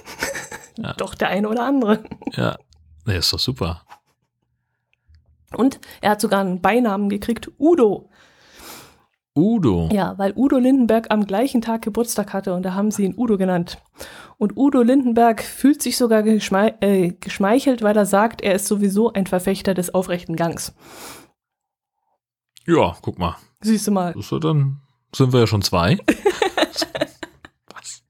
[0.78, 0.93] Ja.
[0.93, 2.02] Doch der eine oder andere.
[2.32, 2.58] Ja.
[3.06, 3.84] Nee, ist doch super.
[5.54, 8.10] Und er hat sogar einen Beinamen gekriegt, Udo.
[9.36, 9.89] Udo.
[9.93, 13.38] Ja, weil Udo Lindenberg am gleichen Tag Geburtstag hatte und da haben sie ihn Udo
[13.38, 13.82] genannt.
[14.38, 19.13] Und Udo Lindenberg fühlt sich sogar geschmei äh, geschmeichelt, weil er sagt, er ist sowieso
[19.13, 20.73] ein Verfechter des aufrechten Gangs.
[22.67, 23.38] Ja, guck mal.
[23.61, 24.13] Siehst du mal.
[24.15, 24.82] Ja dann
[25.15, 25.97] sind wir ja schon zwei.
[27.73, 28.03] Was?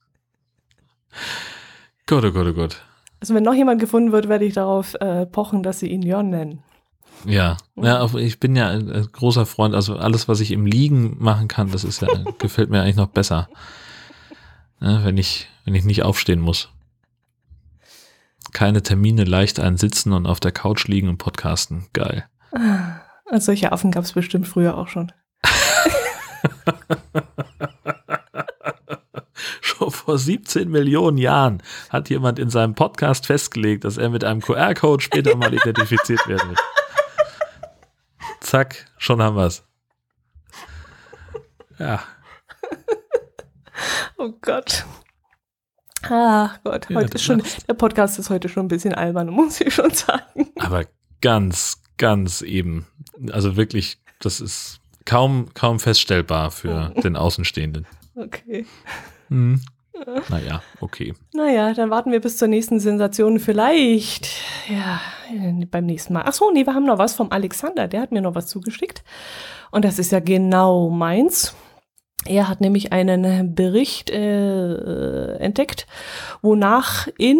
[2.07, 2.82] Gott, oh Gott, oh Gott.
[3.19, 6.30] Also wenn noch jemand gefunden wird, werde ich darauf äh, pochen, dass sie ihn Jörn
[6.30, 6.63] nennen.
[7.26, 11.47] Ja, ja ich bin ja ein, großer Freund, also alles, was ich im Liegen machen
[11.47, 12.07] kann, das ist ja,
[12.39, 13.49] gefällt mir eigentlich noch besser.
[14.80, 16.69] Ja, wenn ich, wenn ich nicht aufstehen muss.
[18.53, 21.86] Keine Termine, leicht einsitzen und auf der Couch liegen und podcasten.
[21.93, 22.26] Geil.
[23.26, 25.11] Also solche Affen gab es bestimmt früher auch schon.
[29.61, 34.41] Schon vor 17 Millionen Jahren hat jemand in seinem Podcast festgelegt, dass er mit einem
[34.41, 36.59] QR-Code später mal identifiziert werden wird.
[38.52, 39.64] Zack, schon haben wir's.
[41.80, 42.04] Ja,
[44.18, 44.84] Oh Gott.
[46.02, 49.30] Ach Gott, Ja, heute das ist schon, der Podcast ist heute schon ein bisschen albern,
[49.30, 50.49] muss ich schon sagen.
[50.60, 50.84] aber
[51.22, 52.86] ganz, ganz eben.
[53.32, 57.88] Also wirklich, das ist kaum, kaum feststellbar für den Außenstehenden.
[58.16, 58.66] Okay.
[59.30, 59.62] Hm.
[60.30, 61.14] Naja, okay.
[61.34, 63.39] Naja, dann warten wir bis zur nächsten Sensation.
[63.39, 64.28] Vielleicht,
[64.70, 64.99] ja,
[65.34, 66.24] äh, beim nächsten Mal.
[66.26, 67.88] Ach so, nee, wir haben noch was vom Alexander.
[67.88, 69.03] Der hat mir noch was zugeschickt.
[69.72, 71.56] Und das ist ja genau meins.
[72.26, 75.88] Er hat nämlich einen Bericht äh, entdeckt,
[76.44, 77.40] wonach in,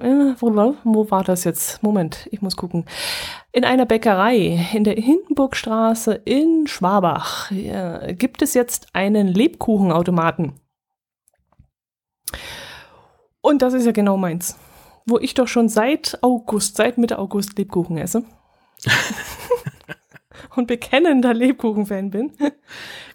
[0.00, 1.82] äh, wo, war- wo war das jetzt?
[1.82, 2.86] Moment, ich muss gucken.
[3.52, 10.54] In einer Bäckerei in der Hindenburgstraße in Schwabach äh, gibt es jetzt einen Lebkuchenautomaten.
[13.40, 14.56] Und das ist ja genau meins.
[15.06, 18.24] Wo ich doch schon seit August, seit Mitte August Lebkuchen esse.
[20.56, 22.32] und bekennender Lebkuchen-Fan bin.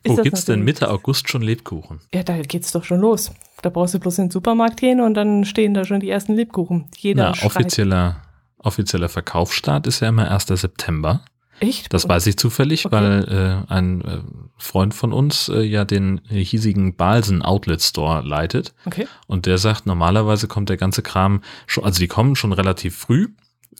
[0.05, 2.01] Wo das gibt's denn Mitte August schon Lebkuchen?
[2.13, 3.31] Ja, da geht's doch schon los.
[3.61, 6.33] Da brauchst du bloß in den Supermarkt gehen und dann stehen da schon die ersten
[6.33, 6.89] Lebkuchen.
[6.97, 8.21] Jeder Na, offizieller,
[8.59, 10.47] offizieller Verkaufsstart ist ja immer 1.
[10.47, 11.21] September.
[11.59, 11.91] Echt?
[11.93, 12.95] Das weiß ich zufällig, Okay.
[12.95, 14.19] weil äh, ein äh,
[14.57, 18.73] Freund von uns äh, ja den hiesigen Balsen Outlet Store leitet.
[18.85, 19.07] Okay.
[19.27, 23.29] Und der sagt, normalerweise kommt der ganze Kram schon, also die kommen schon relativ früh,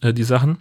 [0.02, 0.58] äh, die Sachen.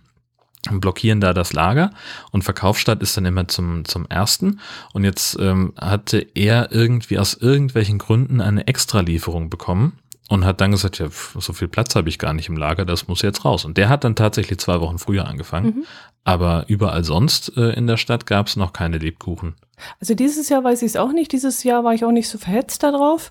[0.70, 1.90] und blockieren da das Lager
[2.32, 4.58] und Verkaufsstadt ist dann immer zum, zum ersten.
[4.92, 9.92] Und jetzt ähm, hatte er irgendwie aus irgendwelchen Gründen eine Extralieferung bekommen
[10.28, 13.06] und hat dann gesagt, ja, so viel Platz habe ich gar nicht im Lager, das
[13.06, 13.64] muss jetzt raus.
[13.64, 15.66] Und der hat dann tatsächlich zwei Wochen früher angefangen.
[15.66, 15.84] Mhm.
[16.24, 19.54] Aber überall sonst äh, in der Stadt gab es noch keine Lebkuchen.
[20.00, 21.30] Also dieses Jahr weiß ich es auch nicht.
[21.32, 23.30] Dieses Jahr war ich auch nicht so verhetzt darauf.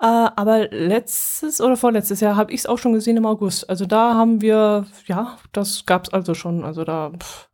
[0.00, 3.68] Äh, aber letztes oder vorletztes Jahr habe ich es auch schon gesehen im August.
[3.68, 6.64] Also da haben wir, ja, das gab es also schon.
[6.64, 7.49] Also da, pff,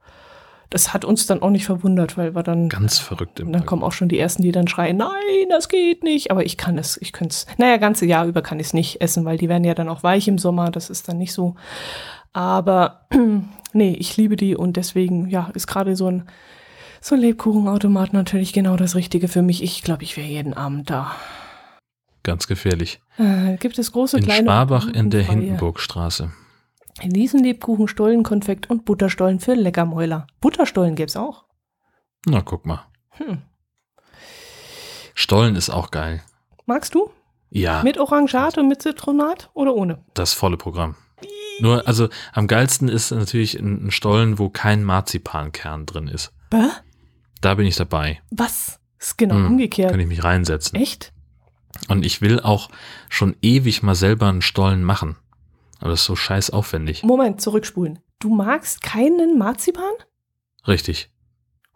[0.71, 2.69] das hat uns dann auch nicht verwundert, weil wir dann.
[2.69, 6.03] Ganz verrückt im dann kommen auch schon die ersten, die dann schreien, nein, das geht
[6.03, 6.31] nicht.
[6.31, 9.01] Aber ich kann es, ich könnte es, naja, ganze Jahr über kann ich es nicht
[9.01, 10.71] essen, weil die werden ja dann auch weich im Sommer.
[10.71, 11.55] Das ist dann nicht so.
[12.33, 13.07] Aber
[13.73, 16.25] nee, ich liebe die und deswegen, ja, ist gerade so ein,
[17.01, 19.63] so ein Lebkuchenautomat natürlich genau das Richtige für mich.
[19.63, 21.13] Ich glaube, ich wäre jeden Abend da.
[22.25, 23.01] Ganz gefährlich.
[23.19, 24.47] Äh, gibt es große, In kleine.
[24.47, 25.29] Schwabach in der
[26.97, 27.03] Freie.
[27.05, 27.17] Hindenburgstraße.
[27.17, 30.27] Riesenlebkuchen, Stollen, Konfekt und Butterstollen für Leckermäuler.
[30.41, 31.45] Butterstollen gibt's auch.
[32.27, 32.85] Na, guck mal.
[33.11, 33.43] Hm.
[35.15, 36.23] Stollen ist auch geil.
[36.67, 37.11] Magst du?
[37.51, 40.05] Ja, Mit Orangat und mit Zitronat oder ohne?
[40.15, 40.97] das volle Programm.
[41.61, 46.33] Nur, also am geilsten ist natürlich ein ein Stollen, wo kein Marzipankern drin ist.
[46.51, 46.69] Bäh?
[47.41, 48.21] Da bin ich dabei.
[48.31, 48.79] Was?
[48.99, 49.91] Ist genau Hm, umgekehrt.
[49.93, 50.79] Kann ich mich reinsetzen.
[50.79, 51.13] Echt?
[51.89, 52.69] Und ich will auch
[53.09, 55.17] schon ewig mal selber einen Stollen machen.
[55.79, 57.03] Aber das ist so scheiß aufwendig.
[57.03, 57.99] Moment, zurückspulen.
[58.19, 59.93] Du magst keinen Marzipan?
[60.67, 61.11] Richtig.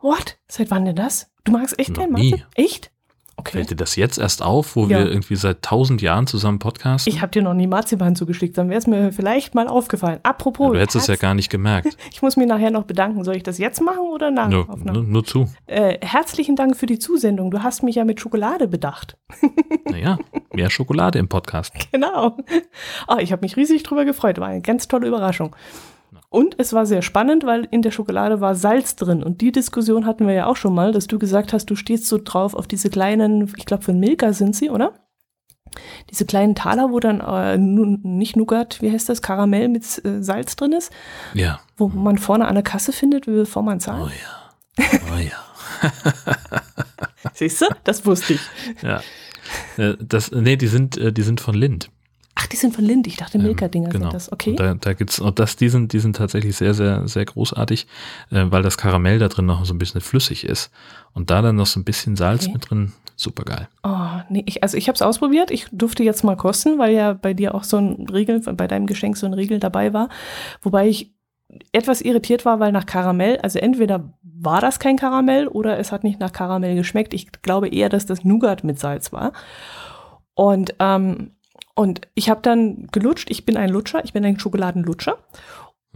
[0.00, 0.38] What?
[0.48, 1.30] Seit wann denn das?
[1.44, 2.30] Du magst echt Noch keinen nie.
[2.30, 2.52] Marzipan?
[2.54, 2.92] Echt?
[3.40, 3.52] Okay.
[3.58, 4.98] Fällt dir das jetzt erst auf, wo Ja.
[5.00, 7.12] wir irgendwie seit tausend Jahren zusammen podcasten?
[7.12, 10.20] Ich habe dir noch nie Marzipan zugeschickt, dann wäre es mir vielleicht mal aufgefallen.
[10.22, 11.96] Apropos, du hättest es ja gar nicht gemerkt.
[12.12, 13.24] ich muss mich nachher noch bedanken.
[13.24, 14.92] Soll ich das jetzt machen oder nach nur, Aufnahme?
[15.00, 15.48] nur, nur zu.
[15.66, 17.50] Äh, herzlichen Dank für die Zusendung.
[17.50, 19.16] Du hast mich ja mit Schokolade bedacht.
[19.90, 20.18] Naja,
[20.52, 21.72] mehr Schokolade im Podcast.
[21.90, 22.36] Genau.
[23.08, 24.38] Ah, ich habe mich riesig drüber gefreut.
[24.38, 25.56] War eine ganz tolle Überraschung.
[26.28, 29.22] Und es war sehr spannend, weil in der Schokolade war Salz drin.
[29.22, 32.06] Und die Diskussion hatten wir ja auch schon mal, dass du gesagt hast, du stehst
[32.06, 34.94] so drauf auf diese kleinen, ich glaube von Milka sind sie, oder?
[36.10, 40.56] Diese kleinen Taler, wo dann äh, nicht Nougat, wie heißt das, Karamell mit äh, Salz
[40.56, 40.92] drin ist,
[41.34, 41.60] Ja.
[41.76, 44.12] wo man vorne an der Kasse findet, bevor man Oh zahlt.
[44.78, 44.84] ja.
[45.14, 45.90] Oh ja.
[47.34, 47.66] Siehst du?
[47.84, 48.40] Das wusste ich.
[48.82, 49.00] ja.
[49.76, 51.90] Äh, Das, nee, die sind, äh, die sind von Lind.
[52.42, 53.06] Ach, die sind von Lind.
[53.06, 54.04] Ich dachte, Milka-Dinger Ähm, genau.
[54.06, 54.32] sind das.
[54.32, 54.50] Okay.
[54.50, 57.86] Und da, da gibt's, und das, die sind, die sind tatsächlich sehr, sehr, sehr großartig,
[58.30, 60.70] äh, weil das Karamell da drin noch so ein bisschen flüssig ist.
[61.12, 62.52] Und da dann noch so ein bisschen Salz Okay.
[62.54, 63.68] mit drin, super geil.
[63.82, 65.50] Oh, nee, ich, also ich habe es ausprobiert.
[65.50, 68.86] Ich durfte jetzt mal kosten, weil ja bei dir auch so ein Riegel, bei deinem
[68.86, 70.08] Geschenk so ein Riegel dabei war.
[70.62, 71.12] Wobei ich
[71.72, 76.04] etwas irritiert war, weil nach Karamell, also entweder war das kein Karamell oder es hat
[76.04, 77.12] nicht nach Karamell geschmeckt.
[77.12, 79.32] Ich glaube eher, dass das Nougat mit Salz war.
[80.34, 81.32] Und, ähm,
[81.80, 83.30] und ich habe dann gelutscht.
[83.30, 85.16] Ich bin ein Lutscher, ich bin ein Schokoladenlutscher.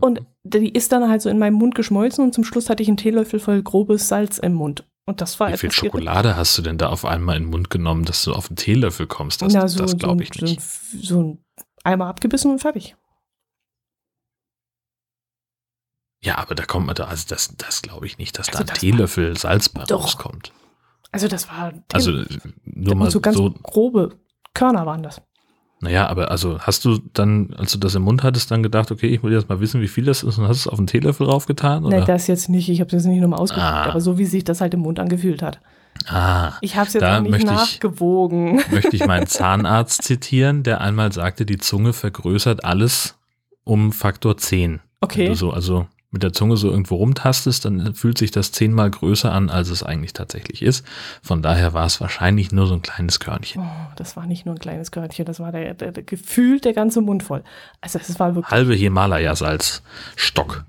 [0.01, 2.89] Und die ist dann halt so in meinem Mund geschmolzen und zum Schluss hatte ich
[2.89, 4.89] einen Teelöffel voll grobes Salz im Mund.
[5.05, 7.69] Und das war Wie viel Schokolade hast du denn da auf einmal in den Mund
[7.69, 9.43] genommen, dass du auf den Teelöffel kommst?
[9.43, 10.63] Das, Na, so, das glaube ich so, nicht.
[10.63, 11.45] so ein
[11.85, 12.97] Eimer abgebissen und fertig.
[16.25, 18.73] Ja, aber da kommt man da, also das, das glaube ich nicht, dass Also da
[18.73, 20.05] ein Teelöffel Salz bei Doch.
[20.05, 20.51] rauskommt.
[21.13, 22.25] Also das war Also
[22.65, 24.19] nur mal so ganz so, grobe
[24.55, 25.21] Körner waren das.
[25.85, 29.07] Naja, aber also hast du dann, als du das im Mund hattest, dann gedacht, okay,
[29.07, 31.27] ich will jetzt mal wissen, wie viel das ist und hast es auf den Teelöffel
[31.27, 31.85] draufgetan?
[31.85, 31.99] Oder?
[31.99, 32.69] Nein, das jetzt nicht.
[32.69, 33.85] Ich habe das nicht nochmal ausgesucht, Ah.
[33.91, 35.61] aber so wie sich das halt im Mund angefühlt hat.
[36.09, 38.57] ah, Ich habe es jetzt nicht möchte ich- nachgewogen.
[38.73, 43.17] möchte ich meinen Zahnarzt zitieren, der einmal sagte, die Zunge vergrößert alles
[43.65, 44.73] um Faktor 10.
[44.73, 45.29] Wenn Okay.
[45.29, 49.31] du so, also mit der Zunge so irgendwo rumtastest, dann fühlt sich das zehnmal größer
[49.31, 50.87] an, als es eigentlich tatsächlich ist.
[51.23, 53.61] Von daher war es wahrscheinlich nur so ein kleines Körnchen.
[53.63, 56.73] Oh, das war nicht nur ein kleines Körnchen, das war der, der, der gefühlt der
[56.73, 57.45] ganze Mund voll.
[57.83, 58.51] Also es war wirklich.
[58.51, 60.65] Halbe Himalaya-Salzstock,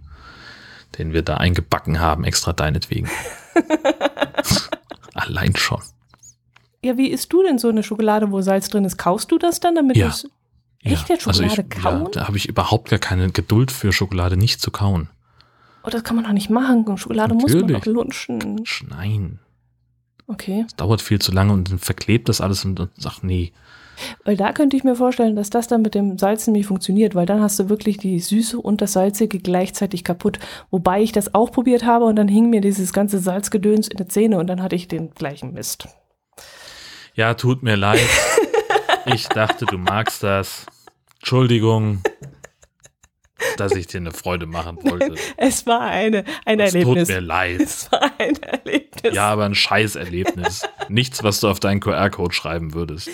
[0.98, 3.08] den wir da eingebacken haben, extra deinetwegen.
[5.14, 5.82] Allein schon.
[6.84, 8.98] Ja, wie isst du denn so eine Schokolade, wo Salz drin ist?
[8.98, 10.08] Kaust du das dann, damit Ja.
[10.08, 10.28] du's-
[10.84, 12.04] Echt jetzt also Schokolade ich, kauen?
[12.04, 15.10] Ja, da habe ich überhaupt gar keine Geduld für Schokolade nicht zu kauen.
[15.86, 16.86] Oh, das kann man doch nicht machen.
[16.98, 17.84] Schokolade muss man Natürlich.
[17.84, 18.64] doch lunchen.
[18.90, 19.40] Nein,
[20.28, 20.64] Okay.
[20.64, 23.52] das dauert viel zu lange und dann verklebt das alles und, und sagt, nee.
[24.24, 27.26] Weil da könnte ich mir vorstellen, dass das dann mit dem Salz nämlich funktioniert, weil
[27.28, 30.40] dann hast du wirklich die Süße und das Salzige gleichzeitig kaputt.
[30.72, 34.10] Wobei ich das auch probiert habe und dann hing mir dieses ganze Salzgedöns in der
[34.10, 35.88] Zähne und dann hatte ich den gleichen Mist.
[37.14, 38.02] Ja, tut mir leid.
[39.06, 40.66] Ich dachte, du magst das.
[41.20, 42.02] Entschuldigung,
[43.58, 45.16] dass ich dir eine Freude machen wollte.
[45.38, 47.08] Es war eine, ein Es tut Erlebnis.
[47.10, 47.62] mir leid.
[47.62, 49.14] Es war ein Erlebnis.
[49.14, 50.64] Ja, aber ein Scheißerlebnis.
[50.90, 53.10] Nichts, was du auf deinen QR-Code schreiben würdest.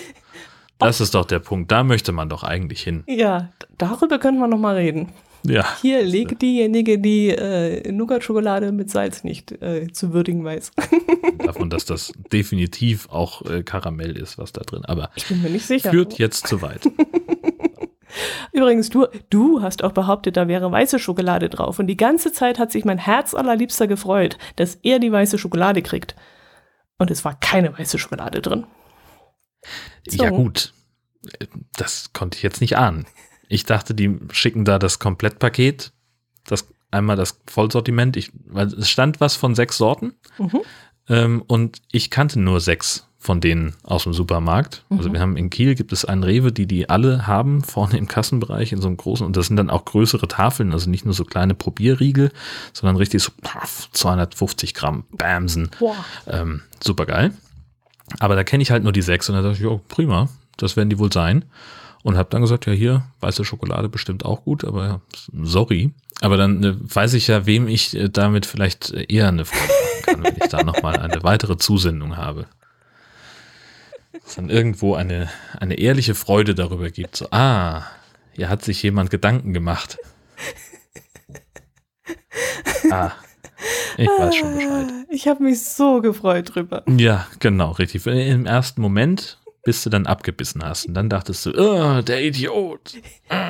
[0.78, 1.70] Das ist doch der Punkt.
[1.70, 3.04] Da möchte man doch eigentlich hin.
[3.06, 5.10] Ja, darüber könnte man noch mal reden.
[5.44, 5.66] Ja.
[5.80, 10.70] Hier legt diejenige, die äh, Nougat-Schokolade mit Salz nicht äh, zu würdigen weiß.
[11.44, 14.84] Davon, dass das definitiv auch äh, Karamell ist, was da drin.
[14.84, 15.90] Aber Ich bin mir nicht sicher.
[15.90, 16.82] führt jetzt zu weit.
[18.52, 21.78] Übrigens, du, du hast auch behauptet, da wäre weiße Schokolade drauf.
[21.78, 25.82] Und die ganze Zeit hat sich mein Herz allerliebster gefreut, dass er die weiße Schokolade
[25.82, 26.14] kriegt.
[26.98, 28.66] Und es war keine weiße Schokolade drin.
[30.08, 30.22] So.
[30.22, 30.72] Ja, gut.
[31.76, 33.06] Das konnte ich jetzt nicht ahnen.
[33.48, 35.92] Ich dachte, die schicken da das Komplettpaket.
[36.46, 38.16] Das einmal das Vollsortiment.
[38.16, 40.14] Ich, weil es stand was von sechs Sorten.
[40.38, 40.60] Mhm.
[41.08, 44.82] Ähm, und ich kannte nur sechs von denen aus dem Supermarkt.
[44.90, 45.12] Also Mhm.
[45.12, 48.72] wir haben in Kiel gibt es einen Rewe, die die alle haben, vorne im Kassenbereich
[48.72, 51.24] in so einem großen, und das sind dann auch größere Tafeln, also nicht nur so
[51.24, 52.32] kleine Probierriegel,
[52.72, 55.70] sondern richtig so paff, 250 Gramm Bamsen.
[55.78, 55.94] Boah.
[56.26, 57.30] Ähm, super geil.
[58.18, 60.76] Aber da kenne ich halt nur die sechs und da dachte ich, oh, prima, das
[60.76, 61.44] werden die wohl sein.
[62.02, 65.00] Und habe dann gesagt, ja, hier, weiße Schokolade bestimmt auch gut, aber
[65.44, 65.92] sorry.
[66.20, 69.62] Aber dann äh, weiß ich ja, wem ich äh, damit vielleicht äh, eher eine Freude
[69.68, 72.46] machen kann, wenn ich da nochmal eine weitere Zusendung habe.
[74.24, 75.28] Dass dann irgendwo eine,
[75.58, 77.16] eine ehrliche Freude darüber gibt.
[77.16, 77.82] So, ah,
[78.32, 79.98] hier hat sich jemand Gedanken gemacht.
[82.90, 83.12] Ah,
[83.96, 84.86] ich weiß schon Bescheid.
[85.08, 86.82] Ich habe mich so gefreut drüber.
[86.88, 88.04] Ja, genau, richtig.
[88.06, 90.86] Im ersten Moment, bis du dann abgebissen hast.
[90.86, 92.94] Und dann dachtest du, oh, der Idiot.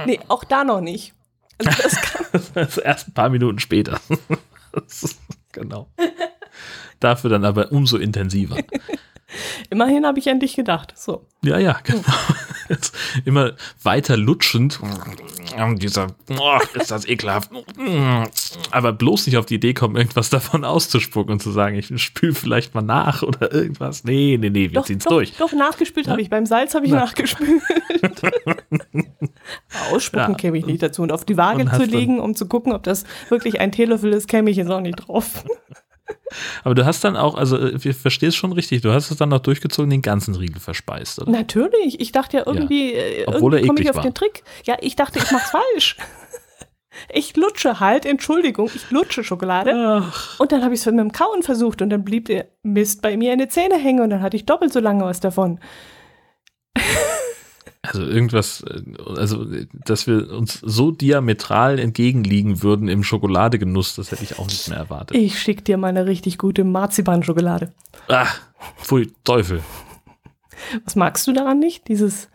[0.06, 1.14] Nee, auch da noch nicht.
[1.58, 4.00] Also das kann, Das erst ein paar Minuten später.
[5.52, 5.86] Genau.
[7.00, 8.56] Dafür dann aber umso intensiver.
[9.70, 10.92] immerhin habe ich an dich gedacht.
[10.96, 11.26] So.
[11.42, 12.02] Ja, ja, genau.
[12.68, 12.94] Jetzt
[13.24, 13.52] immer
[13.82, 14.78] weiter lutschend.
[15.76, 16.06] Dieser,
[16.38, 17.50] oh, ist das ekelhaft.
[18.70, 22.32] Aber bloß nicht auf die Idee kommen, irgendwas davon auszuspucken und zu sagen, ich spül
[22.34, 24.04] vielleicht mal nach oder irgendwas.
[24.04, 25.36] Nee, nee, nee, wir Doch, ziehen's doch, durch.
[25.36, 26.12] doch, nachgespült Ja?
[26.12, 26.30] habe ich.
[26.30, 27.00] Beim Salz habe ich Na.
[27.00, 27.60] nachgespült.
[29.90, 30.36] Ausspucken Ja.
[30.36, 31.02] käme ich nicht dazu.
[31.02, 34.12] Und auf die Waage Und zu legen, um zu gucken, ob das wirklich ein Teelöffel
[34.12, 35.44] ist, käme ich jetzt auch nicht drauf.
[36.64, 39.16] Aber du hast dann auch, also äh, ich verstehe es schon richtig, du hast es
[39.16, 41.30] dann noch durchgezogen, den ganzen Riegel verspeist, oder?
[41.30, 42.00] Natürlich.
[42.00, 44.02] Ich dachte ja irgendwie, äh, Obwohl irgendwie komme ich auf war.
[44.02, 44.42] den Trick.
[44.64, 45.96] Ja, ich dachte, ich mach's falsch.
[47.12, 49.72] Ich lutsche halt, Entschuldigung, ich lutsche Schokolade.
[49.74, 53.00] Ach, Und dann habe ich es mit dem Kauen versucht und dann blieb der Mist
[53.00, 55.58] bei mir in die Zähne hängen und dann hatte ich doppelt so lange was davon.
[57.82, 58.82] Also irgendwas, äh,
[59.16, 64.46] also äh, dass wir uns so diametral entgegenliegen würden im Schokoladegenuss, das hätte ich auch
[64.46, 65.16] nicht mehr erwartet.
[65.16, 67.72] Ich schick dir mal eine richtig gute Marzipan-Schokolade.
[68.08, 68.40] Ach,
[68.78, 69.62] pfui, Teufel.
[70.84, 71.88] Was magst du daran nicht?
[71.88, 72.28] Dieses,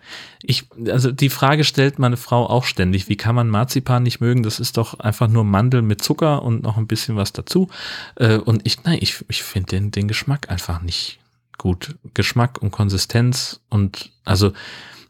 [0.43, 4.43] Ich, also die Frage stellt meine Frau auch ständig, wie kann man Marzipan nicht mögen?
[4.43, 7.69] Das ist doch einfach nur Mandeln mit Zucker und noch ein bisschen was dazu.
[8.15, 11.19] Äh, Und ich, nein, ich, ich finde den, den Geschmack einfach nicht
[11.57, 11.95] gut.
[12.13, 14.51] Geschmack und Konsistenz und also,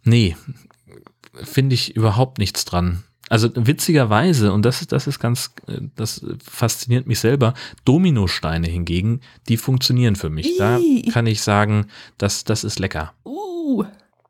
[0.08, 0.36] nee,
[1.44, 3.04] finde ich überhaupt nichts dran.
[3.30, 5.52] Also witzigerweise, und das ist, das ist ganz,
[5.96, 7.54] das fasziniert mich selber,
[7.84, 9.20] Dominosteine hingegen,
[9.50, 10.58] die funktionieren für mich.
[10.58, 11.10] Da Ih.
[11.12, 13.14] kann ich sagen, das, das ist lecker.
[13.26, 13.84] uh,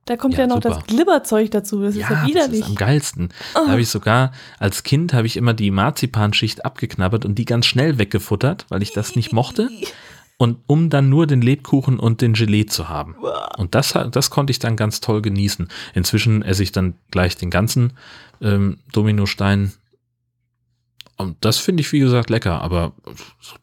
[0.06, 0.70] da kommt Ja, ja, noch super.
[0.70, 1.82] das Glibberzeug dazu.
[1.82, 2.62] Das ist ja das widerlich.
[2.62, 3.30] ist am geilsten.
[3.54, 3.66] Ah.
[3.66, 7.66] Da habe ich sogar, als Kind habe ich immer die Marzipanschicht abgeknabbert und die ganz
[7.68, 9.70] schnell weggefuttert, weil ich das nicht mochte.
[10.39, 13.15] Und um dann nur den Lebkuchen und den Gelee zu haben.
[13.57, 15.68] Und das, das konnte ich dann ganz toll genießen.
[15.95, 17.93] Inzwischen esse ich dann gleich den ganzen
[18.39, 19.72] ähm, Dominostein.
[21.19, 22.93] Und das finde ich, wie gesagt, lecker, aber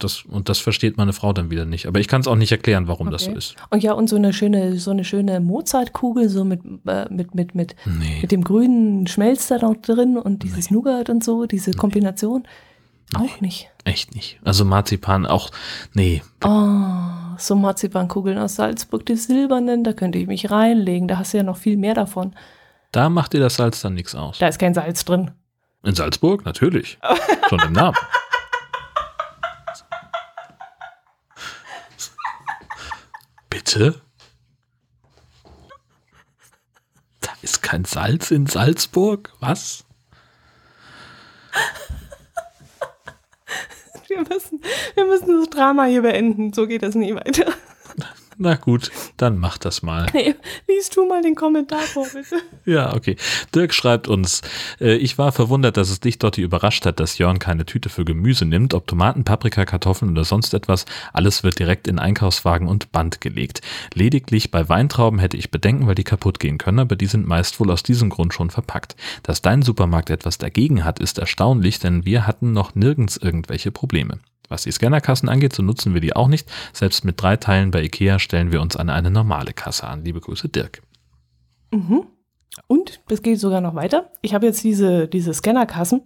[0.01, 1.87] das, und das versteht meine Frau dann wieder nicht.
[1.87, 3.39] Aber ich kann es auch nicht erklären, warum das so Okay.
[3.39, 3.55] ist.
[3.71, 7.55] Und ja, und so eine schöne, so eine schöne Mozartkugel, so mit, äh, mit, mit,
[7.55, 8.19] mit, Nee.
[8.23, 12.43] mit dem grünen Schmelz da noch drin und dieses Nougat und so, diese Kombination.
[13.15, 13.71] Auch nicht.
[13.85, 14.41] Echt nicht.
[14.45, 15.51] Also Marzipan auch,
[15.93, 21.07] nee, Oh, so Marzipankugeln aus Salzburg, die silbernen, da könnte ich mich reinlegen.
[21.09, 22.35] Da hast du ja noch viel mehr davon.
[22.93, 24.39] da macht dir das Salz dann nichts aus.
[24.39, 25.33] Da ist kein Salz drin.
[25.83, 26.99] In Salzburg, natürlich.
[27.51, 27.97] Schon im Namen.
[33.51, 34.01] Bitte?
[37.21, 39.33] Da ist kein Salz in Salzburg?
[39.41, 39.85] Was?
[44.15, 44.61] Wir müssen,
[44.95, 46.53] wir müssen das Drama hier beenden.
[46.53, 47.53] So geht das nie weiter.
[48.37, 50.07] Na gut, dann mach das mal.
[50.13, 50.35] Nee,
[50.69, 52.37] liest du mal den Kommentar vor, bitte.
[52.65, 53.17] Ja, okay.
[53.55, 54.43] Dirk schreibt uns,
[54.81, 58.05] äh, ich war verwundert, dass es dich Dotti überrascht hat, dass Jörn keine Tüte für
[58.05, 60.87] Gemüse nimmt, ob Tomaten, Paprika, Kartoffeln oder sonst etwas.
[61.13, 63.61] Alles wird direkt in Einkaufswagen und Band gelegt.
[63.93, 67.61] Lediglich bei Weintrauben hätte ich Bedenken, weil die kaputt gehen können, aber die sind meist
[67.61, 68.97] wohl aus diesem Grund schon verpackt.
[69.23, 74.19] Dass dein Supermarkt etwas dagegen hat, ist erstaunlich, denn wir hatten noch nirgends irgendwelche Probleme.
[74.49, 76.51] Was die Scannerkassen angeht, so nutzen wir die auch nicht.
[76.73, 80.05] Selbst mit drei Teilen bei Ikea stellen wir uns an eine normale Kasse an.
[80.05, 80.83] Liebe Grüße, Dirk.
[81.73, 82.07] Mhm.
[82.67, 84.11] Und es geht sogar noch weiter.
[84.23, 86.03] Ich habe jetzt diese, diese Scannerkassen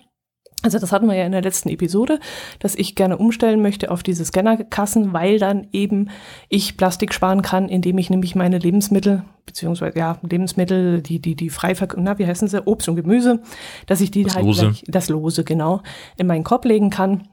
[0.62, 2.20] Also das hatten wir ja in der letzten Episode,
[2.58, 6.10] dass ich gerne umstellen möchte auf diese Scannerkassen, weil dann eben
[6.48, 11.50] ich Plastik sparen kann, indem ich nämlich meine Lebensmittel, beziehungsweise ja, Lebensmittel, die, die, die
[11.50, 13.42] frei, na, wie heißen sie, Obst und Gemüse,
[13.86, 14.62] dass ich die Das halt Lose.
[14.62, 15.82] gleich, das Lose, genau,
[16.16, 17.28] in meinen Korb legen kann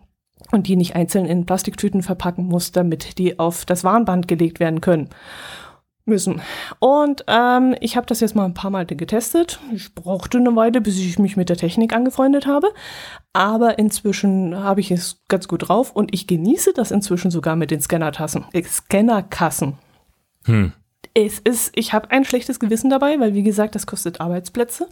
[0.51, 4.81] und die nicht einzeln in Plastiktüten verpacken muss, damit die auf das Warnband gelegt werden
[4.81, 5.09] können
[6.05, 6.41] müssen.
[6.79, 9.59] Und ähm, ich habe das jetzt mal ein paar Mal getestet.
[9.73, 12.71] Ich brauchte eine Weile, bis ich mich mit der Technik angefreundet habe.
[13.33, 17.71] Aber inzwischen habe ich es ganz gut drauf und ich genieße das inzwischen sogar mit
[17.71, 19.77] den Scannertassen, äh, Scannerkassen.
[20.45, 20.73] Hm.
[21.13, 24.87] Es ist, ich habe ein schlechtes Gewissen dabei, weil wie gesagt, das kostet Arbeitsplätze.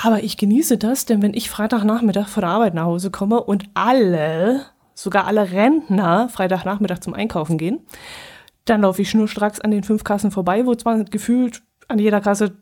[0.00, 3.64] Aber ich genieße das, denn wenn ich Freitagnachmittag von der Arbeit nach Hause komme und
[3.74, 7.80] alle, sogar alle Rentner Freitagnachmittag zum Einkaufen gehen,
[8.64, 12.56] dann laufe ich schnurstracks an den fünf Kassen vorbei, wo zwar gefühlt an jeder Kasse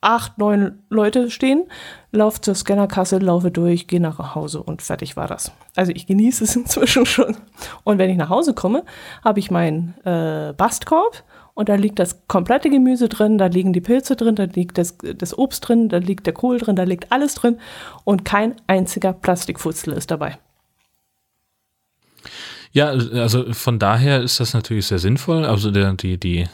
[0.00, 1.64] acht, neun Leute stehen,
[2.12, 5.52] laufe zur Scannerkasse, laufe durch, gehe nach Hause und fertig war das.
[5.76, 7.36] Also ich genieße es inzwischen schon.
[7.84, 8.84] Und wenn ich nach Hause komme,
[9.24, 11.24] habe ich meinen äh, Bastkorb
[11.58, 14.96] und da liegt das komplette Gemüse drin, da liegen die Pilze drin, da liegt das,
[14.98, 17.58] das Obst drin, da liegt der Kohl drin, da liegt alles drin
[18.04, 20.38] und kein einziger Plastikfutzel ist dabei.
[22.70, 25.44] Ja, also von daher ist das natürlich sehr sinnvoll.
[25.44, 26.46] Also der, die, die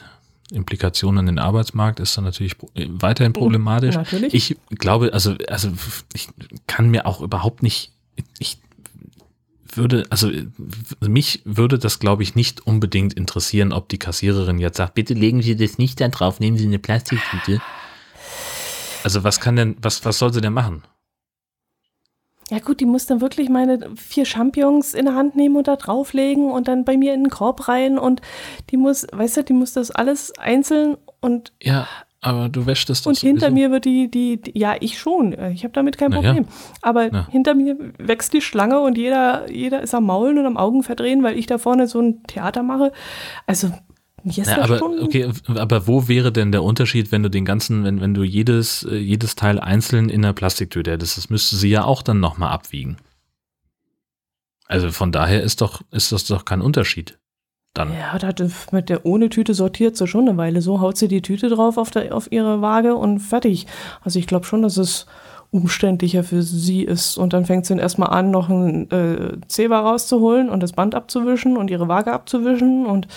[0.50, 3.96] Implikation an den Arbeitsmarkt ist dann natürlich weiterhin problematisch.
[3.96, 4.32] natürlich.
[4.32, 5.68] Ich glaube, also, also
[6.14, 6.28] ich
[6.66, 7.92] kann mir auch überhaupt nicht,
[8.38, 8.56] ich
[9.76, 10.30] würde, also
[11.00, 15.42] mich würde das, glaube ich, nicht unbedingt interessieren, ob die Kassiererin jetzt sagt, bitte legen
[15.42, 17.60] Sie das nicht da drauf, nehmen Sie eine Plastiktüte.
[19.04, 20.82] Also was kann denn, was, was soll sie denn machen?
[22.50, 25.76] Ja gut, die muss dann wirklich meine vier Champignons in der Hand nehmen und da
[25.76, 28.22] drauflegen und dann bei mir in den Korb rein und
[28.70, 31.86] die muss, weißt du, die muss das alles einzeln und, Ja,
[32.24, 33.54] aber du wäschst es doch und hinter sowieso.
[33.54, 36.22] mir wird die, die, die ja, ich schon, ich habe damit kein Na ja.
[36.22, 36.46] Problem.
[36.82, 37.28] Aber Ja.
[37.30, 41.22] hinter mir wächst die Schlange und jeder, jeder ist am Maulen und am Augen verdrehen,
[41.22, 42.92] weil ich da vorne so ein Theater mache.
[43.46, 43.68] Also
[44.24, 47.84] Ja, das aber schon, okay, aber wo wäre denn der Unterschied, wenn du den ganzen,
[47.84, 51.18] wenn, wenn du jedes, äh, jedes Teil einzeln in der Plastiktüte hättest?
[51.18, 52.96] Das müsste sie ja auch dann nochmal abwiegen.
[54.66, 57.18] Also von daher ist doch, ist das doch kein Unterschied.
[57.74, 57.92] Dann.
[57.92, 60.62] Ja, das mit der ohne Tüte sortiert sie schon eine Weile.
[60.62, 63.66] So haut sie die Tüte drauf auf, der, auf ihre Waage und fertig.
[64.02, 65.06] Also ich glaube schon, dass es
[65.50, 67.16] umständlicher für sie ist.
[67.16, 71.56] Und dann fängt sie erstmal an, noch ein äh, Zebra rauszuholen und das Band abzuwischen
[71.56, 72.86] und ihre Waage abzuwischen.
[72.86, 73.08] Und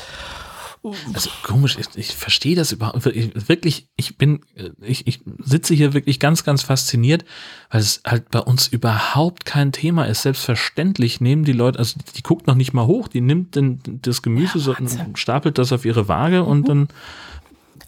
[1.14, 3.88] Also komisch, ich, ich verstehe das überhaupt ich, wirklich.
[3.98, 7.26] Ich bin, äh, ich, ich sitze hier wirklich ganz, ganz fasziniert,
[7.70, 10.22] weil es halt bei uns überhaupt kein Thema ist.
[10.22, 14.22] Selbstverständlich nehmen die Leute, also die guckt noch nicht mal hoch, die nimmt den, das
[14.22, 15.16] Gemüse, so, Wahnsinn.
[15.16, 16.88] stapelt das auf ihre Waage und dann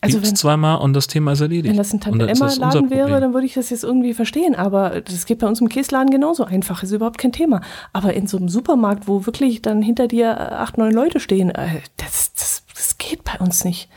[0.02, 1.70] Also wenn- zweimal und das Thema ist erledigt.
[1.72, 4.56] wenn das ein Tante Emma-Laden wäre, dann würde ich das jetzt irgendwie verstehen.
[4.56, 6.84] Aber das geht bei uns im Käsladen genauso einfach.
[6.84, 7.62] Ist überhaupt kein Thema.
[7.94, 11.50] Aber in so einem Supermarkt, wo wirklich dann hinter dir äh, acht, neun Leute stehen,
[11.50, 12.59] äh, das, das, das
[13.00, 13.90] geht bei uns nicht.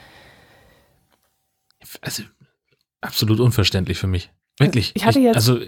[2.00, 2.22] Also
[3.00, 4.30] absolut unverständlich für mich.
[4.58, 4.92] Wirklich.
[4.94, 5.58] Ich hatte jetzt- also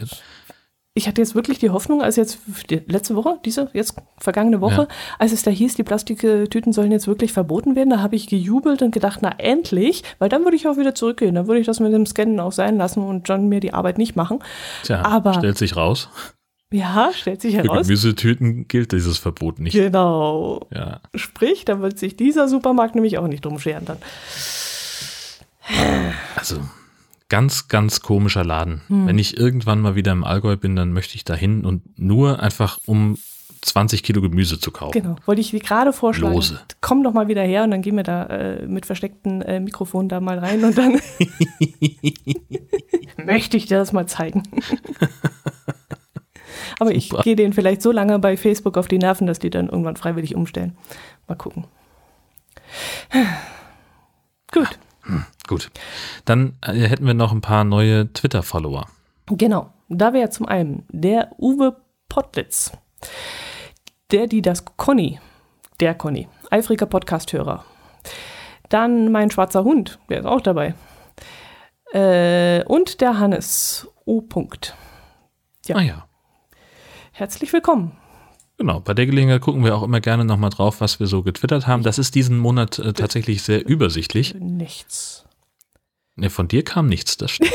[0.97, 2.39] Ich hatte jetzt wirklich die Hoffnung, als jetzt
[2.86, 4.89] letzte Woche, diese jetzt vergangene Woche, Ja.
[5.19, 8.81] als es da hieß, die Plastiktüten sollen jetzt wirklich verboten werden, da habe ich gejubelt
[8.81, 11.81] und gedacht, na endlich, weil dann würde ich auch wieder zurückgehen, dann würde ich das
[11.81, 14.39] mit dem Scannen auch sein lassen und dann mir die Arbeit nicht machen.
[14.85, 16.09] tja, aber- stellt sich raus.
[16.74, 17.86] Ja, stellt sich Für heraus.
[17.86, 19.74] Gemüsetüten gilt dieses Verbot nicht.
[19.74, 20.66] Genau.
[20.74, 21.01] Ja.
[21.14, 23.98] Sprich, da wird sich dieser Supermarkt nämlich auch nicht drum scheren dann.
[26.34, 26.60] Also
[27.28, 28.80] ganz, ganz komischer Laden.
[28.88, 29.06] Hm.
[29.06, 32.80] Wenn ich irgendwann mal wieder im Allgäu bin, dann möchte ich dahin und nur einfach
[32.86, 33.18] um
[33.60, 35.01] 20 Kilo Gemüse zu kaufen.
[35.01, 36.34] Genau, wollte ich dir gerade vorschlagen.
[36.34, 36.60] Lose.
[36.80, 40.09] Komm doch mal wieder her und dann gehen wir da äh, mit versteckten äh, Mikrofon
[40.09, 40.94] da mal rein und dann
[43.24, 44.42] möchte ich dir das mal zeigen.
[46.78, 47.22] Aber ich Super.
[47.22, 50.34] gehe denen vielleicht so lange bei Facebook auf die Nerven, dass die dann irgendwann freiwillig
[50.34, 50.76] umstellen.
[51.28, 51.64] Mal gucken.
[54.52, 54.78] Gut,
[55.46, 55.70] Gut.
[56.24, 58.86] Dann äh, hätten wir noch ein paar neue Twitter-Follower.
[59.26, 59.70] genau.
[59.90, 61.76] Da wäre zum einen der Uwe
[62.09, 62.72] Pottlitz,
[64.10, 65.20] der, die das Conny,
[65.78, 67.64] der Conny, eifriger Podcast-Hörer.
[68.70, 70.74] Dann mein schwarzer Hund, der ist auch dabei.
[71.92, 74.22] Äh, und der Hannes O.
[74.22, 74.74] Punkt.
[75.66, 75.76] Ja.
[75.76, 76.06] Ah ja.
[77.16, 77.93] Herzlich willkommen.
[78.59, 81.69] Genau, bei der Gelegenheit gucken wir auch immer gerne nochmal drauf, was wir so getwittert
[81.69, 81.85] haben.
[81.85, 84.35] Das ist diesen Monat äh, tatsächlich sehr übersichtlich.
[84.35, 85.24] Nichts.
[86.16, 87.53] Ne, von dir kam nichts, das stimmt.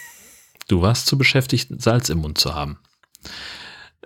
[0.68, 2.80] du warst zu beschäftigt, Salz im Mund zu haben.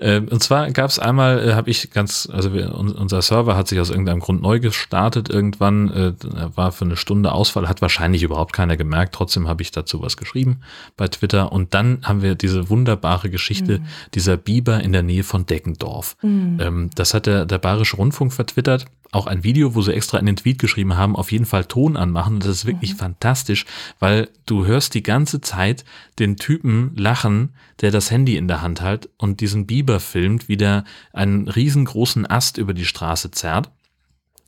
[0.03, 3.69] Ähm, und zwar gab es einmal, äh, habe ich ganz, also wir, unser Server hat
[3.69, 6.13] sich aus irgendeinem Grund neu gestartet irgendwann, äh,
[6.57, 10.17] war für eine Stunde Ausfall, hat wahrscheinlich überhaupt keiner gemerkt, trotzdem habe ich dazu was
[10.17, 10.61] geschrieben
[10.97, 13.85] bei Twitter und dann haben wir diese wunderbare Geschichte mhm.
[14.15, 16.17] dieser Biber in der Nähe von Deckendorf.
[16.23, 16.59] Mhm.
[16.61, 20.27] Ähm, das hat der, der Bayerische Rundfunk vertwittert auch ein Video, wo sie extra in
[20.27, 22.41] den Tweet geschrieben haben, auf jeden Fall Ton anmachen.
[22.41, 22.99] Das ist wirklich mhm.
[22.99, 23.67] fantastisch,
[24.01, 25.85] weil du hörst die ganze Zeit
[26.19, 30.57] den Typen lachen, der das Handy in der Hand hält und diesen Biber filmt, wie
[30.57, 33.71] der einen riesengroßen Ast über die Straße zerrt.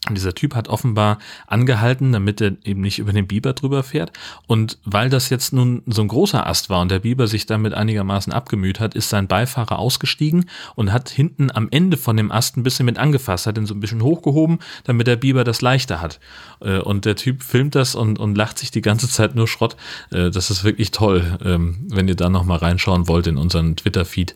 [0.09, 4.13] Und dieser Typ hat offenbar angehalten, damit er eben nicht über den Biber drüber fährt.
[4.47, 7.73] Und weil das jetzt nun so ein großer Ast war und der Biber sich damit
[7.73, 10.45] einigermaßen abgemüht hat, ist sein Beifahrer ausgestiegen
[10.75, 13.75] und hat hinten am Ende von dem Ast ein bisschen mit angefasst, hat ihn so
[13.75, 16.21] ein bisschen hochgehoben, damit der Biber das leichter hat.
[16.61, 19.77] Äh, und der Typ filmt das und, und lacht sich die ganze Zeit nur Schrott.
[20.11, 21.39] Äh, das ist wirklich toll.
[21.43, 24.35] Ähm, wenn ihr da nochmal reinschauen wollt in unseren Twitter-Feed,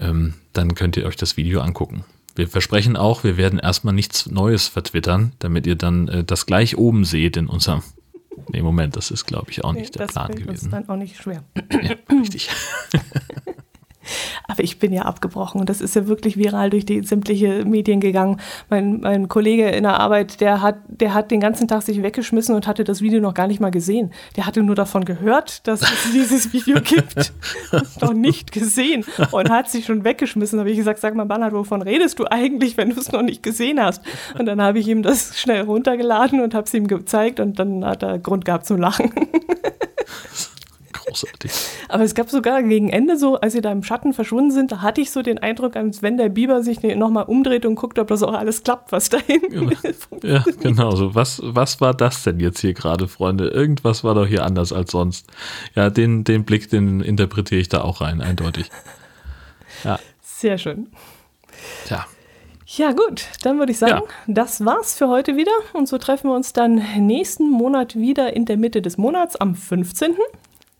[0.00, 2.04] ähm, dann könnt ihr euch das Video angucken.
[2.38, 6.78] Wir versprechen auch, wir werden erstmal nichts Neues vertwittern, damit ihr dann äh, das gleich
[6.78, 7.82] oben seht in unserem.
[8.52, 10.46] Nee, Moment, das ist, glaube ich, auch nicht nee, der Plan gewesen.
[10.46, 11.42] Das ist dann auch nicht schwer.
[11.82, 12.48] Ja, richtig.
[14.46, 18.00] Aber ich bin ja abgebrochen und das ist ja wirklich viral durch die sämtliche Medien
[18.00, 18.40] gegangen.
[18.70, 22.54] Mein, mein Kollege in der Arbeit, der hat, der hat den ganzen Tag sich weggeschmissen
[22.54, 24.12] und hatte das Video noch gar nicht mal gesehen.
[24.36, 27.32] Der hatte nur davon gehört, dass es dieses Video gibt
[28.00, 30.58] noch nicht gesehen und hat sich schon weggeschmissen.
[30.58, 33.22] Da habe ich gesagt, sag mal, Bernhard, wovon redest du eigentlich, wenn du es noch
[33.22, 34.02] nicht gesehen hast?
[34.38, 37.84] Und dann habe ich ihm das schnell runtergeladen und habe es ihm gezeigt und dann
[37.84, 39.12] hat er Grund gehabt zu lachen.
[40.92, 41.52] Großartig.
[41.88, 44.82] Aber es gab sogar gegen Ende so, als sie da im Schatten verschwunden sind, da
[44.82, 48.08] hatte ich so den Eindruck, als wenn der Biber sich nochmal umdreht und guckt, ob
[48.08, 49.70] das auch alles klappt, was da hinten
[50.22, 51.14] ja, ja, genau so.
[51.14, 53.48] Was, was war das denn jetzt hier gerade, Freunde?
[53.48, 55.26] Irgendwas war doch hier anders als sonst.
[55.74, 58.70] Ja, den, den Blick, den interpretiere ich da auch rein, eindeutig.
[59.84, 59.98] Ja.
[60.22, 60.88] Sehr schön.
[61.86, 62.06] Tja.
[62.76, 64.14] Ja, gut, dann würde ich sagen, ja.
[64.26, 65.52] das war's für heute wieder.
[65.72, 69.54] Und so treffen wir uns dann nächsten Monat wieder in der Mitte des Monats am
[69.54, 70.12] 15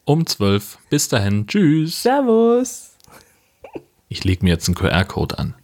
[0.08, 0.78] um 12.
[0.88, 1.46] Bis dahin.
[1.46, 2.02] Tschüss.
[2.02, 2.96] Servus.
[4.08, 5.54] Ich lege mir jetzt einen QR-Code an.